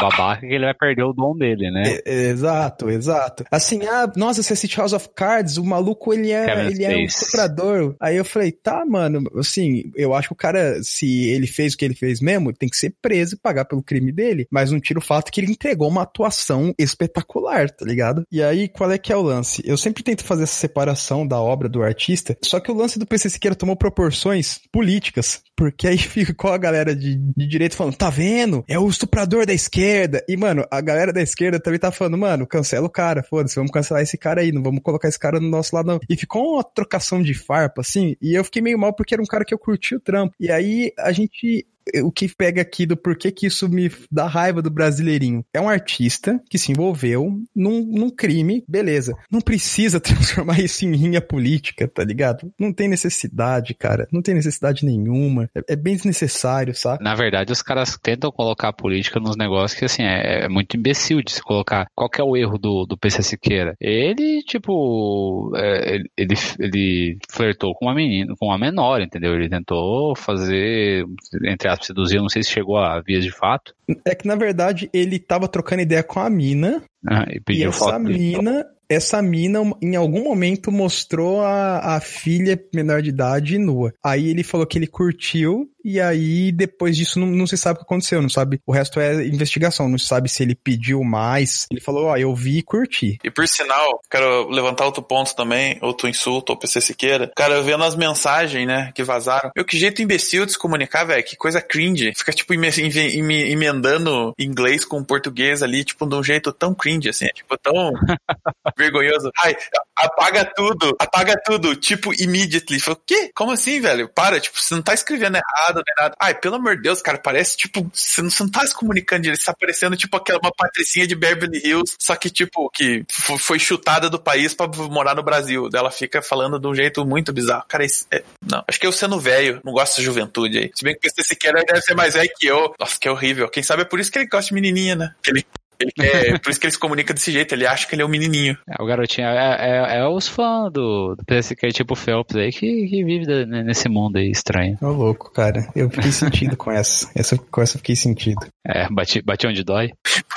babaca 0.00 0.46
que 0.46 0.54
ele 0.54 0.64
vai 0.64 0.74
perder 0.74 1.04
o 1.04 1.12
dom 1.12 1.36
dele, 1.36 1.70
né? 1.70 1.98
É, 2.04 2.28
exato, 2.28 2.90
exato. 2.90 3.44
Assim, 3.50 3.84
ah, 3.86 4.10
nossa, 4.16 4.42
você 4.42 4.52
assiste 4.52 4.76
House 4.76 4.92
of 4.92 5.08
Cards, 5.14 5.56
o 5.56 5.64
maluco, 5.64 6.12
ele 6.12 6.30
é, 6.30 6.46
Kevin 6.46 6.70
ele 6.70 6.84
é 6.84 6.96
um 6.96 7.04
estuprador. 7.04 7.96
Aí 8.00 8.16
eu 8.16 8.24
falei, 8.24 8.52
tá, 8.52 8.84
mano, 8.84 9.22
assim, 9.36 9.90
eu 9.94 10.14
acho 10.14 10.28
que 10.28 10.34
o 10.34 10.36
cara, 10.36 10.78
se 10.82 11.28
ele 11.28 11.46
fez 11.46 11.74
o 11.74 11.76
que 11.76 11.84
ele 11.84 11.94
fez 11.94 12.20
mesmo, 12.20 12.52
tem 12.52 12.68
que 12.68 12.76
ser 12.76 12.94
preso 13.00 13.34
e 13.34 13.38
pagar 13.38 13.64
pelo 13.64 13.82
crime 13.82 14.12
dele, 14.12 14.46
mas 14.50 14.70
não 14.70 14.80
tira 14.80 14.98
o 14.98 15.02
fato 15.02 15.30
que 15.30 15.40
ele 15.40 15.52
entregou 15.52 15.88
uma 15.88 16.02
atuação 16.02 16.74
espetacular, 16.78 17.70
tá 17.70 17.84
ligado? 17.84 18.24
E 18.30 18.42
aí, 18.42 18.68
qual 18.68 18.90
é 18.90 18.98
que 18.98 19.12
é 19.12 19.16
o 19.16 19.22
lance? 19.22 19.62
Eu 19.64 19.76
sempre 19.76 20.02
tento 20.02 20.24
fazer 20.24 20.44
essa 20.44 20.54
separação 20.54 21.26
da 21.26 21.40
obra 21.40 21.68
do 21.68 21.82
artista, 21.82 22.36
só 22.42 22.60
que 22.60 22.70
o 22.70 22.74
lance 22.74 22.98
do 22.98 23.06
PC 23.06 23.30
Siqueira 23.30 23.54
tomou 23.54 23.76
proporções 23.76 24.60
políticas, 24.72 25.42
porque 25.56 25.86
aí 25.86 25.98
ficou 25.98 26.52
a 26.52 26.58
galera 26.58 26.94
de, 26.94 27.16
de 27.16 27.46
direito 27.46 27.76
falando, 27.76 27.96
tá 27.96 28.10
vendo? 28.10 28.64
É 28.68 28.78
o 28.78 28.88
estuprador 28.88 29.46
da 29.46 29.52
esquerda. 29.52 29.85
E, 30.28 30.36
mano, 30.36 30.64
a 30.70 30.80
galera 30.80 31.12
da 31.12 31.22
esquerda 31.22 31.60
também 31.60 31.78
tá 31.78 31.90
falando, 31.90 32.18
mano, 32.18 32.46
cancela 32.46 32.86
o 32.86 32.90
cara, 32.90 33.22
foda-se, 33.22 33.56
vamos 33.56 33.70
cancelar 33.70 34.02
esse 34.02 34.18
cara 34.18 34.40
aí, 34.40 34.52
não 34.52 34.62
vamos 34.62 34.82
colocar 34.82 35.08
esse 35.08 35.18
cara 35.18 35.38
no 35.40 35.48
nosso 35.48 35.74
lado, 35.74 35.86
não. 35.86 36.00
E 36.08 36.16
ficou 36.16 36.54
uma 36.54 36.64
trocação 36.64 37.22
de 37.22 37.34
farpa, 37.34 37.80
assim, 37.80 38.16
e 38.20 38.34
eu 38.34 38.44
fiquei 38.44 38.62
meio 38.62 38.78
mal 38.78 38.92
porque 38.92 39.14
era 39.14 39.22
um 39.22 39.26
cara 39.26 39.44
que 39.44 39.54
eu 39.54 39.58
curti 39.58 39.94
o 39.94 40.00
trampo. 40.00 40.34
E 40.40 40.50
aí 40.50 40.92
a 40.98 41.12
gente 41.12 41.66
o 42.02 42.10
que 42.10 42.28
pega 42.28 42.62
aqui 42.62 42.86
do 42.86 42.96
porquê 42.96 43.30
que 43.30 43.46
isso 43.46 43.68
me 43.68 43.90
dá 44.10 44.26
raiva 44.26 44.60
do 44.60 44.70
brasileirinho. 44.70 45.44
É 45.52 45.60
um 45.60 45.68
artista 45.68 46.40
que 46.50 46.58
se 46.58 46.72
envolveu 46.72 47.40
num, 47.54 47.84
num 47.84 48.10
crime, 48.10 48.64
beleza. 48.68 49.14
Não 49.30 49.40
precisa 49.40 50.00
transformar 50.00 50.60
isso 50.60 50.84
em 50.84 50.94
rinha 50.94 51.20
política, 51.20 51.88
tá 51.88 52.04
ligado? 52.04 52.52
Não 52.58 52.72
tem 52.72 52.88
necessidade, 52.88 53.74
cara. 53.74 54.08
Não 54.12 54.22
tem 54.22 54.34
necessidade 54.34 54.84
nenhuma. 54.84 55.48
É, 55.54 55.74
é 55.74 55.76
bem 55.76 55.94
desnecessário, 55.94 56.74
sabe? 56.74 57.02
Na 57.02 57.14
verdade, 57.14 57.52
os 57.52 57.62
caras 57.62 57.96
tentam 58.02 58.30
colocar 58.32 58.68
a 58.68 58.72
política 58.72 59.20
nos 59.20 59.36
negócios 59.36 59.78
que, 59.78 59.84
assim, 59.84 60.02
é, 60.02 60.44
é 60.44 60.48
muito 60.48 60.76
imbecil 60.76 61.22
de 61.22 61.32
se 61.32 61.42
colocar. 61.42 61.86
Qual 61.94 62.10
que 62.10 62.20
é 62.20 62.24
o 62.24 62.36
erro 62.36 62.58
do, 62.58 62.84
do 62.86 62.98
PC 62.98 63.22
Siqueira? 63.22 63.74
Ele, 63.80 64.42
tipo, 64.42 65.52
é, 65.56 65.94
ele, 65.94 66.10
ele, 66.16 66.34
ele 66.58 67.18
flertou 67.30 67.74
com 67.74 67.86
uma 67.86 67.94
menina, 67.94 68.34
com 68.38 68.46
uma 68.46 68.58
menor, 68.58 69.00
entendeu? 69.00 69.34
Ele 69.34 69.48
tentou 69.48 70.14
fazer, 70.16 71.04
entre 71.44 71.68
aspas, 71.76 71.86
seduzir, 71.86 72.18
não 72.18 72.28
sei 72.28 72.42
se 72.42 72.50
chegou 72.50 72.76
a 72.76 73.00
vias 73.00 73.24
de 73.24 73.30
fato, 73.30 73.74
É 74.04 74.14
que, 74.14 74.26
na 74.26 74.34
verdade, 74.34 74.90
ele 74.92 75.18
tava 75.18 75.48
trocando 75.48 75.82
ideia 75.82 76.02
com 76.02 76.20
a 76.20 76.28
mina, 76.28 76.82
né, 77.02 77.24
e 77.48 77.52
e 77.52 77.64
essa 77.64 77.98
mina, 77.98 78.66
essa 78.88 79.22
mina, 79.22 79.60
em 79.82 79.96
algum 79.96 80.24
momento, 80.24 80.70
mostrou 80.70 81.42
a, 81.42 81.96
a 81.96 82.00
filha 82.00 82.60
menor 82.74 83.02
de 83.02 83.10
idade 83.10 83.58
nua. 83.58 83.92
Aí 84.04 84.28
ele 84.28 84.42
falou 84.42 84.66
que 84.66 84.78
ele 84.78 84.86
curtiu, 84.86 85.68
e 85.86 86.00
aí 86.00 86.50
depois 86.52 86.96
disso 86.96 87.18
não, 87.20 87.26
não 87.28 87.46
se 87.46 87.56
sabe 87.56 87.76
o 87.76 87.78
que 87.80 87.84
aconteceu, 87.84 88.20
não 88.20 88.28
sabe? 88.28 88.60
O 88.66 88.72
resto 88.72 88.98
é 89.00 89.24
investigação, 89.26 89.88
não 89.88 89.98
se 89.98 90.06
sabe 90.06 90.28
se 90.28 90.42
ele 90.42 90.54
pediu 90.54 91.02
mais. 91.04 91.66
Ele 91.70 91.80
falou, 91.80 92.06
ó, 92.06 92.16
eu 92.16 92.34
vi 92.34 92.58
e 92.58 92.62
curti. 92.62 93.18
E 93.22 93.30
por 93.30 93.46
sinal, 93.46 94.00
quero 94.10 94.48
levantar 94.48 94.84
outro 94.84 95.02
ponto 95.02 95.34
também, 95.36 95.78
outro 95.80 96.08
insulto 96.08 96.52
ao 96.52 96.58
PC 96.58 96.80
Siqueira. 96.80 97.30
Cara, 97.36 97.62
vendo 97.62 97.84
as 97.84 97.94
mensagens, 97.94 98.66
né, 98.66 98.90
que 98.94 99.02
vazaram. 99.04 99.50
Eu, 99.54 99.64
que 99.64 99.78
jeito 99.78 100.02
imbecil 100.02 100.44
de 100.44 100.52
se 100.52 100.58
comunicar, 100.58 101.04
velho. 101.04 101.22
Que 101.24 101.36
coisa 101.36 101.60
cringe. 101.60 102.12
Fica, 102.16 102.32
tipo, 102.32 102.52
eme- 102.54 102.68
eme- 102.68 103.16
eme- 103.18 103.50
emendando 103.50 104.32
inglês 104.38 104.84
com 104.84 105.02
português 105.04 105.62
ali, 105.62 105.84
tipo, 105.84 106.06
de 106.06 106.14
um 106.16 106.22
jeito 106.22 106.52
tão 106.52 106.74
cringe, 106.74 107.08
assim. 107.08 107.26
Tipo, 107.34 107.56
tão 107.58 107.92
vergonhoso. 108.76 109.30
Ai, 109.42 109.56
apaga 109.96 110.44
tudo, 110.44 110.94
apaga 110.98 111.34
tudo, 111.44 111.74
tipo, 111.76 112.12
immediately. 112.20 112.80
Falei, 112.80 112.98
o 112.98 113.02
quê? 113.06 113.30
Como 113.34 113.52
assim, 113.52 113.80
velho? 113.80 114.08
Para, 114.08 114.40
tipo, 114.40 114.58
você 114.60 114.74
não 114.74 114.82
tá 114.82 114.94
escrevendo 114.94 115.36
errado. 115.36 115.75
Nem 115.84 115.94
nada. 115.96 116.16
Ai, 116.20 116.34
pelo 116.34 116.56
amor 116.56 116.76
de 116.76 116.82
Deus, 116.82 117.02
cara, 117.02 117.18
parece 117.18 117.56
tipo, 117.56 117.90
você 117.92 118.22
não, 118.22 118.30
você 118.30 118.42
não 118.42 118.50
tá 118.50 118.66
se 118.66 118.74
comunicando 118.74 119.26
você 119.26 119.44
tá 119.44 119.54
parecendo 119.58 119.96
tipo 119.96 120.16
aquela 120.16 120.38
uma 120.38 120.52
patricinha 120.52 121.06
de 121.06 121.14
Beverly 121.14 121.60
Hills, 121.64 121.96
só 121.98 122.14
que 122.16 122.30
tipo, 122.30 122.70
que 122.70 123.04
foi 123.10 123.58
chutada 123.58 124.08
do 124.08 124.18
país 124.18 124.54
pra 124.54 124.66
morar 124.90 125.14
no 125.14 125.22
Brasil. 125.22 125.68
Ela 125.74 125.90
fica 125.90 126.22
falando 126.22 126.58
de 126.58 126.66
um 126.66 126.74
jeito 126.74 127.04
muito 127.04 127.32
bizarro. 127.32 127.64
Cara, 127.68 127.84
isso 127.84 128.06
é, 128.10 128.22
não. 128.42 128.62
Acho 128.66 128.78
que 128.78 128.86
eu 128.86 128.92
sendo 128.92 129.18
velho, 129.18 129.60
não 129.64 129.72
gosto 129.72 129.92
dessa 129.92 130.02
juventude 130.02 130.58
aí. 130.58 130.70
Se 130.74 130.84
bem 130.84 130.94
que 130.94 131.00
PC 131.00 131.22
Siqueira 131.22 131.64
deve 131.64 131.80
ser 131.80 131.94
mais 131.94 132.14
velho 132.14 132.30
que 132.38 132.46
eu. 132.46 132.74
Nossa, 132.78 132.98
que 132.98 133.08
horrível. 133.08 133.48
Quem 133.48 133.62
sabe 133.62 133.82
é 133.82 133.84
por 133.84 134.00
isso 134.00 134.10
que 134.10 134.18
ele 134.18 134.28
gosta 134.28 134.48
de 134.48 134.54
menininha, 134.54 134.94
né? 134.94 135.14
Que 135.22 135.30
ele, 135.30 135.46
ele 135.80 135.92
quer, 135.92 136.40
por 136.40 136.50
isso 136.50 136.60
que 136.60 136.66
ele 136.66 136.72
se 136.72 136.78
comunica 136.78 137.12
desse 137.14 137.30
jeito, 137.32 137.54
ele 137.54 137.66
acha 137.66 137.86
que 137.86 137.94
ele 137.94 138.02
é 138.02 138.04
um 138.04 138.08
menininho. 138.08 138.56
É, 138.68 138.82
o 138.82 138.86
garotinho 138.86 139.26
é, 139.28 139.56
é, 139.60 139.98
é 139.98 140.06
os 140.08 140.26
fãs 140.28 140.72
do, 140.72 141.14
do 141.16 141.24
PSK 141.24 141.68
tipo 141.72 141.94
Phelps 141.94 142.36
aí 142.36 142.50
que, 142.50 142.86
que 142.88 143.04
vive 143.04 143.26
da- 143.26 143.46
né, 143.46 143.62
nesse 143.62 143.88
mundo 143.88 144.16
aí 144.16 144.30
estranho. 144.30 144.76
Ô, 144.82 144.88
louco, 144.88 145.30
cara. 145.32 145.66
Eu 145.74 145.90
fiquei 145.90 146.10
sentido 146.12 146.56
com 146.56 146.70
essa. 146.70 147.10
essa. 147.14 147.36
Com 147.38 147.60
essa 147.62 147.76
eu 147.76 147.78
fiquei 147.78 147.96
sentido. 147.96 148.46
É, 148.66 148.88
bati, 148.90 149.22
bati 149.22 149.46
onde 149.46 149.62
dói. 149.64 149.90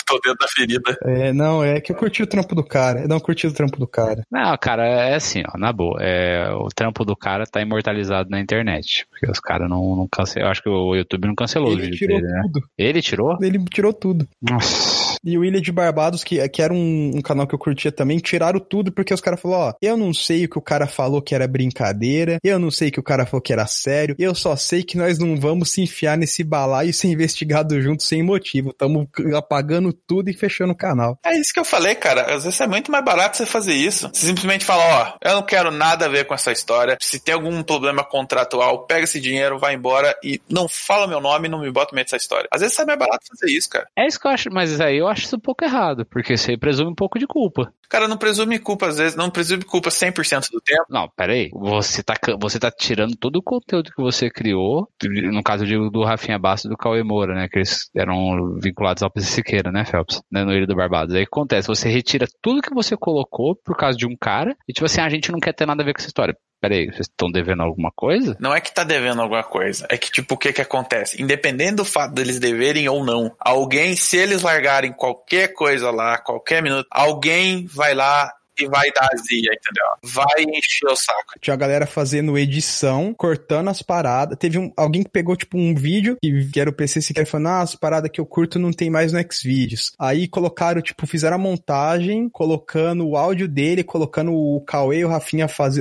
Tô 0.06 0.20
dentro 0.24 0.40
da 0.40 0.48
ferida. 0.48 0.98
É, 1.06 1.32
não, 1.34 1.64
é 1.64 1.80
que 1.80 1.92
eu 1.92 1.96
curti 1.96 2.24
o 2.24 2.28
trampo 2.28 2.56
do 2.56 2.64
cara. 2.64 3.02
Eu 3.02 3.08
não 3.08 3.20
curti 3.20 3.46
o 3.48 3.54
trampo 3.54 3.78
do 3.78 3.88
cara. 3.88 4.24
Não, 4.32 4.58
cara, 4.58 4.86
é 4.88 5.16
assim, 5.16 5.42
ó, 5.54 5.58
na 5.58 5.72
boa. 5.72 5.98
É, 6.02 6.50
o 6.54 6.68
trampo 6.76 7.06
do 7.06 7.16
cara 7.16 7.46
tá 7.46 7.62
imortalizado 7.62 8.30
na 8.30 8.40
internet. 8.40 9.06
Porque 9.10 9.30
os 9.30 9.40
caras 9.40 9.70
não, 9.70 9.96
não 9.96 10.08
cancelam. 10.12 10.48
Eu 10.48 10.52
acho 10.52 10.62
que 10.64 10.70
o 10.70 10.96
YouTube 10.96 11.28
não 11.28 11.36
cancelou 11.36 11.70
o 11.70 11.74
Ele 11.74 11.84
vídeo 11.84 11.98
tirou 11.98 12.20
dele, 12.22 12.32
né? 12.34 12.42
tudo. 12.44 12.62
Ele 12.78 13.02
tirou? 13.02 13.38
Ele 13.42 13.66
tirou 13.66 13.94
tudo. 13.94 14.28
Nossa. 14.42 15.09
E 15.24 15.38
o 15.38 15.44
Ilha 15.44 15.62
de 15.62 15.72
Barbados, 15.72 16.24
que, 16.24 16.48
que 16.50 16.62
era 16.62 16.74
um, 16.74 17.12
um 17.16 17.22
canal 17.22 17.48
que 17.48 17.56
eu 17.56 17.60
curtia 17.60 17.92
também, 17.92 18.20
tiraram 18.20 18.60
tudo 18.60 18.92
porque 18.92 19.14
os 19.14 19.22
caras 19.22 19.40
falaram, 19.40 19.70
ó, 19.70 19.74
eu 19.82 19.98
não 19.98 20.14
sei 20.14 20.46
o 20.46 20.50
que 20.50 20.58
o 20.58 20.62
cara 20.62 20.88
falou 20.88 21.22
que 21.22 21.36
era 21.36 21.48
brincadeira, 21.48 22.38
eu 22.44 22.60
não 22.60 22.72
sei 22.72 22.90
o 22.90 22.92
que 22.92 23.00
o 23.00 23.04
cara 23.04 23.26
falou 23.26 23.42
que 23.42 23.54
era 23.54 23.66
sério, 23.68 24.16
eu 24.18 24.34
só 24.34 24.56
sei 24.56 24.84
que 24.84 24.98
nós 24.98 25.20
não 25.20 25.36
vamos 25.36 25.72
se 25.72 25.82
enfiar 25.82 26.18
nesse 26.18 26.44
balaio 26.44 26.90
e 26.90 26.94
ser 26.94 27.08
investigado 27.08 27.80
junto 27.82 28.04
sem 28.04 28.24
motivo. 28.24 28.74
Tamo 28.74 29.10
apagando 29.36 29.92
tudo 29.94 30.30
e 30.30 30.34
fechando 30.34 30.74
o 30.74 30.78
canal. 30.78 31.18
É 31.26 31.38
isso 31.38 31.54
que 31.54 31.60
eu 31.60 31.66
falei, 31.66 31.96
cara. 31.96 32.34
Às 32.34 32.44
vezes 32.44 32.60
é 32.60 32.68
muito 32.68 32.92
mais 32.92 33.04
barato 33.04 33.38
você 33.38 33.46
fazer 33.46 33.74
isso. 33.74 34.10
Você 34.14 34.28
simplesmente 34.28 34.66
fala, 34.66 34.84
ó, 34.84 35.30
eu 35.30 35.36
não 35.36 35.44
quero 35.44 35.72
nada 35.72 36.06
a 36.06 36.10
ver 36.10 36.26
com 36.26 36.34
essa 36.34 36.52
história. 36.52 36.98
Se 37.02 37.20
tem 37.20 37.34
algum 37.34 37.62
problema 37.64 38.04
contratual, 38.04 38.86
pega 38.86 39.04
esse 39.04 39.20
dinheiro, 39.20 39.60
vai 39.60 39.74
embora 39.74 40.16
e 40.24 40.42
não 40.50 40.68
fala 40.68 41.08
meu 41.08 41.20
nome, 41.20 41.48
não 41.48 41.62
me 41.62 41.72
bota 41.72 41.92
no 41.92 41.96
meio 41.96 42.06
dessa 42.06 42.18
história. 42.18 42.48
Às 42.52 42.62
vezes 42.62 42.78
é 42.80 42.86
mais 42.86 43.00
barato 43.00 43.26
fazer 43.28 43.52
isso, 43.52 43.70
cara. 43.70 43.88
É 43.98 44.08
isso 44.08 44.20
que 44.20 44.28
eu 44.28 44.32
acho, 44.32 44.50
mas 44.52 44.80
aí 44.80 44.98
eu 44.98 45.09
acho 45.10 45.24
isso 45.24 45.36
um 45.36 45.40
pouco 45.40 45.64
errado, 45.64 46.06
porque 46.06 46.36
aí 46.48 46.58
presume 46.58 46.92
um 46.92 46.96
pouco 46.96 47.20
de 47.20 47.28
culpa. 47.28 47.74
Cara, 47.90 48.08
não 48.08 48.18
presume 48.18 48.60
culpa 48.60 48.88
às 48.88 48.98
vezes, 48.98 49.16
não 49.16 49.30
presume 49.30 49.64
culpa 49.64 49.90
100% 49.90 50.52
do 50.52 50.62
tempo. 50.62 50.86
Não, 50.90 51.10
peraí. 51.16 51.50
Você 51.54 52.04
tá, 52.04 52.14
você 52.40 52.60
tá 52.60 52.72
tirando 52.72 53.16
todo 53.16 53.38
o 53.38 53.44
conteúdo 53.44 53.92
que 53.92 54.02
você 54.02 54.30
criou, 54.30 54.88
no 55.04 55.42
caso 55.42 55.66
digo 55.66 55.90
do 55.90 56.04
Rafinha 56.04 56.38
Bastos 56.38 56.66
e 56.66 56.70
do 56.70 56.78
Cauê 56.78 57.04
Moura, 57.04 57.34
né? 57.34 57.48
Que 57.50 57.60
eles 57.60 57.90
eram 57.96 58.58
vinculados 58.62 59.02
ao 59.02 59.12
PC 59.12 59.28
Siqueira, 59.28 59.72
né, 59.72 59.86
Phelps? 59.86 60.22
Né, 60.32 60.44
no 60.44 60.54
Ilha 60.54 60.68
do 60.68 60.76
Barbados. 60.76 61.16
Aí 61.16 61.24
o 61.24 61.26
que 61.26 61.30
acontece, 61.32 61.68
você 61.68 61.90
retira 61.90 62.28
tudo 62.42 62.62
que 62.62 62.74
você 62.74 62.96
colocou 62.96 63.56
por 63.56 63.76
causa 63.76 63.98
de 63.98 64.06
um 64.06 64.16
cara, 64.16 64.56
e 64.68 64.74
tipo 64.74 64.86
assim, 64.86 65.02
a 65.02 65.10
gente 65.10 65.32
não 65.32 65.40
quer 65.40 65.54
ter 65.54 65.66
nada 65.66 65.82
a 65.82 65.86
ver 65.86 65.94
com 65.94 66.00
essa 66.00 66.08
história. 66.08 66.36
Peraí, 66.62 66.88
vocês 66.88 67.08
estão 67.08 67.32
devendo 67.32 67.64
alguma 67.64 67.92
coisa? 67.92 68.36
Não 68.40 68.54
é 68.54 68.60
que 68.60 68.74
tá 68.74 68.84
devendo 68.84 69.22
alguma 69.22 69.44
coisa, 69.44 69.88
é 69.90 69.98
que 69.98 70.12
tipo, 70.12 70.36
o 70.36 70.38
que 70.38 70.52
que 70.52 70.62
acontece? 70.62 71.22
Independente 71.22 71.76
do 71.76 71.86
fato 71.86 72.14
deles 72.14 72.40
deverem 72.40 72.90
ou 72.90 73.04
não, 73.04 73.34
alguém, 73.40 73.96
se 73.96 74.18
eles 74.18 74.42
largarem 74.42 74.92
qualquer 74.92 75.54
coisa 75.54 75.90
lá, 75.90 76.18
qualquer 76.18 76.62
minuto, 76.62 76.88
alguém 76.92 77.66
vai 77.66 77.94
lá 77.94 78.34
e 78.60 78.68
vai 78.68 78.92
dar 78.92 79.10
azia, 79.14 79.52
entendeu? 79.54 79.86
Vai 80.04 80.44
encher 80.44 80.88
o 80.88 80.96
saco. 80.96 81.40
Tinha 81.42 81.54
a 81.54 81.58
galera 81.58 81.86
fazendo 81.86 82.38
edição, 82.38 83.14
cortando 83.14 83.70
as 83.70 83.82
paradas. 83.82 84.38
Teve 84.38 84.58
um, 84.58 84.72
alguém 84.76 85.04
que 85.04 85.10
pegou, 85.10 85.36
tipo, 85.36 85.58
um 85.58 85.74
vídeo, 85.76 86.18
que, 86.22 86.50
que 86.52 86.60
era 86.60 86.70
o 86.70 86.74
PC 86.74 87.02
Siqueira, 87.02 87.30
falando, 87.30 87.48
ah, 87.48 87.62
as 87.62 87.76
paradas 87.76 88.12
que 88.12 88.20
eu 88.20 88.26
curto 88.26 88.60
não 88.60 88.72
tem 88.72 88.90
mais 88.90 89.14
no 89.14 89.20
Xvideos. 89.20 89.92
Aí 90.00 90.28
colocaram, 90.28 90.82
tipo, 90.82 91.06
fizeram 91.08 91.36
a 91.36 91.40
montagem, 91.40 92.30
colocando 92.30 93.08
o 93.08 93.18
áudio 93.18 93.48
dele, 93.48 93.84
colocando 93.84 94.34
o 94.34 94.62
Cauê 94.62 95.00
e 95.00 95.06
o 95.06 95.10
Rafinha 95.10 95.48
faz, 95.48 95.76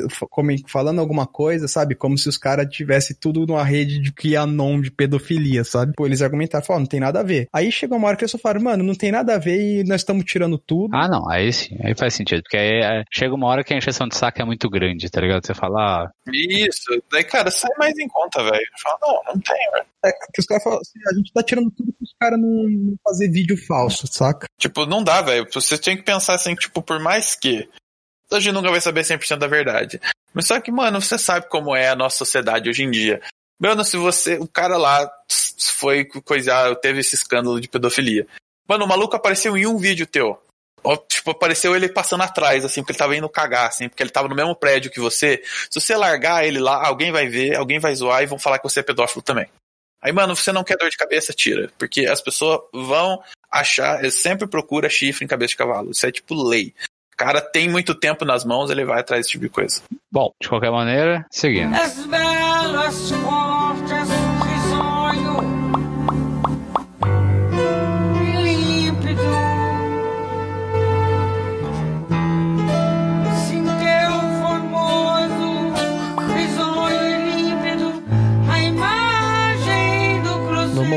falando 0.66 1.00
alguma 1.00 1.26
coisa, 1.26 1.68
sabe? 1.68 1.94
Como 1.94 2.16
se 2.16 2.28
os 2.28 2.36
caras 2.36 2.66
tivessem 2.70 3.16
tudo 3.18 3.46
numa 3.46 3.64
rede 3.64 3.98
de 3.98 4.12
QAnon 4.12 4.80
de 4.80 4.90
pedofilia, 4.90 5.64
sabe? 5.64 5.92
Pô, 5.96 6.06
eles 6.06 6.22
argumentaram, 6.22 6.64
falaram, 6.64 6.82
não 6.82 6.88
tem 6.88 7.00
nada 7.00 7.20
a 7.20 7.22
ver. 7.22 7.48
Aí 7.52 7.70
chegou 7.70 7.98
uma 7.98 8.08
hora 8.08 8.16
que 8.16 8.24
eles 8.24 8.32
só 8.32 8.38
falaram, 8.38 8.62
mano, 8.62 8.84
não 8.84 8.94
tem 8.94 9.12
nada 9.12 9.34
a 9.34 9.38
ver 9.38 9.60
e 9.60 9.84
nós 9.84 10.00
estamos 10.00 10.24
tirando 10.24 10.58
tudo. 10.58 10.94
Ah, 10.94 11.08
não, 11.08 11.28
aí 11.28 11.52
sim, 11.52 11.76
aí 11.82 11.94
faz 11.96 12.14
sentido, 12.14 12.42
porque 12.42 12.56
aí 12.56 12.67
é, 12.68 13.04
chega 13.12 13.34
uma 13.34 13.46
hora 13.46 13.64
que 13.64 13.72
a 13.72 13.76
encheção 13.76 14.08
de 14.08 14.16
saco 14.16 14.40
é 14.40 14.44
muito 14.44 14.68
grande, 14.68 15.10
tá 15.10 15.20
ligado? 15.20 15.44
Você 15.46 15.54
fala, 15.54 15.80
ah, 15.80 16.10
Isso, 16.32 17.02
daí, 17.10 17.24
cara, 17.24 17.50
sai 17.50 17.70
mais 17.78 17.98
em 17.98 18.08
conta, 18.08 18.42
velho. 18.42 18.66
Fala, 18.82 18.98
não, 19.02 19.34
não 19.34 19.40
tem, 19.40 19.70
velho. 19.72 19.86
É 20.04 20.12
que 20.12 20.40
os 20.40 20.46
caras 20.46 20.62
falam 20.62 20.80
assim, 20.80 20.98
a 21.10 21.14
gente 21.14 21.32
tá 21.32 21.42
tirando 21.42 21.70
tudo 21.70 21.92
pros 21.92 22.14
caras 22.18 22.38
não, 22.38 22.68
não 22.68 22.96
fazer 23.04 23.30
vídeo 23.30 23.56
falso, 23.66 24.06
saca? 24.06 24.46
Tipo, 24.58 24.86
não 24.86 25.02
dá, 25.02 25.22
velho. 25.22 25.46
Você 25.52 25.76
tem 25.78 25.96
que 25.96 26.02
pensar 26.02 26.34
assim, 26.34 26.54
tipo, 26.54 26.82
por 26.82 27.00
mais 27.00 27.34
que. 27.34 27.68
A 28.30 28.40
gente 28.40 28.52
nunca 28.52 28.70
vai 28.70 28.80
saber 28.80 29.02
100% 29.02 29.38
da 29.38 29.46
verdade. 29.46 30.00
Mas 30.34 30.46
só 30.46 30.60
que, 30.60 30.70
mano, 30.70 31.00
você 31.00 31.18
sabe 31.18 31.48
como 31.48 31.74
é 31.74 31.88
a 31.88 31.96
nossa 31.96 32.18
sociedade 32.18 32.68
hoje 32.68 32.84
em 32.84 32.90
dia. 32.90 33.22
Mano, 33.58 33.82
se 33.84 33.96
você. 33.96 34.36
O 34.36 34.46
cara 34.46 34.76
lá 34.76 35.10
foi 35.58 36.04
coisar, 36.04 36.74
teve 36.76 37.00
esse 37.00 37.14
escândalo 37.14 37.60
de 37.60 37.68
pedofilia. 37.68 38.26
Mano, 38.68 38.84
o 38.84 38.88
maluco 38.88 39.16
apareceu 39.16 39.56
em 39.56 39.66
um 39.66 39.78
vídeo 39.78 40.06
teu. 40.06 40.38
Tipo, 40.96 41.30
apareceu 41.32 41.74
ele 41.74 41.88
passando 41.88 42.22
atrás, 42.22 42.64
assim, 42.64 42.80
porque 42.80 42.92
ele 42.92 42.98
tava 42.98 43.16
indo 43.16 43.28
cagar, 43.28 43.66
assim, 43.66 43.88
porque 43.88 44.02
ele 44.02 44.10
tava 44.10 44.28
no 44.28 44.34
mesmo 44.34 44.54
prédio 44.54 44.90
que 44.90 45.00
você. 45.00 45.42
Se 45.70 45.80
você 45.80 45.96
largar 45.96 46.46
ele 46.46 46.58
lá, 46.58 46.86
alguém 46.86 47.12
vai 47.12 47.28
ver, 47.28 47.56
alguém 47.56 47.78
vai 47.78 47.94
zoar 47.94 48.22
e 48.22 48.26
vão 48.26 48.38
falar 48.38 48.58
que 48.58 48.68
você 48.68 48.80
é 48.80 48.82
pedófilo 48.82 49.22
também. 49.22 49.46
Aí, 50.00 50.12
mano, 50.12 50.36
você 50.36 50.52
não 50.52 50.62
quer 50.62 50.76
dor 50.76 50.88
de 50.88 50.96
cabeça, 50.96 51.32
tira. 51.32 51.70
Porque 51.76 52.06
as 52.06 52.20
pessoas 52.20 52.60
vão 52.72 53.20
achar, 53.50 53.98
ele 53.98 54.10
sempre 54.10 54.46
procura 54.46 54.88
chifre 54.88 55.24
em 55.24 55.28
cabeça 55.28 55.50
de 55.50 55.56
cavalo. 55.56 55.90
Isso 55.90 56.06
é 56.06 56.12
tipo 56.12 56.34
lei. 56.34 56.72
O 57.12 57.16
cara 57.16 57.40
tem 57.40 57.68
muito 57.68 57.94
tempo 57.96 58.24
nas 58.24 58.44
mãos, 58.44 58.70
ele 58.70 58.84
vai 58.84 59.00
atrás 59.00 59.22
desse 59.22 59.32
tipo 59.32 59.44
de 59.44 59.50
coisa. 59.50 59.82
bom, 60.10 60.32
de 60.40 60.48
qualquer 60.48 60.70
maneira, 60.70 61.26
seguindo. 61.30 61.74
As 61.74 62.06
belas 62.06 63.10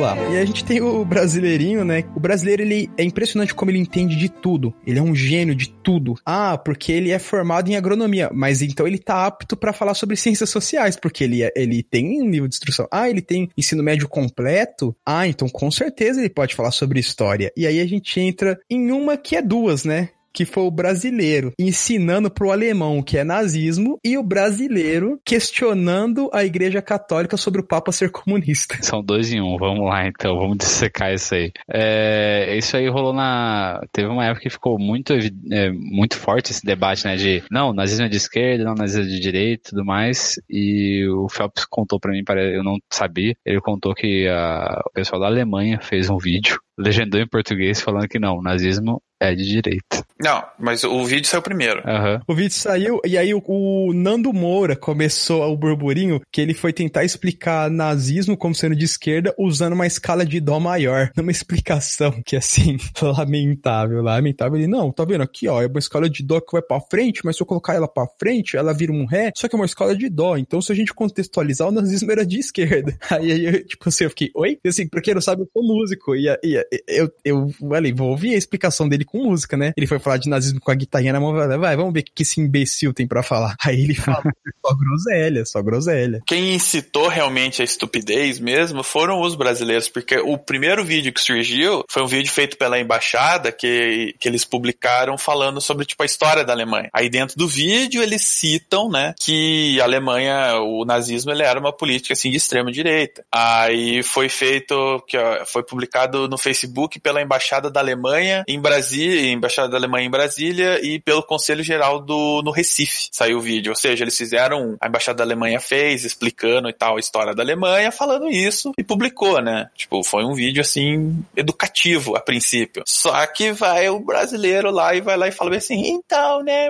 lá. 0.01 0.17
E 0.31 0.37
a 0.37 0.43
gente 0.43 0.65
tem 0.65 0.81
o 0.81 1.05
brasileirinho, 1.05 1.85
né? 1.85 2.03
O 2.15 2.19
brasileiro, 2.19 2.63
ele 2.63 2.89
é 2.97 3.03
impressionante 3.03 3.53
como 3.53 3.69
ele 3.69 3.77
entende 3.77 4.15
de 4.15 4.27
tudo. 4.27 4.73
Ele 4.85 4.99
é 4.99 5.01
um 5.01 5.15
gênio 5.15 5.55
de 5.55 5.69
tudo. 5.69 6.15
Ah, 6.25 6.57
porque 6.57 6.91
ele 6.91 7.11
é 7.11 7.19
formado 7.19 7.69
em 7.69 7.75
agronomia, 7.75 8.29
mas 8.33 8.61
então 8.61 8.87
ele 8.87 8.97
tá 8.97 9.25
apto 9.25 9.55
pra 9.55 9.71
falar 9.71 9.93
sobre 9.93 10.15
ciências 10.15 10.49
sociais, 10.49 10.95
porque 10.95 11.23
ele, 11.23 11.43
é, 11.43 11.51
ele 11.55 11.83
tem 11.83 12.21
um 12.21 12.27
nível 12.27 12.47
de 12.47 12.55
instrução. 12.55 12.87
Ah, 12.91 13.09
ele 13.09 13.21
tem 13.21 13.49
ensino 13.55 13.83
médio 13.83 14.09
completo? 14.09 14.95
Ah, 15.05 15.27
então 15.27 15.47
com 15.47 15.69
certeza 15.69 16.19
ele 16.19 16.29
pode 16.29 16.55
falar 16.55 16.71
sobre 16.71 16.99
história. 16.99 17.51
E 17.55 17.67
aí 17.67 17.79
a 17.79 17.85
gente 17.85 18.19
entra 18.19 18.59
em 18.69 18.91
uma 18.91 19.15
que 19.15 19.35
é 19.35 19.41
duas, 19.41 19.85
né? 19.85 20.09
Que 20.34 20.45
foi 20.45 20.63
o 20.63 20.71
brasileiro 20.71 21.51
ensinando 21.59 22.29
pro 22.32 22.51
alemão 22.51 23.01
que 23.03 23.17
é 23.17 23.23
nazismo 23.23 23.97
e 24.03 24.17
o 24.17 24.23
brasileiro 24.23 25.19
questionando 25.25 26.29
a 26.34 26.43
igreja 26.43 26.82
católica 26.82 27.36
sobre 27.38 27.61
o 27.61 27.65
papa 27.67 27.91
ser 27.91 28.11
comunista. 28.11 28.77
São 28.82 29.03
dois 29.03 29.32
em 29.32 29.41
um, 29.41 29.57
vamos 29.57 29.86
lá 29.86 30.07
então, 30.07 30.38
vamos 30.38 30.57
dissecar 30.57 31.13
isso 31.13 31.36
aí. 31.36 31.51
É, 31.69 32.55
isso 32.57 32.75
aí 32.77 32.88
rolou 32.88 33.13
na. 33.13 33.82
Teve 33.91 34.07
uma 34.07 34.25
época 34.25 34.41
que 34.43 34.49
ficou 34.49 34.77
muito, 34.79 35.13
é, 35.51 35.71
muito 35.71 36.17
forte 36.17 36.51
esse 36.51 36.65
debate, 36.65 37.05
né? 37.05 37.15
De 37.15 37.43
não, 37.51 37.73
nazismo 37.73 38.05
é 38.05 38.09
de 38.09 38.17
esquerda, 38.17 38.63
não, 38.63 38.73
nazismo 38.75 39.03
é 39.05 39.07
de 39.07 39.19
direita 39.19 39.69
e 39.69 39.69
tudo 39.71 39.86
mais. 39.86 40.39
E 40.49 41.05
o 41.09 41.27
Phelps 41.29 41.65
contou 41.65 41.99
pra 41.99 42.11
mim, 42.11 42.23
eu 42.53 42.63
não 42.63 42.77
sabia, 42.91 43.36
ele 43.45 43.59
contou 43.61 43.93
que 43.93 44.27
a- 44.27 44.82
o 44.86 44.91
pessoal 44.91 45.19
da 45.21 45.27
Alemanha 45.27 45.79
fez 45.82 46.09
um 46.09 46.17
vídeo, 46.17 46.59
legendou 46.77 47.19
em 47.19 47.27
português, 47.27 47.82
falando 47.82 48.07
que 48.07 48.19
não, 48.19 48.41
nazismo 48.41 49.01
é 49.22 49.36
de 49.36 49.45
direita. 49.47 50.03
Não, 50.19 50.43
mas 50.59 50.84
o 50.84 51.03
vídeo 51.05 51.28
saiu 51.28 51.41
primeiro. 51.41 51.82
Aham. 51.88 52.22
O 52.28 52.36
vídeo 52.36 52.53
saiu 52.53 52.99
e 53.05 53.17
aí 53.17 53.34
o, 53.34 53.41
o 53.47 53.93
Nando 53.93 54.32
Moura 54.34 54.76
começou 54.76 55.43
o 55.43 55.57
burburinho 55.57 56.19
que 56.32 56.41
ele 56.41 56.53
foi 56.53 56.74
tentar 56.74 57.03
explicar 57.03 57.69
nazismo 57.72 58.36
como 58.38 58.53
sendo 58.53 58.76
de 58.76 58.86
esquerda 58.86 59.34
usando 59.38 59.74
uma 59.74 59.88
escala 59.88 60.26
de 60.26 60.39
dó 60.39 60.59
maior. 60.59 61.09
Numa 61.17 61.32
explicação 61.32 62.22
que 62.26 62.36
assim, 62.36 62.78
lamentável, 63.01 64.01
lamentável. 64.01 64.57
Ele, 64.57 64.67
não, 64.67 64.91
tá 64.91 65.05
vendo 65.05 65.22
aqui, 65.22 65.47
ó, 65.47 65.61
é 65.61 65.67
uma 65.67 65.80
escala 65.80 66.09
de 66.09 66.24
dó 66.24 66.39
que 66.39 66.51
vai 66.51 66.61
pra 66.61 66.80
frente, 66.82 67.22
mas 67.24 67.36
se 67.38 67.41
eu 67.43 67.47
colocar 67.47 67.74
ela 67.74 67.88
pra 67.88 68.07
frente, 68.19 68.57
ela 68.57 68.74
vira 68.74 68.91
um 68.91 69.05
ré, 69.05 69.32
só 69.36 69.47
que 69.47 69.55
é 69.55 69.59
uma 69.59 69.65
escala 69.65 69.95
de 69.95 70.09
dó. 70.09 70.38
Então 70.38 70.61
se 70.61 70.72
a 70.72 70.76
gente 70.76 70.93
contextualizar, 70.93 71.67
o 71.67 71.72
nazismo 71.72 72.11
era 72.11 72.26
de 72.26 72.39
esquerda. 72.39 72.95
Aí, 73.09 73.32
aí 73.32 73.45
eu, 73.45 73.65
tipo 73.65 73.88
assim, 73.89 74.03
eu 74.03 74.09
fiquei, 74.09 74.30
oi? 74.36 74.57
E 74.63 74.69
assim, 74.69 74.88
pra 74.88 75.01
quem 75.01 75.13
não 75.13 75.22
sabe, 75.22 75.41
eu 75.43 75.49
sou 75.53 75.63
músico 75.63 76.15
e, 76.15 76.28
e- 76.43 76.57
e 76.61 76.63
eu, 76.88 77.11
eu 77.24 77.49
falei, 77.59 77.93
vou 77.93 78.09
ouvir 78.09 78.34
a 78.34 78.38
explicação 78.38 78.88
dele 78.89 79.05
com 79.12 79.24
música, 79.24 79.57
né? 79.57 79.74
Ele 79.76 79.88
foi 79.88 79.99
falar 79.99 80.18
de 80.18 80.30
nazismo 80.30 80.59
com 80.59 80.72
a 80.72 80.76
guitarrinha 80.76 81.14
na 81.14 81.20
mão, 81.20 81.34
vai, 81.34 81.57
vai, 81.57 81.76
vamos 81.76 81.93
ver 81.93 82.01
o 82.01 82.03
que 82.03 82.24
esse 82.24 82.39
imbecil 82.39 82.93
tem 82.93 83.07
pra 83.07 83.22
falar. 83.22 83.55
Aí 83.64 83.82
ele 83.82 83.95
fala, 83.95 84.24
só 84.66 84.74
groselha, 84.74 85.45
só 85.45 85.62
groselha. 85.62 86.22
Quem 86.26 86.55
incitou 86.55 87.07
realmente 87.07 87.62
a 87.62 87.66
estupidez 87.66 88.39
mesmo 88.39 88.84
foram 88.84 89.22
os 89.22 89.36
brasileiros, 89.36 89.89
porque 89.89 90.18
o 90.18 90.38
primeiro 90.38 90.84
vídeo 90.84 91.14
que 91.14 91.22
surgiu 91.22 91.84
foi 91.89 92.03
um 92.03 92.07
vídeo 92.07 92.32
feito 92.32 92.57
pela 92.57 92.80
embaixada 92.80 93.51
que, 93.51 94.16
que 94.20 94.28
eles 94.28 94.45
publicaram 94.45 95.18
falando 95.18 95.59
sobre 95.59 95.86
tipo 95.86 96.03
a 96.03 96.05
história 96.05 96.43
da 96.43 96.53
Alemanha. 96.53 96.89
Aí 96.93 97.09
dentro 97.09 97.38
do 97.38 97.47
vídeo 97.47 98.01
eles 98.01 98.22
citam, 98.24 98.89
né, 98.89 99.14
que 99.20 99.80
a 99.82 99.84
Alemanha, 99.84 100.59
o 100.62 100.86
nazismo, 100.86 101.32
ele 101.32 101.43
era 101.43 101.59
uma 101.59 101.74
política 101.74 102.14
assim 102.14 102.32
de 102.32 102.38
extrema 102.38 102.72
direita. 102.72 103.24
Aí 103.32 104.03
foi 104.03 104.30
feito, 104.30 105.03
que 105.07 105.18
ó, 105.18 105.45
foi 105.45 105.64
publicado 105.64 106.28
no 106.28 106.38
Facebook 106.38 106.99
pela 106.99 107.22
embaixada 107.22 107.70
da 107.70 107.80
Alemanha 107.80 108.43
em 108.47 108.59
Brasília, 108.59 109.00
embaixada 109.03 109.69
da 109.69 109.77
Alemanha 109.77 110.07
em 110.07 110.11
Brasília 110.11 110.79
e 110.85 110.99
pelo 110.99 111.23
Conselho 111.23 111.63
Geral 111.63 111.99
do 111.99 112.41
no 112.43 112.51
Recife. 112.51 113.09
Saiu 113.11 113.37
o 113.37 113.41
vídeo, 113.41 113.71
ou 113.71 113.75
seja, 113.75 114.03
eles 114.03 114.17
fizeram, 114.17 114.77
a 114.79 114.87
embaixada 114.87 115.17
da 115.17 115.23
Alemanha 115.23 115.59
fez 115.59 116.03
explicando 116.05 116.69
e 116.69 116.73
tal 116.73 116.97
a 116.97 116.99
história 116.99 117.33
da 117.33 117.43
Alemanha, 117.43 117.91
falando 117.91 118.29
isso 118.29 118.71
e 118.77 118.83
publicou, 118.83 119.41
né? 119.41 119.69
Tipo, 119.75 120.03
foi 120.03 120.23
um 120.23 120.33
vídeo 120.33 120.61
assim 120.61 121.23
educativo 121.35 122.15
a 122.15 122.19
princípio. 122.19 122.83
Só 122.87 123.25
que 123.27 123.51
vai 123.51 123.89
o 123.89 123.99
brasileiro 123.99 124.71
lá 124.71 124.95
e 124.95 125.01
vai 125.01 125.17
lá 125.17 125.27
e 125.27 125.31
fala 125.31 125.55
assim, 125.55 125.81
então, 125.87 126.43
né, 126.43 126.69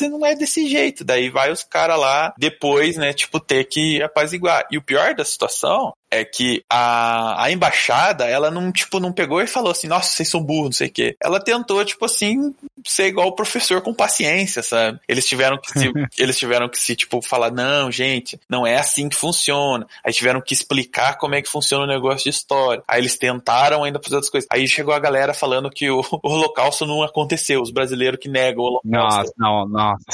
não 0.00 0.24
é 0.24 0.34
desse 0.34 0.66
jeito. 0.68 1.04
Daí 1.04 1.28
vai 1.30 1.50
os 1.52 1.62
caras 1.62 1.98
lá 1.98 2.34
depois, 2.38 2.96
né, 2.96 3.12
tipo, 3.12 3.38
ter 3.40 3.64
que 3.64 4.02
apaziguar. 4.02 4.66
E 4.70 4.78
o 4.78 4.82
pior 4.82 5.14
da 5.14 5.24
situação 5.24 5.92
é 6.14 6.24
que 6.24 6.64
a, 6.70 7.44
a 7.44 7.50
embaixada, 7.50 8.24
ela 8.26 8.50
não, 8.50 8.70
tipo, 8.70 9.00
não 9.00 9.12
pegou 9.12 9.42
e 9.42 9.46
falou 9.46 9.70
assim, 9.70 9.88
nossa, 9.88 10.12
vocês 10.12 10.28
são 10.28 10.42
burros, 10.42 10.64
não 10.66 10.72
sei 10.72 10.88
o 10.88 10.92
quê. 10.92 11.16
Ela 11.22 11.40
tentou, 11.40 11.84
tipo 11.84 12.04
assim, 12.04 12.54
ser 12.84 13.06
igual 13.06 13.28
o 13.28 13.34
professor 13.34 13.80
com 13.80 13.92
paciência, 13.92 14.62
sabe? 14.62 15.00
Eles 15.08 15.26
tiveram 15.26 15.58
que 15.58 15.70
se, 15.70 15.92
eles 16.18 16.38
tiveram 16.38 16.68
que 16.68 16.78
se, 16.78 16.94
tipo, 16.94 17.20
falar, 17.22 17.50
não, 17.50 17.90
gente, 17.90 18.38
não 18.48 18.66
é 18.66 18.78
assim 18.78 19.08
que 19.08 19.16
funciona. 19.16 19.86
Aí 20.04 20.12
tiveram 20.12 20.40
que 20.40 20.54
explicar 20.54 21.18
como 21.18 21.34
é 21.34 21.42
que 21.42 21.48
funciona 21.48 21.84
o 21.84 21.88
negócio 21.88 22.24
de 22.24 22.30
história. 22.30 22.82
Aí 22.86 23.00
eles 23.00 23.18
tentaram 23.18 23.82
ainda 23.84 24.00
fazer 24.02 24.16
outras 24.16 24.30
coisas. 24.30 24.48
Aí 24.52 24.68
chegou 24.68 24.94
a 24.94 24.98
galera 24.98 25.34
falando 25.34 25.70
que 25.70 25.90
o, 25.90 26.00
o 26.22 26.30
holocausto 26.30 26.86
não 26.86 27.02
aconteceu, 27.02 27.60
os 27.60 27.70
brasileiros 27.70 28.20
que 28.20 28.28
negam 28.28 28.62
o 28.62 28.66
holocausto. 28.66 28.88
Nossa, 28.88 29.32
não, 29.36 29.66
nossa. 29.66 30.04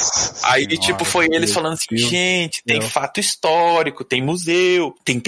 Aí, 0.43 0.63
Senhora, 0.63 0.77
tipo, 0.77 1.05
foi 1.05 1.25
eles 1.25 1.41
Deus, 1.41 1.53
falando 1.53 1.73
assim, 1.73 1.85
Deus, 1.89 2.09
gente, 2.09 2.63
tem 2.63 2.81
fato 2.81 3.19
histórico, 3.19 4.03
tem 4.03 4.21
museu, 4.21 4.95
tem 5.03 5.19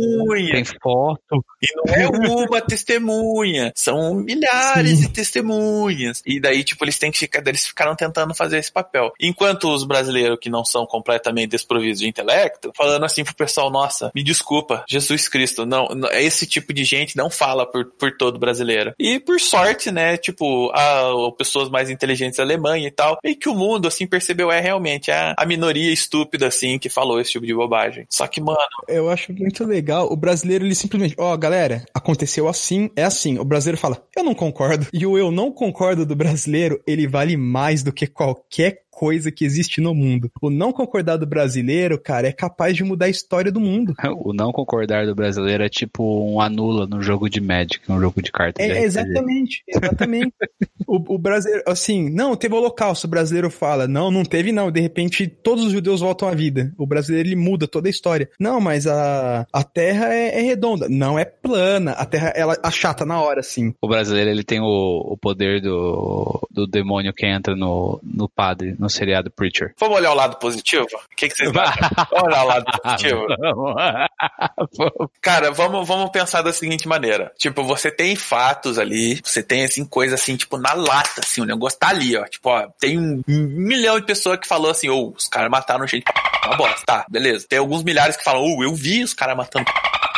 testemunha. 0.00 0.52
Tem 0.52 0.64
foto. 0.64 1.44
E 1.62 1.66
não 1.74 1.94
é 1.94 2.06
uma 2.46 2.60
testemunha, 2.60 3.72
são 3.74 4.14
milhares 4.14 4.98
Sim. 4.98 5.06
de 5.06 5.08
testemunhas. 5.08 6.22
E 6.26 6.40
daí, 6.40 6.62
tipo, 6.64 6.84
eles 6.84 6.98
têm 6.98 7.10
que 7.10 7.18
ficar, 7.18 7.46
eles 7.46 7.66
ficaram 7.66 7.94
tentando 7.94 8.34
fazer 8.34 8.58
esse 8.58 8.72
papel. 8.72 9.12
Enquanto 9.20 9.68
os 9.72 9.84
brasileiros 9.84 10.38
que 10.40 10.50
não 10.50 10.64
são 10.64 10.86
completamente 10.86 11.50
desprovidos 11.50 12.00
de 12.00 12.08
intelecto, 12.08 12.72
falando 12.76 13.04
assim 13.04 13.24
pro 13.24 13.34
pessoal, 13.34 13.70
nossa, 13.70 14.10
me 14.14 14.22
desculpa, 14.22 14.84
Jesus 14.88 15.28
Cristo, 15.28 15.64
não, 15.66 15.88
não- 15.88 16.10
esse 16.12 16.46
tipo 16.46 16.72
de 16.72 16.84
gente 16.84 17.16
não 17.16 17.30
fala 17.30 17.66
por, 17.66 17.86
por 17.92 18.16
todo 18.16 18.38
brasileiro. 18.38 18.94
E 18.98 19.18
por 19.18 19.40
sorte, 19.40 19.90
né, 19.90 20.16
tipo, 20.16 20.70
a, 20.74 21.32
pessoas 21.36 21.68
mais 21.68 21.90
inteligentes 21.90 22.36
da 22.36 22.42
Alemanha 22.42 22.88
e 22.88 22.90
tal, 22.90 23.18
e 23.24 23.34
que 23.34 23.48
o 23.48 23.54
mundo, 23.54 23.88
assim, 23.88 24.06
percebeu, 24.06 24.50
é 24.50 24.60
realmente 24.60 25.10
a, 25.10 25.34
a 25.36 25.46
minoria 25.46 25.92
estúpida, 25.92 26.46
assim, 26.46 26.78
que 26.78 26.88
falou 26.88 27.20
esse 27.20 27.32
tipo 27.32 27.46
de 27.46 27.54
bobagem. 27.54 28.06
Só 28.10 28.26
que, 28.26 28.40
mano, 28.40 28.56
Eu 28.88 29.08
acho 29.10 29.32
muito 29.32 29.64
legal. 29.64 29.75
O 30.10 30.16
brasileiro, 30.16 30.64
ele 30.64 30.74
simplesmente, 30.74 31.14
ó, 31.18 31.36
galera, 31.36 31.84
aconteceu 31.94 32.48
assim, 32.48 32.90
é 32.96 33.04
assim. 33.04 33.38
O 33.38 33.44
brasileiro 33.44 33.80
fala, 33.80 34.02
eu 34.16 34.24
não 34.24 34.34
concordo. 34.34 34.86
E 34.92 35.06
o 35.06 35.18
eu 35.18 35.30
não 35.30 35.52
concordo 35.52 36.06
do 36.06 36.16
brasileiro, 36.16 36.80
ele 36.86 37.06
vale 37.06 37.36
mais 37.36 37.82
do 37.82 37.92
que 37.92 38.06
qualquer 38.06 38.82
coisa 38.96 39.30
que 39.30 39.44
existe 39.44 39.78
no 39.78 39.94
mundo. 39.94 40.30
O 40.40 40.48
não 40.48 40.72
concordar 40.72 41.18
do 41.18 41.26
brasileiro, 41.26 42.00
cara, 42.00 42.28
é 42.28 42.32
capaz 42.32 42.74
de 42.74 42.82
mudar 42.82 43.04
a 43.04 43.10
história 43.10 43.52
do 43.52 43.60
mundo. 43.60 43.94
O 44.26 44.32
não 44.32 44.50
concordar 44.50 45.06
do 45.06 45.14
brasileiro 45.14 45.62
é 45.62 45.68
tipo 45.68 46.02
um 46.02 46.40
anula 46.40 46.86
no 46.86 47.02
jogo 47.02 47.28
de 47.28 47.40
Magic, 47.40 47.80
um 47.88 48.00
jogo 48.00 48.22
de 48.22 48.32
cartas. 48.32 48.64
É, 48.64 48.82
exatamente, 48.82 49.62
exatamente. 49.68 50.32
o, 50.86 51.14
o 51.14 51.18
brasileiro, 51.18 51.62
assim, 51.66 52.08
não, 52.08 52.34
teve 52.34 52.54
holocausto, 52.54 53.06
o 53.06 53.10
brasileiro 53.10 53.50
fala, 53.50 53.86
não, 53.86 54.10
não 54.10 54.24
teve 54.24 54.52
não, 54.52 54.70
de 54.70 54.80
repente 54.80 55.26
todos 55.26 55.64
os 55.64 55.72
judeus 55.72 56.00
voltam 56.00 56.28
à 56.28 56.34
vida. 56.34 56.72
O 56.78 56.86
brasileiro, 56.86 57.28
ele 57.28 57.36
muda 57.36 57.68
toda 57.68 57.88
a 57.88 57.90
história. 57.90 58.30
Não, 58.40 58.60
mas 58.60 58.86
a, 58.86 59.46
a 59.52 59.62
terra 59.62 60.14
é, 60.14 60.38
é 60.38 60.42
redonda, 60.42 60.88
não 60.88 61.18
é 61.18 61.24
plana, 61.24 61.92
a 61.92 62.06
terra, 62.06 62.32
ela 62.34 62.56
achata 62.62 63.04
na 63.04 63.20
hora, 63.20 63.40
assim. 63.40 63.74
O 63.82 63.88
brasileiro 63.88 64.30
ele 64.30 64.44
tem 64.44 64.60
o, 64.60 65.12
o 65.12 65.16
poder 65.16 65.60
do, 65.60 66.48
do 66.50 66.66
demônio 66.66 67.12
que 67.12 67.26
entra 67.26 67.54
no, 67.54 68.00
no 68.02 68.28
padre, 68.28 68.74
no 68.78 68.85
seriado 68.88 69.30
Preacher. 69.30 69.74
vamos 69.78 69.96
olhar 69.96 70.12
o 70.12 70.14
lado 70.14 70.36
positivo? 70.38 70.84
O 70.84 71.16
que, 71.16 71.28
que 71.28 71.36
vocês 71.36 71.50
acham? 71.56 71.90
Vamos 72.10 72.26
olhar 72.26 72.44
o 72.44 72.48
lado 72.48 72.64
positivo? 72.82 73.26
Cara, 75.20 75.50
vamos, 75.50 75.86
vamos 75.86 76.10
pensar 76.10 76.42
da 76.42 76.52
seguinte 76.52 76.88
maneira. 76.88 77.32
Tipo, 77.38 77.62
você 77.62 77.90
tem 77.90 78.16
fatos 78.16 78.78
ali, 78.78 79.20
você 79.22 79.42
tem, 79.42 79.64
assim, 79.64 79.84
coisa 79.84 80.14
assim, 80.14 80.36
tipo, 80.36 80.56
na 80.58 80.72
lata, 80.72 81.20
assim, 81.22 81.40
o 81.40 81.44
negócio 81.46 81.78
tá 81.78 81.88
ali, 81.88 82.16
ó. 82.16 82.24
Tipo, 82.26 82.50
ó, 82.50 82.68
tem 82.78 82.98
um 82.98 83.22
milhão 83.26 83.98
de 83.98 84.06
pessoas 84.06 84.38
que 84.38 84.46
falou 84.48 84.70
assim, 84.70 84.88
ô, 84.88 85.12
os 85.16 85.28
caras 85.28 85.50
mataram 85.50 85.86
gente, 85.86 86.04
uma 86.44 86.56
bosta. 86.56 86.84
Tá, 86.86 87.06
beleza. 87.08 87.46
Tem 87.48 87.58
alguns 87.58 87.82
milhares 87.82 88.16
que 88.16 88.24
falam, 88.24 88.42
ô, 88.42 88.62
eu 88.62 88.74
vi 88.74 89.02
os 89.02 89.14
caras 89.14 89.36
matando. 89.36 89.66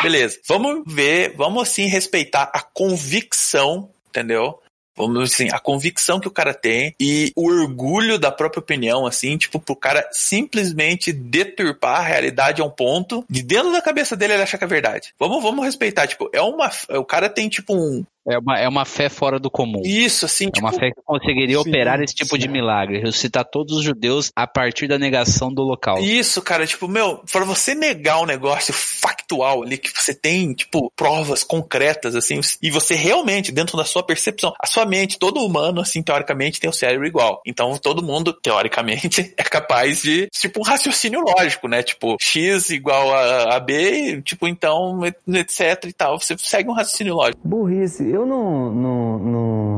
Beleza. 0.02 0.38
Vamos 0.46 0.82
ver, 0.86 1.34
vamos, 1.36 1.68
assim, 1.68 1.86
respeitar 1.86 2.50
a 2.54 2.60
convicção, 2.62 3.90
entendeu? 4.08 4.60
Vamos 4.98 5.32
assim, 5.32 5.48
a 5.52 5.58
convicção 5.58 6.20
que 6.20 6.28
o 6.28 6.32
cara 6.32 6.52
tem 6.52 6.94
e 7.00 7.32
o 7.36 7.48
orgulho 7.48 8.18
da 8.18 8.30
própria 8.30 8.60
opinião, 8.60 9.06
assim, 9.06 9.36
tipo, 9.36 9.60
pro 9.60 9.76
cara 9.76 10.06
simplesmente 10.10 11.12
deturpar 11.12 12.00
a 12.00 12.04
realidade 12.04 12.60
a 12.60 12.64
um 12.64 12.70
ponto 12.70 13.24
de 13.30 13.42
dentro 13.42 13.72
da 13.72 13.80
cabeça 13.80 14.16
dele 14.16 14.34
ele 14.34 14.42
achar 14.42 14.58
que 14.58 14.64
é 14.64 14.68
verdade. 14.68 15.14
Vamos, 15.18 15.42
vamos 15.42 15.64
respeitar, 15.64 16.06
tipo, 16.06 16.28
é 16.32 16.42
uma. 16.42 16.70
O 16.90 17.04
cara 17.04 17.28
tem, 17.28 17.48
tipo, 17.48 17.74
um. 17.74 18.04
É 18.28 18.38
uma, 18.38 18.58
é 18.58 18.68
uma 18.68 18.84
fé 18.84 19.08
fora 19.08 19.38
do 19.38 19.50
comum. 19.50 19.80
Isso, 19.84 20.26
assim, 20.26 20.48
É 20.48 20.50
tipo. 20.50 20.66
uma 20.66 20.72
fé 20.72 20.90
que 20.90 21.00
conseguiria 21.04 21.56
Sim, 21.62 21.68
operar 21.68 22.00
esse 22.00 22.14
tipo 22.14 22.36
sim. 22.36 22.42
de 22.42 22.48
milagre, 22.48 23.00
ressuscitar 23.00 23.44
todos 23.44 23.78
os 23.78 23.82
judeus 23.82 24.30
a 24.36 24.46
partir 24.46 24.86
da 24.86 24.98
negação 24.98 25.52
do 25.52 25.62
local. 25.62 25.98
Isso, 25.98 26.42
cara, 26.42 26.66
tipo, 26.66 26.86
meu, 26.86 27.22
para 27.32 27.44
você 27.44 27.74
negar 27.74 28.20
um 28.20 28.26
negócio 28.26 28.74
factual 28.74 29.62
ali, 29.62 29.78
que 29.78 29.90
você 29.90 30.14
tem, 30.14 30.52
tipo, 30.52 30.92
provas 30.94 31.42
concretas, 31.42 32.14
assim, 32.14 32.40
e 32.62 32.70
você 32.70 32.94
realmente, 32.94 33.50
dentro 33.50 33.76
da 33.76 33.84
sua 33.84 34.02
percepção, 34.02 34.52
a 34.60 34.66
sua 34.66 34.84
mente, 34.84 35.18
todo 35.18 35.40
humano, 35.40 35.80
assim, 35.80 36.02
teoricamente, 36.02 36.60
tem 36.60 36.68
o 36.68 36.72
cérebro 36.72 37.06
igual. 37.06 37.40
Então, 37.46 37.76
todo 37.78 38.02
mundo, 38.02 38.32
teoricamente, 38.32 39.32
é 39.36 39.42
capaz 39.42 40.02
de, 40.02 40.28
tipo, 40.32 40.60
um 40.60 40.64
raciocínio 40.64 41.20
lógico, 41.20 41.68
né? 41.68 41.82
Tipo, 41.82 42.16
X 42.20 42.70
igual 42.70 43.14
a, 43.14 43.56
a 43.56 43.60
B, 43.60 44.20
tipo, 44.22 44.46
então, 44.46 45.00
etc 45.04 45.84
e 45.86 45.92
tal. 45.92 46.18
Você 46.18 46.36
segue 46.38 46.68
um 46.68 46.74
raciocínio 46.74 47.14
lógico. 47.14 47.40
Burrice. 47.46 48.17
Eu 48.18 48.26
não, 48.26 48.68
não, 48.72 49.18
não, 49.20 49.77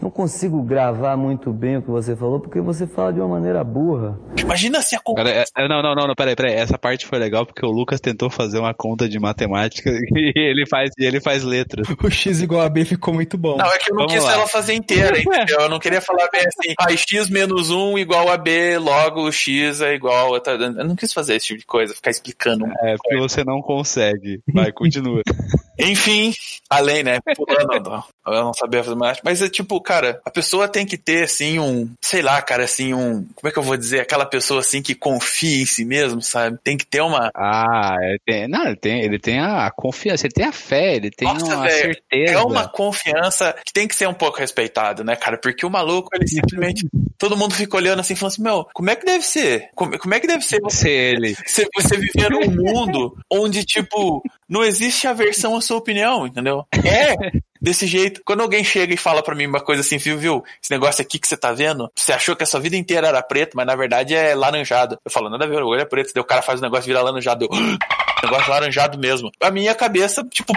não 0.00 0.10
consigo 0.10 0.62
gravar 0.62 1.16
muito 1.16 1.52
bem 1.52 1.76
o 1.76 1.82
que 1.82 1.90
você 1.90 2.14
falou, 2.16 2.40
porque 2.40 2.60
você 2.60 2.86
fala 2.86 3.12
de 3.12 3.20
uma 3.20 3.28
maneira 3.28 3.62
burra. 3.64 4.18
Imagina 4.38 4.80
se 4.82 4.94
a 4.96 5.00
con- 5.00 5.14
Cara, 5.14 5.30
é- 5.30 5.44
é- 5.56 5.68
não, 5.68 5.82
não, 5.82 5.94
não, 5.94 6.06
não, 6.06 6.14
peraí, 6.14 6.34
peraí. 6.36 6.54
Essa 6.54 6.76
parte 6.78 7.06
foi 7.06 7.18
legal 7.18 7.44
porque 7.46 7.64
o 7.64 7.70
Lucas 7.70 8.00
tentou 8.00 8.28
fazer 8.30 8.58
uma 8.58 8.74
conta 8.74 9.08
de 9.08 9.18
matemática 9.18 9.90
e 10.14 10.32
ele 10.36 10.66
faz, 10.66 10.90
e 10.98 11.04
ele 11.04 11.20
faz 11.20 11.42
letras. 11.44 11.86
O 12.02 12.10
X 12.10 12.40
igual 12.40 12.60
a 12.62 12.68
B 12.68 12.84
ficou 12.84 13.12
muito 13.14 13.36
bom. 13.38 13.56
Não, 13.56 13.66
é 13.66 13.78
que 13.78 13.90
eu 13.90 13.94
não 13.96 14.06
Vamos 14.06 14.14
quis 14.14 14.24
lá. 14.24 14.32
ela 14.34 14.46
fazer 14.46 14.74
inteira, 14.74 15.16
entendeu? 15.20 15.60
Eu 15.60 15.68
não 15.68 15.78
queria 15.78 16.00
falar 16.00 16.28
bem 16.32 16.42
assim, 16.46 16.74
ah, 16.78 16.90
x 16.96 17.28
menos 17.28 17.70
1 17.70 17.98
igual 17.98 18.28
a 18.30 18.36
B, 18.36 18.78
logo 18.78 19.22
o 19.22 19.32
x 19.32 19.80
é 19.80 19.94
igual 19.94 20.34
a... 20.34 20.40
Eu 20.50 20.84
não 20.86 20.96
quis 20.96 21.12
fazer 21.12 21.36
esse 21.36 21.46
tipo 21.46 21.60
de 21.60 21.66
coisa, 21.66 21.94
ficar 21.94 22.10
explicando. 22.10 22.66
É, 22.82 22.96
porque 22.96 23.16
você 23.18 23.44
não 23.44 23.60
consegue. 23.62 24.40
Vai, 24.52 24.72
continua. 24.72 25.22
Enfim, 25.78 26.32
além, 26.70 27.02
né? 27.02 27.18
Pulando, 27.34 27.82
do- 27.82 28.04
eu 28.26 28.44
não 28.44 28.52
sabia 28.54 28.84
fazer 28.84 28.94
mais. 28.96 29.18
Mas 29.24 29.41
tipo, 29.48 29.80
cara, 29.80 30.20
a 30.24 30.30
pessoa 30.30 30.68
tem 30.68 30.86
que 30.86 30.96
ter, 30.96 31.24
assim, 31.24 31.58
um, 31.58 31.90
sei 32.00 32.22
lá, 32.22 32.40
cara, 32.42 32.64
assim, 32.64 32.94
um, 32.94 33.26
como 33.34 33.48
é 33.48 33.50
que 33.50 33.58
eu 33.58 33.62
vou 33.62 33.76
dizer? 33.76 34.00
Aquela 34.00 34.26
pessoa, 34.26 34.60
assim, 34.60 34.82
que 34.82 34.94
confia 34.94 35.62
em 35.62 35.66
si 35.66 35.84
mesmo, 35.84 36.20
sabe? 36.22 36.58
Tem 36.62 36.76
que 36.76 36.86
ter 36.86 37.00
uma, 37.00 37.30
Ah, 37.34 37.96
ele 38.00 38.20
tem, 38.24 38.48
não, 38.48 38.66
ele 38.66 38.76
tem, 38.76 39.02
ele 39.02 39.18
tem 39.18 39.40
a 39.40 39.70
confiança, 39.70 40.26
ele 40.26 40.34
tem 40.34 40.46
a 40.46 40.52
fé, 40.52 40.96
ele 40.96 41.10
tem 41.10 41.28
Nossa, 41.28 41.56
uma 41.56 41.68
certeza. 41.68 42.32
É 42.32 42.38
uma 42.38 42.68
confiança 42.68 43.54
que 43.64 43.72
tem 43.72 43.88
que 43.88 43.96
ser 43.96 44.08
um 44.08 44.14
pouco 44.14 44.38
respeitado, 44.38 45.04
né, 45.04 45.16
cara? 45.16 45.38
Porque 45.38 45.64
o 45.64 45.70
maluco, 45.70 46.10
ele 46.14 46.26
simplesmente. 46.28 46.86
todo 47.18 47.36
mundo 47.36 47.54
fica 47.54 47.76
olhando 47.76 48.00
assim, 48.00 48.14
falando 48.14 48.32
assim: 48.32 48.42
Meu, 48.42 48.66
como 48.72 48.90
é 48.90 48.96
que 48.96 49.04
deve 49.04 49.24
ser? 49.24 49.70
Como, 49.74 49.98
como 49.98 50.14
é 50.14 50.20
que 50.20 50.26
deve 50.26 50.44
ser 50.44 50.60
você, 50.60 50.90
ele. 50.90 51.34
você, 51.46 51.66
você 51.74 51.96
viver 51.96 52.30
num 52.30 52.50
mundo 52.50 53.16
onde, 53.30 53.64
tipo, 53.64 54.22
não 54.48 54.62
existe 54.64 55.06
aversão 55.06 55.56
à 55.56 55.60
sua 55.60 55.78
opinião, 55.78 56.26
entendeu? 56.26 56.66
É. 56.72 57.14
Desse 57.62 57.86
jeito, 57.86 58.22
quando 58.24 58.40
alguém 58.40 58.64
chega 58.64 58.92
e 58.92 58.96
fala 58.96 59.22
pra 59.22 59.36
mim 59.36 59.46
uma 59.46 59.60
coisa 59.60 59.82
assim, 59.82 59.96
viu, 59.96 60.18
viu, 60.18 60.42
esse 60.60 60.68
negócio 60.68 61.00
aqui 61.00 61.16
que 61.16 61.28
você 61.28 61.36
tá 61.36 61.52
vendo, 61.52 61.88
você 61.94 62.12
achou 62.12 62.34
que 62.34 62.42
a 62.42 62.46
sua 62.46 62.58
vida 62.58 62.76
inteira 62.76 63.06
era 63.06 63.22
preto, 63.22 63.56
mas 63.56 63.64
na 63.64 63.76
verdade 63.76 64.16
é 64.16 64.34
laranjado. 64.34 64.98
Eu 65.04 65.10
falo, 65.12 65.30
nada 65.30 65.44
a 65.44 65.46
ver, 65.46 65.62
o 65.62 65.68
olho 65.68 65.80
é 65.80 65.84
preto, 65.84 66.10
daí 66.12 66.20
o 66.20 66.26
cara 66.26 66.42
faz 66.42 66.58
o 66.58 66.62
negócio 66.64 66.86
virar 66.86 67.02
laranjado, 67.02 67.44
eu, 67.44 67.50
negócio 68.20 68.50
laranjado 68.50 68.98
mesmo. 68.98 69.30
A 69.40 69.52
minha 69.52 69.76
cabeça, 69.76 70.24
tipo, 70.24 70.52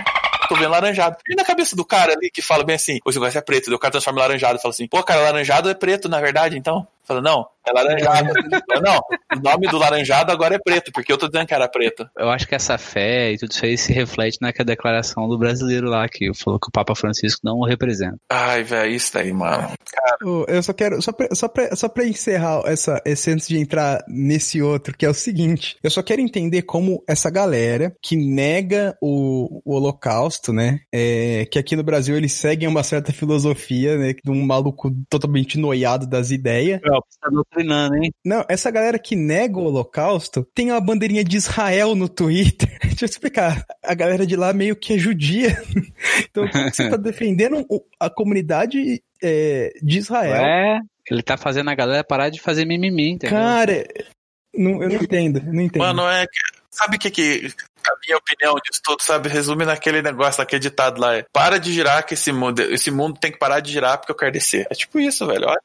tô 0.49 0.55
vendo 0.55 0.71
laranjado. 0.71 1.17
E 1.29 1.35
na 1.35 1.45
cabeça 1.45 1.75
do 1.75 1.85
cara 1.85 2.13
ali 2.13 2.31
que 2.31 2.41
fala 2.41 2.63
bem 2.63 2.75
assim, 2.75 2.97
o 3.05 3.11
negócio 3.11 3.37
é 3.37 3.41
preto, 3.41 3.71
o 3.71 3.77
cara 3.77 3.91
transforma 3.91 4.19
em 4.19 4.23
laranjado 4.23 4.57
fala 4.57 4.73
assim, 4.73 4.87
pô, 4.87 5.03
cara, 5.03 5.21
laranjado 5.21 5.69
é 5.69 5.75
preto, 5.75 6.09
na 6.09 6.19
verdade, 6.19 6.57
então. 6.57 6.87
Fala, 7.05 7.21
não, 7.21 7.45
é 7.67 7.71
laranjado. 7.71 8.33
Fala, 8.69 8.81
não, 8.81 8.99
o 9.37 9.41
nome 9.41 9.67
do 9.67 9.77
laranjado 9.77 10.31
agora 10.31 10.55
é 10.55 10.59
preto, 10.59 10.91
porque 10.91 11.11
eu 11.11 11.17
tô 11.17 11.27
dizendo 11.27 11.47
que 11.47 11.53
era 11.53 11.67
preto. 11.67 12.07
Eu 12.17 12.29
acho 12.29 12.47
que 12.47 12.55
essa 12.55 12.77
fé 12.77 13.31
e 13.31 13.37
tudo 13.37 13.51
isso 13.51 13.65
aí 13.65 13.77
se 13.77 13.93
reflete 13.93 14.37
naquela 14.41 14.65
declaração 14.65 15.27
do 15.27 15.37
brasileiro 15.37 15.87
lá, 15.87 16.07
que 16.07 16.33
falou 16.33 16.59
que 16.59 16.67
o 16.67 16.71
Papa 16.71 16.95
Francisco 16.95 17.41
não 17.43 17.59
o 17.59 17.65
representa. 17.65 18.17
Ai, 18.29 18.63
velho, 18.63 18.91
isso 18.91 19.13
daí, 19.13 19.31
mano. 19.31 19.69
Ô, 20.23 20.45
Eu 20.47 20.61
só 20.63 20.73
quero, 20.73 21.01
só 21.01 21.11
pra, 21.11 21.27
só 21.33 21.47
pra, 21.47 21.75
só 21.75 21.89
pra 21.89 22.05
encerrar 22.05 22.61
essa, 22.65 23.01
esse 23.05 23.31
antes 23.31 23.47
de 23.47 23.57
entrar 23.57 24.03
nesse 24.07 24.61
outro, 24.61 24.95
que 24.97 25.05
é 25.05 25.09
o 25.09 25.13
seguinte, 25.13 25.77
eu 25.83 25.89
só 25.89 26.01
quero 26.01 26.21
entender 26.21 26.63
como 26.63 27.03
essa 27.07 27.29
galera 27.29 27.95
que 28.01 28.15
nega 28.15 28.95
o, 29.01 29.61
o 29.63 29.75
holocausto, 29.75 30.53
né, 30.53 30.79
é, 30.93 31.45
que 31.51 31.59
aqui 31.59 31.75
no 31.75 31.83
Brasil 31.83 32.15
eles 32.15 32.33
seguem 32.33 32.67
uma 32.67 32.83
certa 32.83 33.11
filosofia, 33.11 33.97
né, 33.97 34.13
de 34.13 34.31
um 34.31 34.45
maluco 34.45 34.91
totalmente 35.09 35.57
noiado 35.57 36.07
das 36.07 36.31
ideias. 36.31 36.79
Você 37.07 37.19
tá 37.19 37.29
doutrinando, 37.29 37.95
hein? 37.95 38.11
Não, 38.23 38.45
essa 38.47 38.69
galera 38.71 38.97
que 38.99 39.15
nega 39.15 39.57
o 39.57 39.63
holocausto 39.63 40.45
tem 40.53 40.71
uma 40.71 40.81
bandeirinha 40.81 41.23
de 41.23 41.37
Israel 41.37 41.95
no 41.95 42.07
Twitter. 42.09 42.69
Deixa 42.83 43.05
eu 43.05 43.09
explicar. 43.09 43.65
A 43.83 43.93
galera 43.93 44.25
de 44.25 44.35
lá 44.35 44.53
meio 44.53 44.75
que 44.75 44.93
é 44.93 44.97
judia. 44.97 45.61
Então 46.29 46.47
você 46.47 46.89
tá 46.89 46.97
defendendo 46.97 47.65
a 47.99 48.09
comunidade 48.09 49.01
é, 49.23 49.73
de 49.81 49.97
Israel. 49.97 50.45
É, 50.45 50.79
ele 51.09 51.21
tá 51.23 51.37
fazendo 51.37 51.69
a 51.69 51.75
galera 51.75 52.03
parar 52.03 52.29
de 52.29 52.39
fazer 52.41 52.65
mimimi, 52.65 53.11
entendeu? 53.13 53.37
Cara, 53.37 53.85
não- 54.53 54.83
eu 54.83 54.89
não 54.89 54.95
entendo, 54.95 55.39
eu 55.45 55.53
não 55.53 55.61
entendo. 55.61 55.81
Mano, 55.81 56.03
é 56.07 56.25
que. 56.25 56.65
Sabe 56.69 56.97
o 56.97 56.99
que 56.99 57.09
que. 57.09 57.53
A 57.87 57.97
minha 58.05 58.17
opinião 58.17 58.55
disso 58.55 58.81
tudo, 58.83 59.01
sabe? 59.01 59.29
Resume 59.29 59.65
naquele 59.65 60.01
negócio, 60.01 60.41
naquele 60.41 60.59
ditado 60.59 60.99
lá. 60.99 61.15
É, 61.15 61.25
para 61.31 61.57
de 61.57 61.73
girar 61.73 62.05
que 62.05 62.13
esse 62.13 62.31
mundo. 62.31 62.61
Esse 62.61 62.91
mundo 62.91 63.19
tem 63.19 63.31
que 63.31 63.37
parar 63.37 63.59
de 63.59 63.71
girar 63.71 63.97
porque 63.97 64.11
eu 64.11 64.15
quero 64.15 64.31
descer. 64.31 64.67
É 64.69 64.75
tipo 64.75 64.99
isso, 64.99 65.25
velho. 65.25 65.47
Olha, 65.47 65.59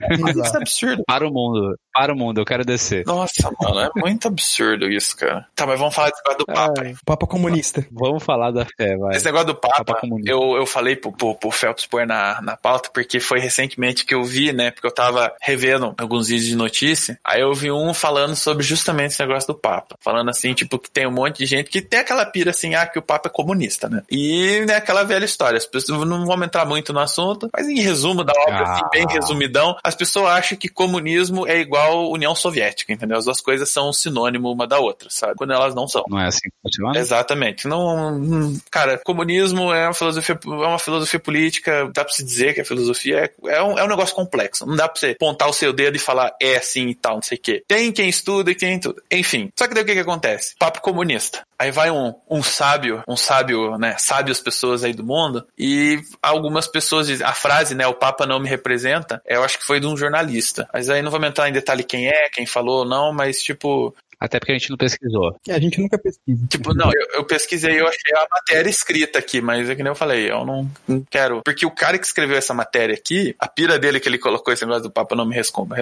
isso 0.44 0.56
é 0.56 0.60
absurdo. 0.60 1.02
Para 1.06 1.26
o 1.26 1.32
mundo, 1.32 1.78
para 1.92 2.12
o 2.12 2.16
mundo, 2.16 2.40
eu 2.40 2.44
quero 2.44 2.64
descer. 2.64 3.04
Nossa, 3.06 3.50
mano, 3.60 3.80
é 3.80 3.90
muito 3.96 4.28
absurdo 4.28 4.90
isso, 4.90 5.16
cara. 5.16 5.46
Tá, 5.54 5.66
mas 5.66 5.78
vamos 5.78 5.94
falar 5.94 6.10
desse 6.10 6.22
negócio 6.22 6.38
do 6.38 6.46
Papa. 6.46 6.82
aí. 6.82 6.94
Papa 7.04 7.26
comunista. 7.26 7.86
Vamos 7.90 8.22
falar 8.22 8.50
da 8.50 8.64
fé, 8.76 8.96
vai. 8.96 9.16
Esse 9.16 9.24
negócio 9.24 9.48
do 9.48 9.54
Papa, 9.54 9.84
Papa 9.84 10.00
comunista. 10.00 10.30
eu, 10.30 10.56
eu 10.56 10.66
falei 10.66 10.96
pro, 10.96 11.12
pro, 11.12 11.34
pro 11.34 11.50
Phelps 11.50 11.86
pôr 11.86 12.06
na, 12.06 12.40
na 12.40 12.56
pauta, 12.56 12.90
porque 12.92 13.20
foi 13.20 13.40
recentemente 13.40 14.04
que 14.04 14.14
eu 14.14 14.22
vi, 14.24 14.52
né? 14.52 14.70
Porque 14.70 14.86
eu 14.86 14.94
tava 14.94 15.34
revendo 15.40 15.94
alguns 15.98 16.28
vídeos 16.28 16.48
de 16.48 16.56
notícia. 16.56 17.18
Aí 17.24 17.40
eu 17.40 17.52
vi 17.54 17.70
um 17.70 17.92
falando 17.92 18.36
sobre 18.36 18.62
justamente 18.62 19.12
esse 19.12 19.20
negócio 19.20 19.52
do 19.52 19.58
Papa. 19.58 19.96
Falando 20.00 20.30
assim, 20.30 20.54
tipo, 20.54 20.78
que 20.78 20.90
tem 20.90 21.06
um 21.06 21.12
monte 21.12 21.38
de 21.38 21.46
gente 21.46 21.70
que 21.70 21.82
tem 21.82 22.00
aquela 22.10 22.26
pira 22.26 22.50
assim, 22.50 22.74
ah, 22.74 22.86
que 22.86 22.98
o 22.98 23.02
Papa 23.02 23.28
é 23.28 23.32
comunista, 23.32 23.88
né? 23.88 24.02
E, 24.10 24.64
né, 24.66 24.76
aquela 24.76 25.04
velha 25.04 25.24
história. 25.24 25.56
As 25.56 25.66
pessoas 25.66 26.08
não 26.08 26.26
vão 26.26 26.42
entrar 26.42 26.64
muito 26.64 26.92
no 26.92 26.98
assunto, 26.98 27.48
mas 27.52 27.68
em 27.68 27.80
resumo 27.80 28.24
da 28.24 28.32
obra, 28.32 28.62
assim, 28.62 28.82
bem 28.92 29.06
Ah. 29.08 29.12
resumidão, 29.12 29.76
as 29.82 29.94
pessoas 29.94 30.30
acham 30.30 30.58
que 30.58 30.68
comunismo 30.68 31.46
é 31.46 31.58
igual 31.60 32.10
União 32.10 32.34
Soviética, 32.34 32.92
entendeu? 32.92 33.16
As 33.18 33.24
duas 33.24 33.40
coisas 33.40 33.68
são 33.70 33.90
um 33.90 33.92
sinônimo 33.92 34.50
uma 34.50 34.66
da 34.66 34.78
outra, 34.78 35.08
sabe? 35.10 35.34
Quando 35.36 35.52
elas 35.52 35.74
não 35.74 35.86
são. 35.86 36.04
Não 36.08 36.20
é 36.20 36.26
assim 36.26 36.48
que 36.48 36.56
funciona? 36.62 36.98
Exatamente. 36.98 37.68
Não, 37.68 38.16
hum, 38.16 38.58
cara, 38.70 38.98
comunismo 38.98 39.72
é 39.72 39.86
uma 39.86 39.94
filosofia, 39.94 40.38
é 40.44 40.48
uma 40.48 40.78
filosofia 40.78 41.20
política, 41.20 41.90
dá 41.94 42.04
pra 42.04 42.12
se 42.12 42.24
dizer 42.24 42.54
que 42.54 42.60
a 42.60 42.64
filosofia 42.64 43.30
é, 43.44 43.54
é, 43.56 43.62
um, 43.62 43.78
é 43.78 43.84
um 43.84 43.88
negócio 43.88 44.14
complexo. 44.14 44.66
Não 44.66 44.76
dá 44.76 44.88
pra 44.88 44.98
você 44.98 45.10
apontar 45.10 45.48
o 45.48 45.52
seu 45.52 45.72
dedo 45.72 45.96
e 45.96 46.00
falar 46.00 46.32
é 46.40 46.56
assim 46.56 46.88
e 46.88 46.94
tal, 46.94 47.16
não 47.16 47.22
sei 47.22 47.38
o 47.38 47.40
quê. 47.40 47.62
Tem 47.68 47.92
quem 47.92 48.08
estuda 48.08 48.50
e 48.50 48.54
quem 48.54 48.78
tudo. 48.80 49.02
Enfim. 49.10 49.50
Só 49.58 49.66
que 49.68 49.74
daí 49.74 49.82
o 49.82 49.86
que 49.86 49.94
que 49.94 50.00
acontece? 50.00 50.54
Papo 50.58 50.80
comunista. 50.80 51.42
Aí 51.60 51.70
vai 51.70 51.90
um, 51.90 52.14
um 52.30 52.42
sábio, 52.42 53.04
um 53.06 53.18
sábio, 53.18 53.76
né, 53.76 53.94
sábias 53.98 54.40
pessoas 54.40 54.82
aí 54.82 54.94
do 54.94 55.04
mundo, 55.04 55.46
e 55.58 56.00
algumas 56.22 56.66
pessoas 56.66 57.06
dizem, 57.06 57.26
a 57.26 57.34
frase, 57.34 57.74
né, 57.74 57.86
o 57.86 57.92
Papa 57.92 58.24
não 58.24 58.40
me 58.40 58.48
representa, 58.48 59.20
eu 59.26 59.44
acho 59.44 59.58
que 59.58 59.66
foi 59.66 59.78
de 59.78 59.86
um 59.86 59.94
jornalista. 59.94 60.66
Mas 60.72 60.88
aí 60.88 61.02
não 61.02 61.10
vou 61.10 61.22
entrar 61.22 61.50
em 61.50 61.52
detalhe 61.52 61.84
quem 61.84 62.08
é, 62.08 62.30
quem 62.32 62.46
falou 62.46 62.78
ou 62.78 62.84
não, 62.86 63.12
mas 63.12 63.42
tipo, 63.42 63.94
Até 64.20 64.38
porque 64.38 64.52
a 64.52 64.58
gente 64.58 64.68
não 64.70 64.76
pesquisou. 64.76 65.34
É, 65.48 65.54
a 65.54 65.58
gente 65.58 65.80
nunca 65.80 65.98
pesquisa. 65.98 66.46
Tipo, 66.48 66.74
não, 66.74 66.90
eu, 66.92 67.06
eu 67.14 67.24
pesquisei, 67.24 67.80
eu 67.80 67.86
achei 67.86 68.14
a 68.14 68.26
matéria 68.30 68.68
escrita 68.68 69.18
aqui, 69.18 69.40
mas 69.40 69.68
é 69.70 69.74
que 69.74 69.82
nem 69.82 69.90
eu 69.90 69.94
falei, 69.96 70.30
eu 70.30 70.44
não, 70.44 70.70
não 70.86 71.02
quero. 71.08 71.40
Porque 71.42 71.64
o 71.64 71.70
cara 71.70 71.98
que 71.98 72.04
escreveu 72.06 72.36
essa 72.36 72.52
matéria 72.52 72.94
aqui, 72.94 73.34
a 73.38 73.48
pira 73.48 73.78
dele 73.78 73.98
que 73.98 74.08
ele 74.08 74.18
colocou 74.18 74.52
esse 74.52 74.62
negócio 74.64 74.82
do 74.82 74.90
Papa 74.90 75.16
não 75.16 75.24
me, 75.24 75.36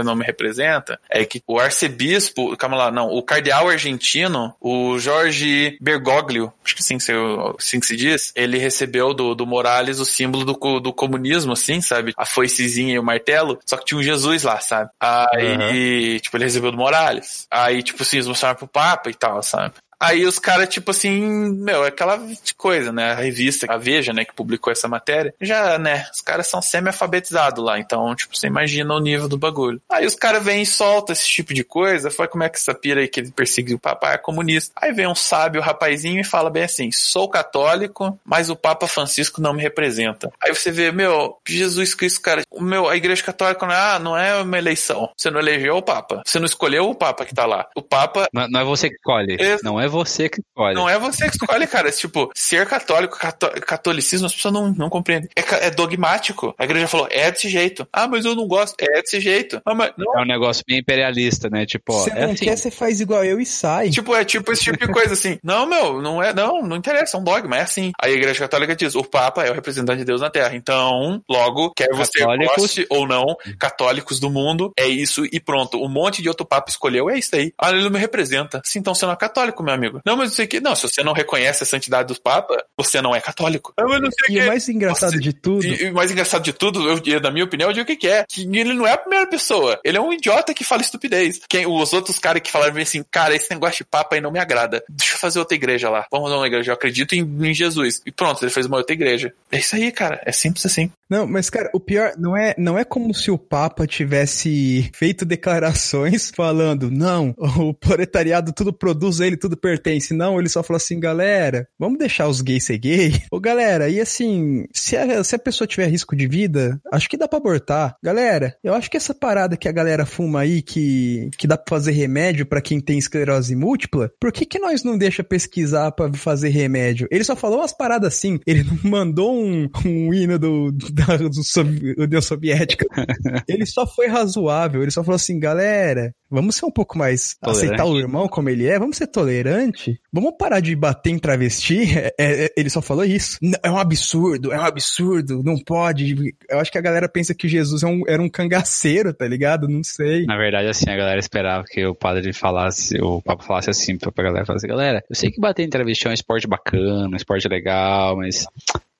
não 0.05 0.15
me 0.15 0.25
representa, 0.25 1.01
é 1.11 1.25
que 1.25 1.43
o 1.49 1.59
arcebispo, 1.59 2.57
calma 2.57 2.77
lá, 2.77 2.91
não, 2.93 3.09
o 3.09 3.23
cardeal 3.23 3.69
argentino, 3.69 4.55
o 4.61 4.99
Jorge 5.01 5.77
Bergoglio, 5.81 6.53
acho 6.65 6.77
que 6.77 6.83
assim, 6.83 6.99
se- 7.01 7.13
assim 7.59 7.81
que 7.81 7.87
se 7.87 7.97
diz, 7.97 8.33
ele 8.37 8.59
recebeu 8.59 9.13
do, 9.13 9.35
do 9.35 9.47
Morales 9.47 9.99
o 9.99 10.05
símbolo 10.05 10.45
do, 10.45 10.81
do 10.81 10.93
comunismo, 10.93 11.53
assim, 11.55 11.81
sabe? 11.81 12.13
A 12.17 12.25
foicezinha 12.25 12.95
e 12.95 12.99
o 12.99 13.03
martelo, 13.03 13.59
só 13.67 13.77
que 13.77 13.85
tinha 13.85 13.99
um 13.99 14.03
Jesus 14.03 14.45
lá, 14.45 14.61
sabe? 14.61 14.91
Aí, 15.01 16.21
tipo, 16.21 16.37
ele 16.37 16.45
recebeu 16.45 16.71
do 16.71 16.77
Morales. 16.77 17.47
Aí, 17.51 17.83
tipo 17.83 18.03
assim, 18.03 18.28
eles 18.29 18.37
mostraram 18.37 18.57
pro 18.57 18.69
Papa 18.69 19.11
e 19.11 19.15
tal, 19.15 19.43
sabe? 19.43 19.75
Aí 20.01 20.25
os 20.25 20.39
caras, 20.39 20.69
tipo 20.69 20.91
assim, 20.91 21.21
meu, 21.55 21.85
é 21.85 21.89
aquela 21.89 22.21
coisa, 22.57 22.93
né? 22.93 23.13
A 23.13 23.15
revista, 23.15 23.67
a 23.69 23.77
Veja, 23.77 24.13
né, 24.13 24.25
que 24.25 24.35
publicou 24.35 24.73
essa 24.73 24.87
matéria, 24.89 25.35
já, 25.41 25.79
né, 25.79 26.07
os 26.15 26.21
caras 26.21 26.47
são 26.49 26.61
semi-alfabetizados 26.63 27.63
lá, 27.65 27.79
então, 27.79 28.15
tipo, 28.15 28.37
você 28.37 28.47
imagina 28.47 28.95
o 28.95 29.01
nível 29.01 29.29
do 29.29 29.39
bagulho. 29.39 29.81
Aí 29.91 30.07
os 30.07 30.15
caras 30.15 30.45
vêm 30.45 30.63
e 30.63 30.67
soltam 30.67 31.13
esse 31.13 31.27
tipo 31.27 31.53
de 31.55 31.65
coisa, 31.65 32.11
fala 32.11 32.29
como 32.29 32.45
é 32.45 32.49
que 32.49 32.57
essa 32.59 32.75
pira 32.75 33.01
aí 33.01 33.09
que 33.09 33.21
ele 33.21 33.31
perseguiu 33.31 33.77
o 33.77 33.81
papai 33.81 34.15
é 34.15 34.19
comunista. 34.19 34.73
Aí 34.77 34.93
vem 34.93 35.07
um 35.07 35.15
sábio 35.15 35.61
rapazinho 35.61 36.21
e 36.21 36.25
fala 36.25 36.51
bem 36.51 36.65
assim, 36.65 36.91
sou 36.93 37.29
católico, 37.29 38.19
mas 38.25 38.51
o 38.51 38.57
Papa 38.57 38.87
Francisco 38.87 39.41
não 39.41 39.53
me 39.53 39.63
representa. 39.63 40.31
Aí 40.43 40.55
você 40.55 40.71
vê, 40.71 40.93
meu, 40.93 41.37
Jesus 41.47 41.95
Cristo, 41.95 42.21
cara, 42.21 42.43
o 42.51 42.63
meu, 42.63 42.89
a 42.89 42.97
igreja 42.97 43.23
católica 43.23 43.67
não 43.67 43.75
é, 43.75 43.79
ah, 43.79 43.99
não 43.99 44.17
é 44.17 44.43
uma 44.43 44.59
eleição. 44.59 45.11
Você 45.17 45.31
não 45.31 45.41
elegeu 45.41 45.77
o 45.77 45.83
Papa. 45.83 46.23
Você 46.25 46.39
não 46.39 46.47
escolheu 46.47 46.89
o 46.89 46.95
Papa 46.95 47.25
que 47.25 47.35
tá 47.35 47.47
lá. 47.47 47.67
O 47.75 47.83
Papa 47.83 48.29
Não, 48.33 48.47
não 48.49 48.61
é 48.61 48.65
você 48.65 48.89
que 48.89 48.97
escolhe. 48.97 49.37
Ex- 49.39 49.63
Não 49.63 49.81
é 49.81 49.88
você 49.89 50.29
que 50.29 50.41
escolhe. 50.41 50.75
não 50.75 50.89
é 50.89 50.99
você 50.99 51.29
que 51.29 51.37
escolhe, 51.37 51.67
cara. 51.67 51.91
Tipo, 51.99 52.31
ser 52.35 52.67
católico, 52.67 53.19
cató- 53.19 53.51
catolicismo, 53.61 54.27
as 54.27 54.35
pessoas 54.35 54.55
não, 54.55 54.71
não 54.73 54.89
compreendem. 54.89 55.29
É, 55.37 55.67
é 55.67 55.71
dogmático. 55.71 56.55
A 56.59 56.65
igreja 56.65 56.87
falou, 56.87 57.09
é 57.11 57.31
desse 57.31 57.49
jeito. 57.49 57.87
Ah, 57.93 58.07
mas 58.07 58.25
eu 58.25 58.35
não 58.35 58.47
gosto. 58.47 58.75
É 58.81 59.01
desse 59.01 59.21
jeito. 59.21 59.61
Ah, 59.65 59.75
mas 59.75 59.93
não. 59.97 60.19
É 60.19 60.23
um 60.23 60.27
negócio 60.27 60.63
bem 60.67 60.79
imperialista, 60.79 61.49
né? 61.51 61.67
Tipo, 61.67 61.93
ó, 61.95 61.99
Você 62.05 62.11
é 62.11 62.27
não 62.27 62.33
assim. 62.33 62.45
quer, 62.45 62.57
você 62.57 62.71
faz 62.71 63.01
igual 63.01 63.25
eu 63.25 63.41
e 63.41 63.47
sai. 63.47 63.91
Tipo, 63.91 64.15
é 64.15 64.25
tipo 64.25 64.53
esse 64.53 64.63
tipo 64.65 64.79
de 64.79 64.93
coisa 64.93 65.15
assim. 65.15 65.39
Não, 65.43 65.67
meu, 65.67 66.01
não 66.03 66.23
é, 66.23 66.33
não, 66.35 66.63
não 66.63 66.77
interessa, 66.77 67.17
é 67.17 67.21
um 67.21 67.25
dogma, 67.25 67.57
é 67.57 67.63
assim. 67.63 67.93
Aí 68.01 68.13
a 68.13 68.15
igreja 68.17 68.41
católica 68.41 68.77
diz, 68.77 68.95
o 68.95 69.03
Papa 69.03 69.45
é 69.45 69.51
o 69.51 69.55
representante 69.55 69.99
de 69.99 70.05
Deus 70.05 70.21
na 70.21 70.29
Terra. 70.31 70.55
Então, 70.55 71.23
logo, 71.29 71.73
quer 71.75 71.89
você 71.95 72.19
Católicos. 72.19 72.57
goste 72.57 72.87
ou 72.91 73.07
não, 73.07 73.25
católicos 73.59 74.21
do 74.21 74.31
mundo, 74.31 74.73
é 74.79 74.87
isso 74.87 75.25
e 75.33 75.41
pronto. 75.41 75.83
Um 75.83 75.89
monte 75.89 76.23
de 76.23 76.29
outro 76.29 76.47
Papa 76.47 76.71
escolheu, 76.71 77.09
é 77.11 77.19
isso 77.19 77.35
aí. 77.35 77.53
Ah, 77.59 77.71
ele 77.71 77.83
não 77.83 77.91
me 77.91 77.99
representa. 77.99 78.61
Sim, 78.65 78.81
então 78.81 78.95
você 78.95 79.07
não 79.07 79.13
é 79.13 79.17
católico, 79.17 79.63
meu 79.63 79.75
amigo. 79.79 80.01
Não, 80.05 80.17
mas 80.17 80.31
não 80.31 80.37
sei 80.37 80.45
o 80.45 80.49
que. 80.49 80.61
Não, 80.61 80.75
se 80.75 80.83
você 80.83 81.03
não 81.03 81.13
reconhece 81.13 81.63
a 81.63 81.67
santidade 81.67 82.13
do 82.13 82.21
Papa, 82.21 82.57
você 82.77 83.01
não 83.01 83.15
é 83.15 83.21
católico. 83.21 83.73
Não 83.79 84.11
sei 84.11 84.37
E 84.37 84.41
o 84.41 84.45
o 84.45 84.47
mais 84.47 84.69
engraçado 84.69 85.13
Nossa, 85.13 85.23
de 85.23 85.33
tudo. 85.33 85.67
E, 85.67 85.91
o 85.91 85.95
mais 85.95 86.11
engraçado 86.11 86.43
de 86.43 86.53
tudo, 86.53 86.89
eu, 86.89 87.21
na 87.21 87.31
minha 87.31 87.45
opinião, 87.45 87.71
eu 87.71 87.73
digo 87.73 87.85
o 87.85 87.87
que, 87.87 87.97
que 87.97 88.09
é. 88.09 88.25
Que 88.29 88.43
ele 88.43 88.75
não 88.75 88.87
é 88.87 88.93
a 88.93 88.99
primeira 88.99 89.27
pessoa. 89.27 89.79
Ele 89.85 89.97
é 89.97 90.01
um 90.01 90.13
idiota 90.13 90.55
que 90.55 90.65
fala 90.65 90.83
estupidez. 90.83 91.41
Quem, 91.49 91.67
os 91.67 91.93
outros 91.93 92.19
caras 92.19 92.43
que 92.43 92.51
falaram 92.51 92.77
assim, 92.81 93.05
cara, 93.11 93.35
esse 93.35 93.51
negócio 93.51 93.79
de 93.79 93.85
papa 93.85 94.17
aí 94.17 94.21
não 94.21 94.31
me 94.31 94.39
agrada. 94.39 94.83
Deixa 94.89 95.15
eu 95.15 95.19
fazer 95.19 95.39
outra 95.39 95.55
igreja 95.55 95.91
lá. 95.91 96.07
Vamos 96.11 96.29
fazer 96.29 96.41
uma 96.41 96.47
igreja. 96.47 96.71
Eu 96.71 96.75
acredito 96.75 97.15
em, 97.15 97.21
em 97.21 97.55
Jesus. 97.55 98.01
E 98.05 98.13
pronto, 98.13 98.43
ele 98.43 98.51
fez 98.51 98.67
uma 98.67 98.79
outra 98.79 98.93
igreja. 98.93 99.33
É 99.51 99.59
isso 99.59 99.77
aí, 99.77 99.91
cara. 99.93 100.21
É 100.25 100.33
simples 100.33 100.65
assim. 100.67 100.91
Não, 101.11 101.27
mas 101.27 101.49
cara, 101.49 101.71
o 101.75 101.81
pior 101.81 102.13
não 102.19 102.37
é, 102.37 102.55
não 102.59 102.79
é 102.79 102.85
como 102.85 103.15
se 103.15 103.31
o 103.31 103.39
Papa 103.39 103.87
tivesse 103.87 104.91
feito 104.95 105.25
declarações 105.25 106.31
falando, 106.37 106.91
não, 106.91 107.35
o 107.39 107.73
proletariado 107.73 108.53
tudo 108.53 108.73
produz 108.73 109.21
ele, 109.21 109.37
tudo 109.37 109.57
pertence. 109.57 110.13
Não, 110.13 110.39
ele 110.39 110.49
só 110.49 110.63
falou 110.63 110.77
assim, 110.77 111.01
galera, 111.01 111.67
vamos 111.79 111.99
deixar 111.99 112.29
os 112.29 112.41
gays 112.41 112.65
ser 112.65 112.79
gay. 112.79 113.23
Ô, 113.33 113.41
galera, 113.41 113.89
e 113.89 114.01
assim, 114.01 114.65
se 114.73 114.97
a, 114.97 115.25
se 115.25 115.35
a 115.35 115.39
pessoa 115.39 115.67
tiver 115.67 115.87
risco 115.87 116.15
de 116.15 116.27
vida, 116.27 116.81
acho 116.93 117.09
que 117.09 117.17
dá 117.17 117.27
pra 117.27 117.39
abortar. 117.39 117.97
Galera, 118.03 118.57
eu 118.63 118.75
acho 118.75 118.91
que 118.91 118.97
essa 118.97 119.15
parada 119.15 119.57
que 119.57 119.69
a 119.69 119.73
galera 119.73 120.05
fuma 120.05 120.41
aí, 120.41 120.61
que, 120.61 121.31
que 121.39 121.47
dá 121.47 121.57
pra 121.57 121.77
fazer 121.77 121.93
remédio 121.93 122.45
pra 122.45 122.61
quem 122.61 122.81
tem 122.81 122.99
esclerose 122.99 123.57
múltipla, 123.57 124.11
por 124.21 124.33
que 124.33 124.45
que 124.45 124.59
nós 124.59 124.85
não 124.85 124.99
deixa 124.99 125.25
pesquisar 125.25 125.91
pra 125.93 126.13
fazer 126.13 126.51
remédio? 126.51 127.09
Ele 127.11 127.25
só 127.25 127.35
falou 127.35 127.59
umas 127.59 127.73
paradas 127.73 128.15
assim, 128.15 128.39
ele 128.47 128.65
não 128.65 128.79
mandou 128.91 129.35
um, 129.35 129.69
um 129.85 130.13
hino 130.13 130.39
do, 130.39 130.71
da 130.99 132.03
União 132.05 132.21
Soviética. 132.23 132.87
ele 133.49 133.67
só 133.67 133.87
foi 133.87 134.07
razoável, 134.07 134.83
ele 134.83 134.91
só 134.91 135.03
falou 135.03 135.17
assim, 135.17 135.39
galera, 135.39 136.13
vamos 136.31 136.57
ser 136.57 136.67
um 136.67 136.71
pouco 136.71 136.97
mais, 136.99 137.37
Tolerante. 137.41 137.67
aceitar 137.67 137.85
o 137.87 137.99
irmão 137.99 138.29
como 138.29 138.49
ele 138.51 138.67
é, 138.67 138.79
vamos 138.79 138.97
ser 138.97 139.07
tolerante, 139.07 139.99
vamos 140.13 140.33
parar 140.39 140.61
de 140.61 140.75
bater 140.75 141.11
em 141.11 141.19
travesti, 141.19 141.79
É, 142.21 142.47
é, 142.47 142.53
ele 142.57 142.69
só 142.71 142.81
falou 142.83 143.05
isso. 143.05 143.39
É 143.63 143.71
um 143.71 143.79
absurdo, 143.79 144.53
é 144.53 144.59
um 144.59 144.65
absurdo, 144.65 145.43
não 145.45 145.57
pode. 145.57 146.35
Eu 146.51 146.59
acho 146.59 146.71
que 146.73 146.79
a 146.79 146.81
galera 146.81 147.09
pensa 147.09 147.35
que 147.35 147.47
Jesus 147.49 147.83
é 147.83 147.87
um- 147.87 148.03
era 148.09 148.21
um 148.21 148.29
cangaceiro, 148.29 149.13
tá 149.15 149.27
ligado? 149.27 149.69
Não 149.69 149.85
sei. 149.85 150.25
Na 150.27 150.37
verdade, 150.37 150.69
assim, 150.69 150.91
a 150.91 150.97
galera 150.97 151.19
esperava 151.21 151.65
que 151.65 151.85
o 151.87 151.95
padre 151.95 152.33
falasse, 152.33 153.01
o 153.01 153.23
Papa 153.23 153.45
falasse 153.45 153.71
assim 153.71 153.97
pra 153.97 154.11
pra 154.11 154.25
galera, 154.25 154.45
falasse, 154.47 154.67
galera, 154.67 155.05
eu 155.09 155.15
sei 155.15 155.31
que 155.31 155.41
bater 155.41 155.63
em 155.65 155.69
travesti 155.71 156.07
é 156.07 156.11
um 156.11 156.15
esporte 156.15 156.47
bacana, 156.49 157.09
um 157.09 157.17
esporte 157.17 157.47
legal, 157.49 158.17
mas 158.17 158.47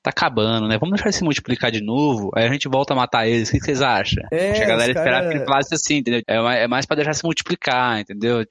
tá 0.09 0.11
acabando, 0.11 0.67
né? 0.69 0.79
Vamos 0.79 0.95
deixar 0.95 1.09
ele 1.09 1.17
se 1.17 1.25
multiplicar 1.25 1.71
de 1.71 1.83
novo, 1.83 2.31
aí 2.35 2.47
a 2.47 2.53
gente 2.53 2.69
volta 2.69 2.93
a 2.93 2.97
matar 2.97 3.27
eles. 3.27 3.49
O 3.49 3.53
que, 3.53 3.61
vocês 3.61 3.83
acham? 3.83 4.23
É, 4.33 4.51
Acho 4.51 4.61
que 4.61 4.65
a 4.65 4.69
galera 4.69 4.95
cara- 4.95 5.07
esperava 5.07 5.29
que 5.31 5.37
ele 5.37 5.45
falasse 5.45 5.75
assim, 5.75 5.97
entendeu? 5.99 6.23
É 6.27 6.41
mais, 6.41 6.61
é 6.61 6.69
mais 6.69 6.87
pra 6.87 6.97
deixar 6.97 7.15
se 7.15 7.25
multiplicar, 7.25 8.01
entendeu? 8.01 8.45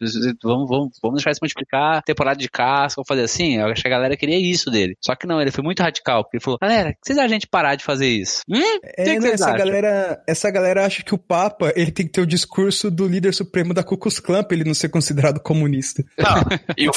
Vamos, 0.44 0.70
vamos, 0.70 1.00
vamos 1.02 1.18
deixar 1.18 1.34
se 1.34 1.42
multiplicar, 1.42 2.02
temporada 2.04 2.38
de 2.38 2.50
caça, 2.50 2.96
vamos 2.98 3.08
fazer 3.08 3.24
assim. 3.24 3.58
Eu 3.58 3.68
acho 3.68 3.82
que 3.82 3.88
a 3.88 3.92
galera 3.92 4.16
queria 4.18 4.38
isso 4.38 4.70
dele. 4.70 4.96
Só 5.04 5.16
que 5.16 5.28
não, 5.28 5.42
ele 5.42 5.52
foi 5.52 5.64
muito 5.64 5.82
radical, 5.82 6.24
porque 6.24 6.38
ele 6.38 6.44
falou, 6.44 6.58
galera, 6.62 6.90
o 6.90 6.94
que 6.94 7.00
vocês 7.06 7.18
acham 7.18 7.30
a 7.30 7.34
gente 7.34 7.48
parar 7.48 7.76
de 7.76 7.84
fazer 7.84 8.08
isso? 8.08 8.42
Hum? 8.50 8.60
É, 8.84 9.04
que 9.04 9.10
que 9.12 9.16
não, 9.16 9.22
vocês 9.22 9.34
essa 9.36 9.46
acham? 9.52 9.58
galera, 9.66 10.24
essa 10.28 10.52
galera 10.52 10.86
acha 10.86 11.04
que 11.04 11.14
o 11.14 11.18
Papa, 11.18 11.72
ele 11.76 11.92
tem 11.92 12.06
que 12.06 12.12
ter 12.12 12.22
o 12.22 12.26
discurso 12.28 12.90
do 12.92 13.08
líder 13.08 13.34
supremo 13.34 13.74
da 13.74 13.84
Ku 13.84 13.98
Klux 13.98 14.20
Klan 14.20 14.44
pra 14.44 14.56
ele 14.56 14.64
não 14.66 14.74
ser 14.74 14.90
considerado 14.90 15.40
comunista. 15.40 16.04
Não, 16.18 16.42
e 16.78 16.88
o. 16.88 16.92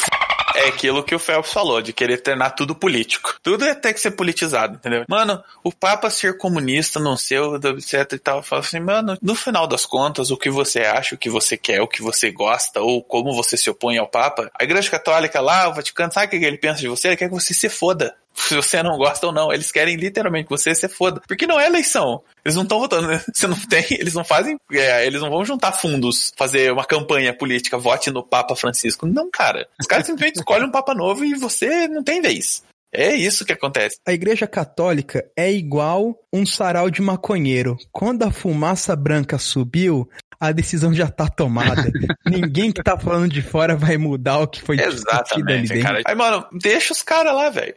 é 0.61 0.69
aquilo 0.69 1.03
que 1.03 1.15
o 1.15 1.19
Phelps 1.19 1.53
falou, 1.53 1.81
de 1.81 1.93
querer 1.93 2.19
tornar 2.19 2.51
tudo 2.51 2.75
político. 2.75 3.35
Tudo 3.43 3.65
é 3.65 3.75
ter 3.75 3.95
que 3.95 4.01
ser 4.01 4.13
politizado, 4.13 4.75
entendeu? 4.75 5.05
Mano, 5.09 5.43
o 5.65 5.73
Papa 5.73 6.11
ser 6.11 6.37
comunista, 6.37 7.01
não 7.01 7.17
ser, 7.17 7.41
etc 7.77 8.13
e 8.13 8.19
tal, 8.19 8.43
fala 8.43 8.61
assim, 8.61 8.81
mano, 8.81 9.17
no 9.23 9.35
final 9.35 9.67
das 9.67 9.87
contas, 9.87 10.31
o 10.31 10.37
que 10.37 10.51
você 10.51 10.81
acha, 10.81 11.15
o 11.15 11.19
que 11.19 11.31
você 11.31 11.57
quer, 11.57 11.81
o 11.81 11.89
que 11.89 12.03
você 12.03 12.31
gosta, 12.31 12.81
ou 12.81 13.03
como 13.03 13.35
você 13.35 13.57
se 13.57 13.71
opõe 13.71 13.99
ao 13.99 14.09
Papa, 14.09 14.51
a 14.59 14.65
Igreja 14.65 14.91
Católica 14.91 15.41
lá, 15.41 15.69
o 15.69 15.75
Vaticano, 15.75 16.13
sabe 16.13 16.27
o 16.27 16.41
que 16.41 16.45
ele 16.45 16.59
pensa 16.59 16.81
de 16.81 16.89
você? 16.89 17.09
Ele 17.09 17.17
quer 17.17 17.29
que 17.29 17.35
você 17.35 17.55
se 17.55 17.69
foda. 17.69 18.15
Se 18.35 18.55
você 18.55 18.83
não 18.83 18.97
gosta 18.97 19.27
ou 19.27 19.33
não, 19.33 19.53
eles 19.53 19.71
querem 19.71 19.97
literalmente 19.97 20.45
que 20.45 20.51
você 20.51 20.75
se 20.75 20.89
foda. 20.89 21.21
Porque 21.27 21.47
não 21.47 21.59
é 21.59 21.67
eleição. 21.67 22.23
Eles 22.45 22.57
não 22.57 22.63
estão 22.63 22.79
votando, 22.79 23.09
né? 23.09 23.23
Você 23.35 23.47
não 23.47 23.57
tem, 23.57 23.85
eles 23.91 24.15
não 24.15 24.25
fazem, 24.25 24.57
é, 24.73 25.07
eles 25.07 25.21
não 25.21 25.31
vão 25.31 25.45
juntar 25.45 25.73
fundos, 25.73 26.33
fazer 26.37 26.73
uma 26.73 26.85
campanha 26.85 27.37
política, 27.37 27.77
vote 27.77 28.11
no 28.11 28.23
Papa 28.23 28.57
Francisco. 28.57 29.07
Não, 29.07 29.31
cara. 29.31 29.69
Os 29.79 29.87
caras 29.87 30.07
simplesmente 30.07 30.37
escolhem 30.41 30.67
um 30.67 30.71
Papa 30.71 30.95
novo 30.95 31.25
e 31.25 31.35
você 31.35 31.87
não 31.87 32.03
tem 32.03 32.23
vez. 32.23 32.63
É 32.93 33.15
isso 33.15 33.45
que 33.45 33.53
acontece. 33.53 33.99
A 34.07 34.13
igreja 34.13 34.47
católica 34.47 35.25
é 35.37 35.53
igual 35.53 36.19
um 36.33 36.45
sarau 36.45 36.91
de 36.91 37.01
maconheiro. 37.01 37.77
Quando 37.93 38.25
a 38.25 38.33
fumaça 38.33 38.97
branca 38.97 39.39
subiu, 39.39 40.09
a 40.41 40.53
decisão 40.53 40.95
já 40.95 41.07
tá 41.07 41.29
tomada. 41.29 41.93
Ninguém 42.27 42.73
que 42.73 42.83
tá 42.83 42.97
falando 42.99 43.29
de 43.31 43.43
fora 43.43 43.77
vai 43.77 43.99
mudar 43.99 44.39
o 44.39 44.47
que 44.49 44.63
foi 44.63 44.81
ali 44.81 44.95
Exatamente, 44.95 45.69
dentro. 45.69 45.83
cara. 45.83 46.01
Aí, 46.07 46.15
mano, 46.15 46.47
deixa 46.53 46.93
os 46.95 47.03
caras 47.03 47.35
lá, 47.35 47.51
velho. 47.51 47.75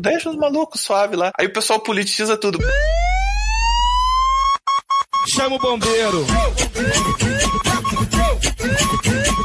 Deixa 0.00 0.30
os 0.30 0.36
malucos 0.36 0.80
suave 0.80 1.16
lá. 1.16 1.30
Aí 1.38 1.46
o 1.46 1.52
pessoal 1.52 1.78
politiza 1.80 2.36
tudo. 2.36 2.58
Chama 5.26 5.56
o 5.56 5.58
bombeiro. 5.58 6.26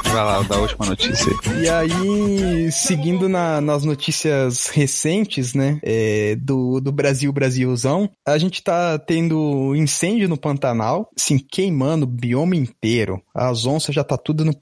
Vai 0.06 0.24
lá, 0.24 0.42
da 0.44 0.58
última 0.58 0.86
notícia. 0.86 1.32
E 1.62 1.70
aí, 1.70 2.72
seguindo 2.72 3.28
na- 3.30 3.60
nas 3.62 3.84
notícias 3.84 4.68
recentes, 4.68 5.54
né, 5.54 5.80
é, 5.84 6.36
do, 6.36 6.80
do 6.80 6.92
Brasil 6.92 7.32
Brasilzão, 7.32 8.10
a 8.26 8.38
gente 8.38 8.62
tá 8.64 8.98
tendo 9.00 9.76
incêndio 9.76 10.28
no 10.30 10.38
Pantanal, 10.38 11.10
assim, 11.18 11.38
queimando 11.38 12.04
o 12.06 12.10
bioma 12.10 12.56
inteiro. 12.56 13.22
As 13.34 13.66
onças 13.66 13.94
já 13.96 14.04
tá 14.04 14.18
tudo 14.18 14.46
no. 14.46 14.54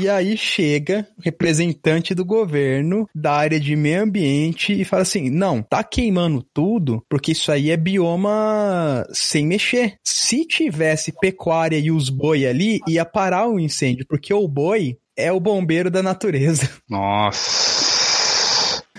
E 0.00 0.08
aí 0.08 0.34
chega 0.34 1.06
o 1.18 1.22
representante 1.22 2.14
do 2.14 2.24
governo 2.24 3.06
da 3.14 3.32
área 3.32 3.60
de 3.60 3.76
meio 3.76 4.02
ambiente 4.02 4.72
e 4.72 4.82
fala 4.82 5.02
assim: 5.02 5.28
não, 5.28 5.62
tá 5.62 5.84
queimando 5.84 6.42
tudo 6.54 7.04
porque 7.06 7.32
isso 7.32 7.52
aí 7.52 7.70
é 7.70 7.76
bioma 7.76 9.06
sem 9.12 9.46
mexer. 9.46 9.96
Se 10.02 10.46
tivesse 10.46 11.12
pecuária 11.20 11.76
e 11.76 11.90
os 11.90 12.08
boi 12.08 12.46
ali, 12.46 12.80
ia 12.88 13.04
parar 13.04 13.46
o 13.46 13.60
incêndio, 13.60 14.06
porque 14.08 14.32
o 14.32 14.48
boi 14.48 14.96
é 15.14 15.30
o 15.30 15.38
bombeiro 15.38 15.90
da 15.90 16.02
natureza. 16.02 16.66
Nossa. 16.88 17.79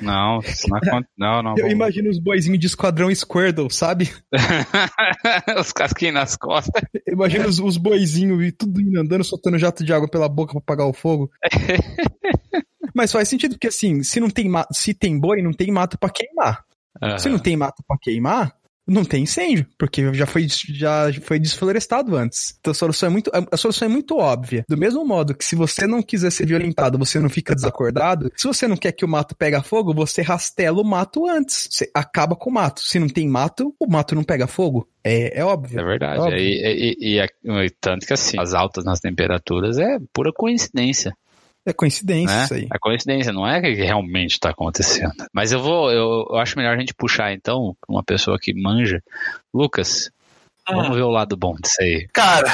Não, 0.01 0.39
não 0.67 0.77
acontece. 0.77 1.09
Não, 1.17 1.41
não. 1.43 1.51
Eu 1.51 1.57
vamos- 1.57 1.71
imagino 1.73 2.09
os 2.09 2.19
boizinhos 2.19 2.59
de 2.59 2.67
esquadrão 2.67 3.13
Squirtle, 3.13 3.69
sabe? 3.71 4.11
Os 5.59 5.71
casquinhos 5.71 6.13
nas 6.15 6.35
costas. 6.35 6.81
Eu 7.05 7.13
imagino 7.13 7.47
os, 7.47 7.59
os 7.59 7.77
boizinhos 7.77 8.43
e 8.43 8.51
tudo 8.51 8.81
indo 8.81 8.99
andando, 8.99 9.23
soltando 9.23 9.57
jato 9.57 9.83
de 9.83 9.93
água 9.93 10.09
pela 10.09 10.27
boca 10.29 10.53
pra 10.53 10.59
apagar 10.59 10.87
o 10.87 10.93
fogo. 10.93 11.29
Mas 12.93 13.11
faz 13.11 13.27
sentido, 13.29 13.53
porque 13.53 13.67
assim, 13.67 14.03
se 14.03 14.19
não 14.19 14.29
tem 14.29 14.49
se 14.71 14.93
tem 14.93 15.17
boi, 15.19 15.41
não 15.41 15.53
tem 15.53 15.71
mato 15.71 15.97
pra 15.97 16.09
queimar. 16.09 16.63
Se 17.17 17.29
não 17.29 17.39
tem 17.39 17.55
mato 17.55 17.81
pra 17.87 17.97
queimar, 18.01 18.53
não 18.87 19.05
tem 19.05 19.23
incêndio, 19.23 19.65
porque 19.77 20.13
já 20.13 20.25
foi, 20.25 20.47
já 20.49 21.11
foi 21.21 21.39
desflorestado 21.39 22.15
antes. 22.15 22.55
Então 22.59 22.71
a 22.71 22.73
solução 22.73 23.07
é 23.07 23.11
muito, 23.11 23.31
a 23.51 23.57
solução 23.57 23.85
é 23.87 23.89
muito 23.89 24.17
óbvia. 24.17 24.65
Do 24.67 24.77
mesmo 24.77 25.05
modo 25.05 25.33
que 25.35 25.45
se 25.45 25.55
você 25.55 25.85
não 25.87 26.01
quiser 26.01 26.31
ser 26.31 26.45
violentado, 26.45 26.97
você 26.97 27.19
não 27.19 27.29
fica 27.29 27.53
desacordado. 27.55 28.31
Se 28.35 28.47
você 28.47 28.67
não 28.67 28.75
quer 28.77 28.91
que 28.91 29.05
o 29.05 29.07
mato 29.07 29.35
pegue 29.35 29.61
fogo, 29.61 29.93
você 29.93 30.21
rastela 30.21 30.81
o 30.81 30.85
mato 30.85 31.27
antes. 31.27 31.67
Você 31.71 31.89
acaba 31.93 32.35
com 32.35 32.49
o 32.49 32.53
mato. 32.53 32.81
Se 32.81 32.99
não 32.99 33.07
tem 33.07 33.27
mato, 33.27 33.75
o 33.79 33.87
mato 33.87 34.15
não 34.15 34.23
pega 34.23 34.47
fogo. 34.47 34.87
É, 35.03 35.39
é 35.39 35.43
óbvio. 35.45 35.79
É 35.79 35.83
verdade. 35.83 36.19
Óbvio. 36.19 36.37
E, 36.37 36.51
e- 36.61 36.95
e- 36.99 37.19
e- 37.19 37.65
e 37.65 37.69
tanto 37.81 38.05
que 38.05 38.13
assim, 38.13 38.39
as 38.39 38.53
altas 38.53 38.83
nas 38.85 38.99
temperaturas 38.99 39.77
é 39.77 39.97
pura 40.13 40.31
coincidência. 40.33 41.13
É 41.65 41.73
coincidência 41.73 42.35
né? 42.35 42.43
isso 42.43 42.53
aí. 42.55 42.67
É 42.73 42.79
coincidência, 42.79 43.31
não 43.31 43.47
é 43.47 43.61
que 43.61 43.73
realmente 43.73 44.31
está 44.31 44.49
acontecendo. 44.49 45.13
Mas 45.31 45.51
eu 45.51 45.61
vou, 45.61 45.91
eu, 45.91 46.27
eu 46.29 46.37
acho 46.37 46.57
melhor 46.57 46.75
a 46.75 46.79
gente 46.79 46.93
puxar 46.93 47.33
então 47.33 47.75
pra 47.79 47.93
uma 47.93 48.03
pessoa 48.03 48.39
que 48.39 48.53
manja. 48.53 49.01
Lucas, 49.53 50.11
vamos 50.67 50.95
ver 50.95 51.03
o 51.03 51.09
lado 51.09 51.37
bom 51.37 51.55
disso 51.55 51.81
aí. 51.81 52.07
Cara, 52.13 52.51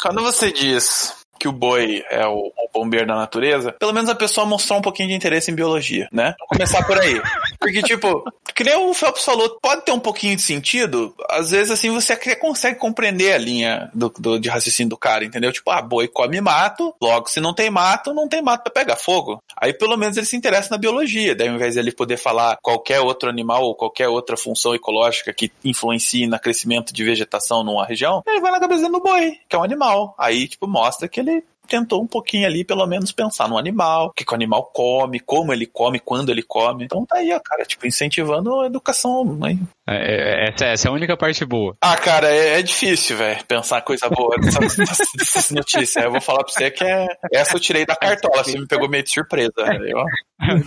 quando 0.00 0.22
você 0.22 0.50
diz 0.50 1.14
que 1.38 1.48
o 1.48 1.52
boi 1.52 2.02
é 2.10 2.26
o, 2.26 2.52
o 2.56 2.68
bombeiro 2.72 3.06
da 3.06 3.14
natureza, 3.16 3.72
pelo 3.72 3.92
menos 3.92 4.08
a 4.10 4.14
pessoa 4.14 4.46
mostrou 4.46 4.78
um 4.78 4.82
pouquinho 4.82 5.08
de 5.08 5.14
interesse 5.14 5.50
em 5.50 5.54
biologia, 5.54 6.08
né? 6.12 6.34
Vamos 6.38 6.48
começar 6.48 6.86
por 6.86 6.98
aí. 6.98 7.20
Porque, 7.58 7.82
tipo, 7.82 8.24
que 8.54 8.62
nem 8.64 8.74
o 8.76 8.92
Phelps 8.94 9.24
falou, 9.24 9.58
pode 9.60 9.82
ter 9.82 9.92
um 9.92 9.98
pouquinho 9.98 10.36
de 10.36 10.42
sentido, 10.42 11.14
às 11.28 11.50
vezes, 11.50 11.70
assim, 11.70 11.90
você 11.90 12.16
consegue 12.36 12.78
compreender 12.78 13.32
a 13.32 13.38
linha 13.38 13.90
do, 13.94 14.08
do- 14.18 14.38
de 14.38 14.48
raciocínio 14.48 14.90
do 14.90 14.96
cara, 14.96 15.24
entendeu? 15.24 15.52
Tipo, 15.52 15.70
ah, 15.70 15.82
boi 15.82 16.06
come 16.08 16.40
mato, 16.40 16.94
logo, 17.00 17.28
se 17.28 17.40
não 17.40 17.54
tem 17.54 17.70
mato, 17.70 18.12
não 18.14 18.28
tem 18.28 18.42
mato 18.42 18.62
pra 18.64 18.72
pegar 18.72 18.96
fogo. 18.96 19.42
Aí, 19.56 19.72
pelo 19.72 19.96
menos, 19.96 20.16
ele 20.16 20.26
se 20.26 20.36
interessa 20.36 20.68
na 20.70 20.78
biologia, 20.78 21.34
daí, 21.34 21.48
ao 21.48 21.54
invés 21.54 21.74
de 21.74 21.80
ele 21.80 21.92
poder 21.92 22.16
falar 22.18 22.58
qualquer 22.62 23.00
outro 23.00 23.28
animal 23.28 23.62
ou 23.62 23.74
qualquer 23.74 24.08
outra 24.08 24.36
função 24.36 24.74
ecológica 24.74 25.32
que 25.32 25.50
influencie 25.64 26.26
no 26.26 26.38
crescimento 26.38 26.92
de 26.92 27.04
vegetação 27.04 27.64
numa 27.64 27.84
região, 27.86 28.22
ele 28.26 28.40
vai 28.40 28.52
na 28.52 28.60
cabeça 28.60 28.88
do 28.88 29.00
boi, 29.00 29.32
que 29.48 29.56
é 29.56 29.58
um 29.58 29.64
animal. 29.64 30.14
Aí, 30.18 30.46
tipo, 30.46 30.66
mostra 30.68 31.08
que 31.08 31.18
ele 31.20 31.25
tentou 31.66 32.02
um 32.02 32.06
pouquinho 32.06 32.46
ali, 32.46 32.64
pelo 32.64 32.86
menos, 32.86 33.12
pensar 33.12 33.48
no 33.48 33.58
animal, 33.58 34.06
o 34.06 34.10
que, 34.12 34.24
que 34.24 34.32
o 34.32 34.34
animal 34.34 34.64
come, 34.72 35.20
como 35.20 35.52
ele 35.52 35.66
come, 35.66 35.98
quando 35.98 36.30
ele 36.30 36.42
come. 36.42 36.84
Então 36.84 37.04
tá 37.04 37.16
aí, 37.18 37.32
ó, 37.32 37.40
cara, 37.44 37.64
tipo, 37.64 37.86
incentivando 37.86 38.60
a 38.60 38.66
educação. 38.66 39.24
Né? 39.36 39.58
É, 39.88 40.46
é- 40.46 40.48
essa, 40.50 40.64
essa 40.66 40.88
é 40.88 40.90
a 40.90 40.94
única 40.94 41.16
parte 41.16 41.44
boa. 41.44 41.76
Ah, 41.80 41.96
cara, 41.96 42.28
é, 42.28 42.58
é 42.58 42.62
difícil, 42.62 43.16
velho, 43.16 43.44
pensar 43.46 43.80
coisa 43.82 44.08
boa 44.08 44.36
dessas, 44.40 44.76
dessas- 45.14 45.50
notícias. 45.50 46.04
Eu 46.04 46.10
vou 46.10 46.20
falar 46.20 46.44
pra 46.44 46.52
você 46.52 46.70
que 46.70 46.84
é, 46.84 47.06
essa 47.32 47.56
eu 47.56 47.60
tirei 47.60 47.84
da 47.84 47.96
cartola, 47.96 48.42
você 48.44 48.58
me 48.58 48.66
pegou 48.66 48.88
meio 48.88 49.02
de 49.02 49.10
surpresa. 49.12 49.52
velho. 49.56 50.04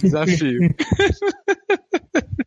Desafio. 0.02 0.60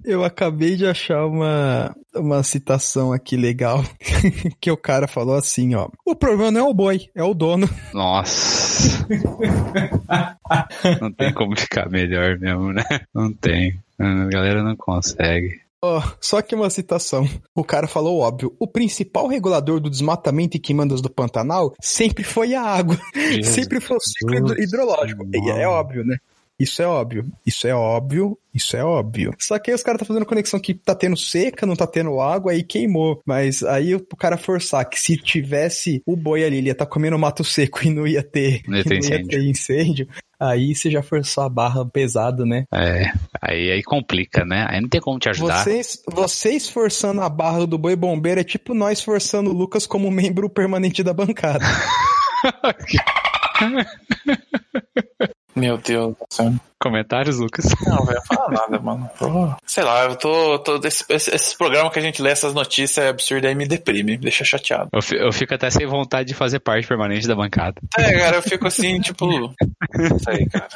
Eu 0.05 0.24
acabei 0.24 0.76
de 0.76 0.86
achar 0.86 1.26
uma, 1.26 1.94
uma 2.15 2.43
citação 2.43 3.13
aqui 3.13 3.37
legal 3.37 3.83
que 4.61 4.71
o 4.71 4.77
cara 4.77 5.07
falou 5.09 5.35
assim, 5.37 5.75
ó. 5.75 5.89
O 6.05 6.15
problema 6.15 6.51
não 6.51 6.61
é 6.61 6.71
o 6.71 6.75
boi, 6.75 7.09
é 7.15 7.23
o 7.23 7.35
dono. 7.35 7.69
Nossa. 7.93 9.07
não 11.01 11.13
tem 11.13 11.33
como 11.33 11.59
ficar 11.59 11.89
melhor 11.89 12.39
mesmo, 12.39 12.73
né? 12.73 12.85
Não 13.15 13.33
tem. 13.33 13.79
A 13.99 14.25
galera 14.27 14.63
não 14.63 14.77
consegue. 14.77 15.61
Ó, 15.85 16.01
só 16.21 16.41
que 16.41 16.55
uma 16.55 16.71
citação. 16.71 17.29
O 17.55 17.65
cara 17.65 17.89
falou 17.89 18.21
óbvio. 18.21 18.55
O 18.59 18.69
principal 18.69 19.27
regulador 19.27 19.81
do 19.81 19.91
desmatamento 19.91 20.57
e 20.57 20.61
queimadas 20.61 21.01
do 21.01 21.11
Pantanal 21.11 21.75
sempre 21.81 22.23
foi 22.23 22.55
a 22.55 22.63
água. 22.63 22.97
sempre 23.43 23.81
foi 23.81 23.97
o 23.97 24.01
ciclo 24.01 24.37
hidro- 24.37 24.63
hidrológico. 24.63 25.27
E 25.33 25.51
é 25.51 25.67
óbvio, 25.67 26.05
né? 26.05 26.19
Isso 26.63 26.81
é 26.81 26.87
óbvio. 26.87 27.27
Isso 27.45 27.67
é 27.67 27.75
óbvio. 27.75 28.39
Isso 28.55 28.77
é 28.77 28.85
óbvio. 28.85 29.35
Só 29.37 29.59
que 29.59 29.71
aí 29.71 29.75
os 29.75 29.83
caras 29.83 29.99
tá 29.99 30.05
fazendo 30.05 30.25
conexão 30.25 30.61
que 30.61 30.75
tá 30.75 30.95
tendo 30.95 31.17
seca, 31.17 31.67
não 31.67 31.75
tá 31.75 31.89
tendo 31.89 32.21
água, 32.21 32.53
aí 32.53 32.63
queimou. 32.63 33.21
Mas 33.27 33.65
aí 33.65 33.97
o 33.97 34.07
cara 34.17 34.37
forçar 34.37 34.89
que 34.89 35.01
se 35.01 35.17
tivesse 35.17 36.01
o 36.07 36.15
boi 36.15 36.45
ali, 36.45 36.59
ele 36.59 36.69
ia 36.69 36.75
tá 36.75 36.87
comendo 36.87 37.19
mato 37.19 37.43
seco 37.43 37.85
e 37.85 37.91
não 37.91 38.07
ia 38.07 38.23
ter, 38.23 38.63
Não 38.69 38.79
ia 38.79 38.85
ter 38.85 38.99
incêndio. 39.03 39.29
ter 39.29 39.43
incêndio. 39.43 40.09
Aí 40.39 40.73
você 40.73 40.89
já 40.89 41.03
forçou 41.03 41.43
a 41.45 41.49
barra 41.49 41.85
pesado, 41.85 42.47
né? 42.47 42.65
É. 42.73 43.11
Aí, 43.41 43.73
aí 43.73 43.83
complica, 43.83 44.45
né? 44.45 44.65
Aí 44.69 44.81
não 44.81 44.89
tem 44.89 45.01
como 45.01 45.19
te 45.19 45.29
ajudar. 45.31 45.65
Vocês, 45.65 46.01
vocês 46.09 46.69
forçando 46.69 47.23
a 47.23 47.29
barra 47.29 47.67
do 47.67 47.79
boi 47.79 47.97
bombeiro 47.97 48.41
é 48.41 48.45
tipo 48.45 48.73
nós 48.73 49.03
forçando 49.03 49.51
o 49.51 49.55
Lucas 49.55 49.85
como 49.85 50.09
membro 50.13 50.49
permanente 50.49 51.03
da 51.03 51.13
bancada. 51.13 51.65
Meu 55.55 55.76
Deus 55.78 56.14
do 56.14 56.26
céu. 56.30 56.53
Comentários, 56.80 57.38
Lucas? 57.38 57.66
Não, 57.86 58.05
velho, 58.05 58.20
fala 58.26 58.48
nada, 58.50 58.78
mano. 58.80 59.09
Pô, 59.18 59.55
Sei 59.66 59.84
lá, 59.84 60.05
eu 60.05 60.16
tô. 60.16 60.59
tô 60.59 60.80
esse, 60.86 61.05
esse, 61.09 61.57
programa 61.57 61.90
que 61.90 61.98
a 61.98 62.03
gente 62.03 62.20
lê 62.20 62.30
essas 62.30 62.55
notícias 62.55 63.05
é 63.05 63.09
absurdo 63.09 63.46
aí 63.46 63.55
me 63.55 63.68
deprime, 63.68 64.12
me 64.12 64.16
deixa 64.18 64.44
chateado. 64.44 64.88
Eu, 64.92 65.00
fi- 65.03 65.16
eu 65.16 65.32
fico 65.32 65.55
até 65.55 65.70
sem 65.70 65.86
vontade 65.86 66.28
de 66.28 66.34
fazer 66.34 66.59
parte 66.59 66.88
permanente 66.88 67.28
da 67.28 67.36
bancada. 67.36 67.80
É, 67.96 68.18
cara, 68.18 68.36
eu 68.36 68.42
fico 68.42 68.66
assim, 68.66 69.00
tipo. 69.00 69.26
Não 69.26 70.18
sei, 70.18 70.46
cara. 70.46 70.68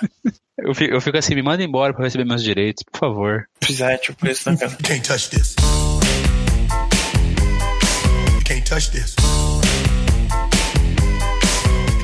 Eu 0.58 0.74
fico, 0.74 0.94
eu 0.94 1.00
fico 1.00 1.18
assim, 1.18 1.34
me 1.34 1.42
manda 1.42 1.62
embora 1.62 1.92
pra 1.92 2.04
receber 2.04 2.24
meus 2.24 2.42
direitos, 2.42 2.84
por 2.90 2.98
favor. 2.98 3.44
Pois 3.60 3.80
é, 3.80 3.96
tipo 3.98 4.26
isso, 4.28 4.48
né, 4.50 4.56
cara? 4.56 4.72
Can't 4.82 5.02
touch 5.08 5.30
this. 5.30 5.56
Can't 8.44 8.62
touch 8.68 8.90
this. 8.92 9.16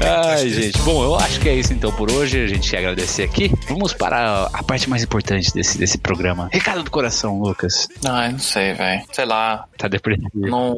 Ai, 0.05 0.49
gente. 0.49 0.79
Bom, 0.83 1.03
eu 1.05 1.15
acho 1.17 1.41
que 1.41 1.49
é 1.49 1.55
isso 1.55 1.73
então 1.73 1.93
por 1.93 2.11
hoje. 2.11 2.43
A 2.43 2.47
gente 2.47 2.71
quer 2.71 2.79
agradecer 2.79 3.23
aqui. 3.23 3.53
Vamos 3.69 3.93
para 3.93 4.49
a 4.53 4.63
parte 4.63 4.89
mais 4.89 5.03
importante 5.03 5.53
desse, 5.53 5.79
desse 5.79 5.99
programa. 5.99 6.49
Recado 6.53 6.83
do 6.83 6.91
coração, 6.91 7.41
Lucas. 7.41 7.89
Ai, 8.05 8.33
não 8.33 8.39
sei, 8.39 8.75
velho. 8.75 9.03
Sei 9.13 9.25
lá. 9.25 9.67
Tá 9.83 9.89
deprimido. 9.89 10.31
Não, 10.33 10.77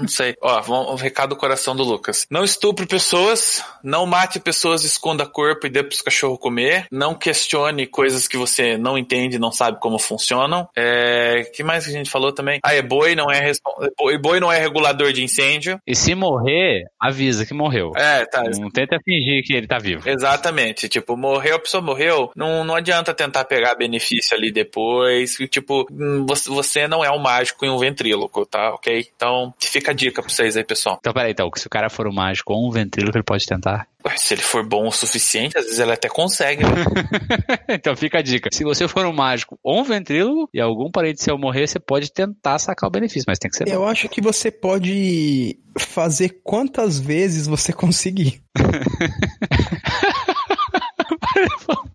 não 0.00 0.06
sei. 0.06 0.36
Ó, 0.40 0.60
vamos, 0.60 0.92
o 0.92 0.94
recado 0.94 1.30
do 1.30 1.36
coração 1.36 1.74
do 1.74 1.82
Lucas. 1.82 2.24
Não 2.30 2.44
estupre 2.44 2.86
pessoas, 2.86 3.64
não 3.82 4.06
mate 4.06 4.38
pessoas, 4.38 4.84
esconda 4.84 5.26
corpo 5.26 5.66
e 5.66 5.70
dê 5.70 5.82
pros 5.82 6.00
cachorros 6.00 6.38
comer. 6.38 6.86
Não 6.88 7.16
questione 7.16 7.84
coisas 7.84 8.28
que 8.28 8.36
você 8.36 8.78
não 8.78 8.96
entende, 8.96 9.40
não 9.40 9.50
sabe 9.50 9.80
como 9.80 9.98
funcionam. 9.98 10.68
É, 10.76 11.50
que 11.52 11.64
mais 11.64 11.84
que 11.84 11.90
a 11.90 11.92
gente 11.92 12.08
falou 12.08 12.30
também? 12.30 12.60
Ah, 12.62 12.72
é 12.74 12.80
boi, 12.80 13.16
não 13.16 13.28
é 13.28 13.40
respon- 13.40 13.88
boi, 13.98 14.16
boi 14.18 14.38
não 14.38 14.52
é 14.52 14.60
regulador 14.60 15.12
de 15.12 15.24
incêndio. 15.24 15.80
E 15.84 15.96
se 15.96 16.14
morrer, 16.14 16.84
avisa 17.00 17.44
que 17.44 17.52
morreu. 17.52 17.90
É, 17.96 18.24
tá. 18.24 18.44
Não 18.60 18.70
tenta 18.70 18.98
fingir 19.04 19.42
que 19.44 19.52
ele 19.52 19.66
tá 19.66 19.80
vivo. 19.80 20.08
Exatamente. 20.08 20.88
Tipo, 20.88 21.16
morreu, 21.16 21.56
a 21.56 21.60
pessoa 21.60 21.82
morreu, 21.82 22.30
não, 22.36 22.62
não 22.62 22.76
adianta 22.76 23.12
tentar 23.12 23.46
pegar 23.46 23.74
benefício 23.74 24.36
ali 24.36 24.52
depois. 24.52 25.34
Tipo, 25.50 25.88
hum, 25.90 26.24
você, 26.24 26.86
não 26.86 27.04
é 27.04 27.10
um 27.10 27.18
mágico 27.18 27.66
e 27.66 27.68
um 27.68 27.76
ventríloco, 28.28 28.46
tá? 28.46 28.70
Ok? 28.74 29.08
Então, 29.16 29.52
fica 29.60 29.90
a 29.90 29.94
dica 29.94 30.22
pra 30.22 30.30
vocês 30.30 30.56
aí, 30.56 30.64
pessoal. 30.64 30.96
Então, 31.00 31.12
peraí, 31.12 31.32
então, 31.32 31.50
se 31.56 31.66
o 31.66 31.70
cara 31.70 31.88
for 31.90 32.06
um 32.06 32.12
mágico 32.12 32.52
ou 32.52 32.68
um 32.68 32.70
ventríloco, 32.70 33.16
ele 33.16 33.24
pode 33.24 33.46
tentar. 33.46 33.86
Ué, 34.04 34.16
Se 34.16 34.34
ele 34.34 34.42
for 34.42 34.64
bom 34.66 34.86
o 34.86 34.92
suficiente, 34.92 35.56
às 35.58 35.64
vezes 35.64 35.78
ele 35.78 35.92
até 35.92 36.08
consegue. 36.08 36.62
né? 36.62 36.70
então 37.68 37.96
fica 37.96 38.18
a 38.18 38.22
dica. 38.22 38.48
Se 38.52 38.64
você 38.64 38.86
for 38.86 39.06
um 39.06 39.12
mágico 39.12 39.58
ou 39.62 39.80
um 39.80 39.84
ventríloco 39.84 40.48
e 40.52 40.60
algum 40.60 40.90
parente 40.90 41.22
seu 41.22 41.38
morrer, 41.38 41.66
você 41.66 41.80
pode 41.80 42.12
tentar 42.12 42.58
sacar 42.58 42.88
o 42.88 42.92
benefício, 42.92 43.24
mas 43.26 43.38
tem 43.38 43.50
que 43.50 43.56
ser 43.56 43.64
bom. 43.64 43.72
Eu 43.72 43.86
acho 43.86 44.08
que 44.08 44.20
você 44.20 44.50
pode 44.50 45.58
fazer 45.78 46.40
quantas 46.44 46.98
vezes 47.00 47.46
você 47.46 47.72
conseguir. 47.72 48.42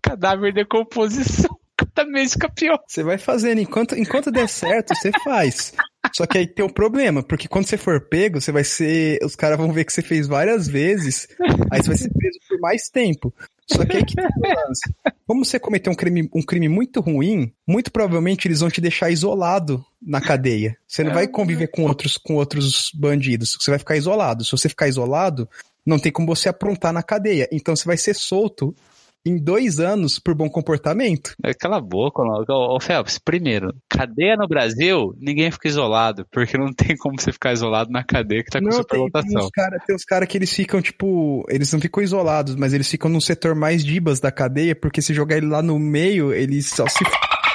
Cadáver 0.02 0.52
de 0.52 0.62
decomposição. 0.62 1.56
Cada 1.76 2.28
fica 2.28 2.48
pior. 2.48 2.78
Você 2.86 3.02
vai 3.02 3.18
fazendo. 3.18 3.60
Enquanto, 3.60 3.96
enquanto 3.96 4.30
der 4.30 4.48
certo, 4.48 4.94
você 4.94 5.10
faz. 5.24 5.74
Só 6.12 6.26
que 6.26 6.38
aí 6.38 6.46
tem 6.46 6.64
o 6.64 6.72
problema, 6.72 7.22
porque 7.22 7.48
quando 7.48 7.66
você 7.66 7.76
for 7.76 8.00
pego, 8.00 8.40
você 8.40 8.52
vai 8.52 8.64
ser. 8.64 9.18
Os 9.24 9.34
caras 9.34 9.58
vão 9.58 9.72
ver 9.72 9.84
que 9.84 9.92
você 9.92 10.02
fez 10.02 10.26
várias 10.26 10.68
vezes, 10.68 11.26
aí 11.70 11.82
você 11.82 11.88
vai 11.88 11.96
ser 11.96 12.12
preso 12.12 12.38
por 12.48 12.60
mais 12.60 12.88
tempo. 12.88 13.34
Só 13.66 13.84
que 13.84 13.96
aí 13.96 14.04
que 14.04 14.14
lance. 14.20 14.94
Como 15.26 15.44
você 15.44 15.58
cometeu 15.58 15.92
um 15.92 15.96
crime, 15.96 16.28
um 16.34 16.42
crime 16.42 16.68
muito 16.68 17.00
ruim, 17.00 17.52
muito 17.66 17.90
provavelmente 17.90 18.46
eles 18.46 18.60
vão 18.60 18.70
te 18.70 18.80
deixar 18.80 19.10
isolado 19.10 19.84
na 20.02 20.20
cadeia. 20.20 20.76
Você 20.86 21.02
não 21.02 21.14
vai 21.14 21.26
conviver 21.26 21.68
com 21.68 21.84
outros, 21.84 22.18
com 22.18 22.34
outros 22.34 22.90
bandidos. 22.94 23.56
Você 23.58 23.70
vai 23.70 23.78
ficar 23.78 23.96
isolado. 23.96 24.44
Se 24.44 24.50
você 24.50 24.68
ficar 24.68 24.88
isolado, 24.88 25.48
não 25.84 25.98
tem 25.98 26.12
como 26.12 26.26
você 26.26 26.48
aprontar 26.48 26.92
na 26.92 27.02
cadeia. 27.02 27.48
Então 27.50 27.74
você 27.74 27.86
vai 27.86 27.96
ser 27.96 28.14
solto 28.14 28.74
em 29.24 29.36
dois 29.36 29.80
anos 29.80 30.18
por 30.18 30.34
bom 30.34 30.48
comportamento. 30.48 31.34
Cala 31.60 31.78
a 31.78 31.80
boca, 31.80 32.22
ô, 32.22 32.76
ô 32.76 32.80
Phelps. 32.80 33.18
Primeiro, 33.18 33.74
cadeia 33.88 34.36
no 34.36 34.48
Brasil, 34.48 35.14
ninguém 35.18 35.50
fica 35.50 35.68
isolado, 35.68 36.26
porque 36.30 36.58
não 36.58 36.72
tem 36.72 36.96
como 36.96 37.20
você 37.20 37.32
ficar 37.32 37.52
isolado 37.52 37.90
na 37.90 38.04
cadeia 38.04 38.42
que 38.42 38.50
tá 38.50 38.58
com 38.58 38.66
Não, 38.66 38.70
tem, 38.70 38.84
tem 38.84 38.88
superlotação. 38.88 39.46
uns 39.46 39.50
caras 39.50 40.04
cara 40.04 40.26
que 40.26 40.38
eles 40.38 40.52
ficam, 40.52 40.80
tipo, 40.80 41.44
eles 41.48 41.72
não 41.72 41.80
ficam 41.80 42.02
isolados, 42.02 42.54
mas 42.54 42.72
eles 42.72 42.88
ficam 42.88 43.10
no 43.10 43.20
setor 43.20 43.54
mais 43.54 43.84
dibas 43.84 44.20
da 44.20 44.30
cadeia, 44.30 44.74
porque 44.74 45.02
se 45.02 45.14
jogar 45.14 45.36
ele 45.36 45.46
lá 45.46 45.62
no 45.62 45.78
meio, 45.78 46.32
eles 46.32 46.66
só 46.66 46.86
se 46.86 47.04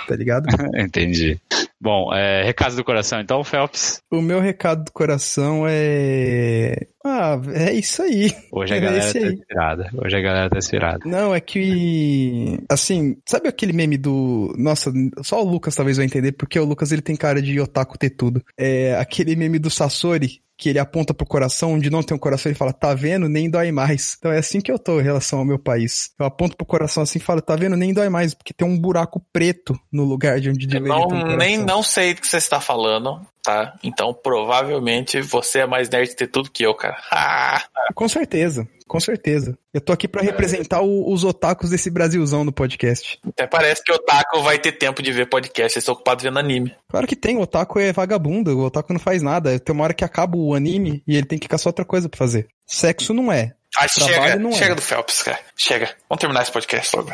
tá 0.07 0.15
ligado? 0.15 0.45
Entendi. 0.75 1.39
Bom, 1.81 2.13
é, 2.13 2.43
recado 2.43 2.75
do 2.75 2.83
coração, 2.83 3.21
então, 3.21 3.43
Phelps. 3.43 4.01
O 4.11 4.21
meu 4.21 4.41
recado 4.41 4.83
do 4.83 4.91
coração 4.91 5.63
é. 5.67 6.75
Ah, 7.05 7.39
é 7.53 7.71
isso 7.73 8.01
aí. 8.01 8.35
Hoje 8.51 8.73
a 8.73 8.77
É 8.77 8.79
galera 8.81 9.03
esse 9.05 9.19
tá 9.19 9.25
aí. 9.27 9.33
inspirada. 9.33 9.89
Hoje 10.03 10.17
a 10.17 10.21
galera 10.21 10.49
tá 10.49 10.57
inspirada. 10.57 10.99
Não, 11.05 11.33
é 11.33 11.39
que. 11.39 12.59
Assim, 12.69 13.15
sabe 13.25 13.47
aquele 13.47 13.71
meme 13.73 13.97
do. 13.97 14.53
Nossa, 14.57 14.91
só 15.23 15.41
o 15.41 15.49
Lucas 15.49 15.75
talvez 15.75 15.95
vai 15.97 16.05
entender, 16.05 16.33
porque 16.33 16.59
o 16.59 16.65
Lucas 16.65 16.91
ele 16.91 17.01
tem 17.01 17.15
cara 17.15 17.41
de 17.41 17.59
otaku 17.59 17.97
ter 17.97 18.09
tudo. 18.09 18.43
É 18.57 18.95
aquele 18.99 19.35
meme 19.37 19.57
do 19.57 19.69
Sasori, 19.69 20.41
que 20.57 20.67
ele 20.67 20.79
aponta 20.79 21.13
pro 21.13 21.25
coração, 21.25 21.73
onde 21.75 21.89
não 21.89 22.03
tem 22.03 22.13
um 22.15 22.19
coração, 22.19 22.49
ele 22.49 22.57
fala, 22.59 22.73
tá 22.73 22.93
vendo? 22.93 23.29
Nem 23.29 23.49
dói 23.49 23.71
mais. 23.71 24.17
Então 24.19 24.29
é 24.29 24.39
assim 24.39 24.59
que 24.59 24.69
eu 24.69 24.77
tô 24.77 24.99
em 24.99 25.03
relação 25.03 25.39
ao 25.39 25.45
meu 25.45 25.57
país. 25.57 26.11
Eu 26.19 26.25
aponto 26.25 26.57
pro 26.57 26.65
coração 26.65 27.01
assim 27.03 27.17
e 27.17 27.21
falo, 27.21 27.41
tá 27.41 27.55
vendo? 27.55 27.77
Nem 27.77 27.93
dói 27.93 28.09
mais, 28.09 28.33
porque 28.33 28.53
tem 28.53 28.67
um 28.67 28.77
buraco 28.77 29.25
preto 29.31 29.79
no 29.89 30.03
lugar 30.03 30.41
de 30.41 30.49
onde 30.49 30.65
Eu 30.65 30.69
deveria 30.69 30.93
não, 30.97 31.07
ter 31.07 31.15
um 31.15 31.19
coração. 31.21 31.37
nem 31.37 31.57
não 31.69 31.83
sei 31.83 32.13
do 32.13 32.21
que 32.21 32.27
você 32.27 32.37
está 32.37 32.59
falando, 32.59 33.21
tá? 33.43 33.75
Então, 33.83 34.13
provavelmente, 34.13 35.21
você 35.21 35.59
é 35.59 35.65
mais 35.67 35.89
nerd 35.89 36.09
de 36.09 36.15
ter 36.15 36.27
tudo 36.27 36.49
que 36.51 36.63
eu, 36.65 36.73
cara. 36.73 36.97
Ah, 37.11 37.93
Com 37.93 38.07
certeza, 38.09 38.67
com 38.87 38.99
certeza. 38.99 39.57
Eu 39.73 39.81
tô 39.81 39.91
aqui 39.93 40.07
pra 40.07 40.21
representar 40.21 40.81
o- 40.81 41.11
os 41.11 41.23
otakus 41.23 41.69
desse 41.71 41.89
Brasilzão 41.89 42.43
no 42.43 42.51
podcast. 42.51 43.19
até 43.27 43.47
parece 43.47 43.83
que 43.83 43.91
o 43.91 43.95
Otaku 43.95 44.41
vai 44.41 44.57
ter 44.59 44.73
tempo 44.73 45.01
de 45.01 45.11
ver 45.11 45.27
podcast, 45.27 45.75
eles 45.77 45.83
estão 45.83 45.93
ocupados 45.95 46.23
vendo 46.23 46.37
anime. 46.39 46.75
Claro 46.89 47.07
que 47.07 47.15
tem, 47.15 47.37
o 47.37 47.41
otaku 47.41 47.79
é 47.79 47.91
vagabundo, 47.93 48.57
o 48.57 48.65
otaku 48.65 48.93
não 48.93 48.99
faz 48.99 49.21
nada. 49.23 49.59
Tem 49.59 49.73
uma 49.73 49.83
hora 49.83 49.93
que 49.93 50.03
acaba 50.03 50.37
o 50.37 50.53
anime 50.53 51.01
e 51.07 51.15
ele 51.15 51.25
tem 51.25 51.39
que 51.39 51.47
caçar 51.47 51.67
outra 51.69 51.85
coisa 51.85 52.07
pra 52.09 52.17
fazer. 52.17 52.47
Sexo 52.67 53.13
não 53.13 53.31
é. 53.31 53.53
Ah, 53.77 53.87
Trabalho 53.87 54.13
chega, 54.23 54.35
não 54.37 54.49
é. 54.49 54.53
chega 54.53 54.75
do 54.75 54.81
Phelps, 54.81 55.21
cara. 55.23 55.39
Chega. 55.57 55.89
Vamos 56.09 56.19
terminar 56.19 56.41
esse 56.43 56.51
podcast 56.51 56.95
logo. 56.95 57.11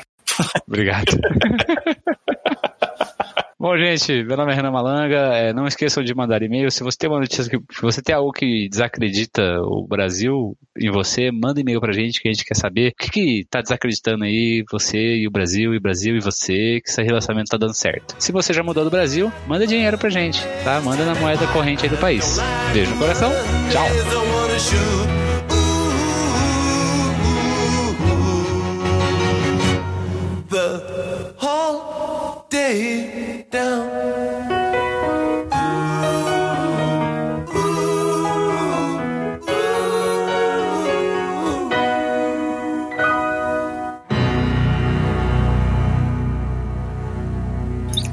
Obrigado. 0.68 1.06
Bom, 3.66 3.76
gente, 3.80 4.24
meu 4.24 4.38
nome 4.38 4.51
é 4.51 4.55
Renan 4.55 4.70
Malanga. 4.70 5.18
É, 5.34 5.51
não 5.51 5.66
esqueçam 5.66 6.03
de 6.03 6.13
mandar 6.13 6.43
e-mail. 6.43 6.70
Se 6.70 6.84
você 6.84 6.95
tem 6.99 7.09
uma 7.09 7.20
notícia 7.20 7.49
que. 7.49 7.57
Se 7.74 7.82
você 7.82 7.99
tem 7.99 8.13
algo 8.13 8.32
que 8.32 8.70
desacredita 8.70 9.59
o 9.63 9.88
Brasil 9.88 10.55
em 10.78 10.91
você, 10.91 11.32
manda 11.32 11.59
e-mail 11.59 11.82
pra 11.82 11.91
gente 11.91 12.22
que 12.22 12.28
a 12.28 12.32
gente 12.32 12.45
quer 12.45 12.53
saber 12.53 12.91
o 12.91 12.95
que, 12.95 13.09
que 13.09 13.47
tá 13.49 13.63
desacreditando 13.63 14.24
aí, 14.24 14.63
você 14.72 15.16
e 15.16 15.28
o 15.28 15.32
Brasil, 15.32 15.74
e 15.74 15.78
o 15.78 15.82
Brasil 15.82 16.16
e 16.16 16.20
você, 16.20 16.80
que 16.80 16.91
esse 16.91 17.01
relacionamento 17.01 17.49
tá 17.49 17.57
dando 17.57 17.74
certo. 17.74 18.16
Se 18.20 18.32
você 18.32 18.53
já 18.53 18.61
mudou 18.61 18.84
do 18.84 18.91
Brasil, 18.91 19.32
manda 19.47 19.66
dinheiro 19.66 19.97
pra 19.97 20.11
gente, 20.11 20.43
tá? 20.63 20.80
Manda 20.82 21.03
na 21.03 21.16
moeda 21.16 21.47
corrente 21.47 21.86
aí 21.86 21.89
do 21.89 21.97
país. 21.97 22.38
Beijo 22.72 22.91
no 22.91 22.99
coração. 22.99 23.32
Tchau. 23.72 23.88
The 30.51 31.34
whole 31.41 32.45
day. 32.51 33.05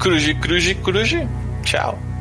Cruze, 0.02 0.34
cruze, 0.34 0.74
cruze. 0.74 1.28
Tchau. 1.62 2.11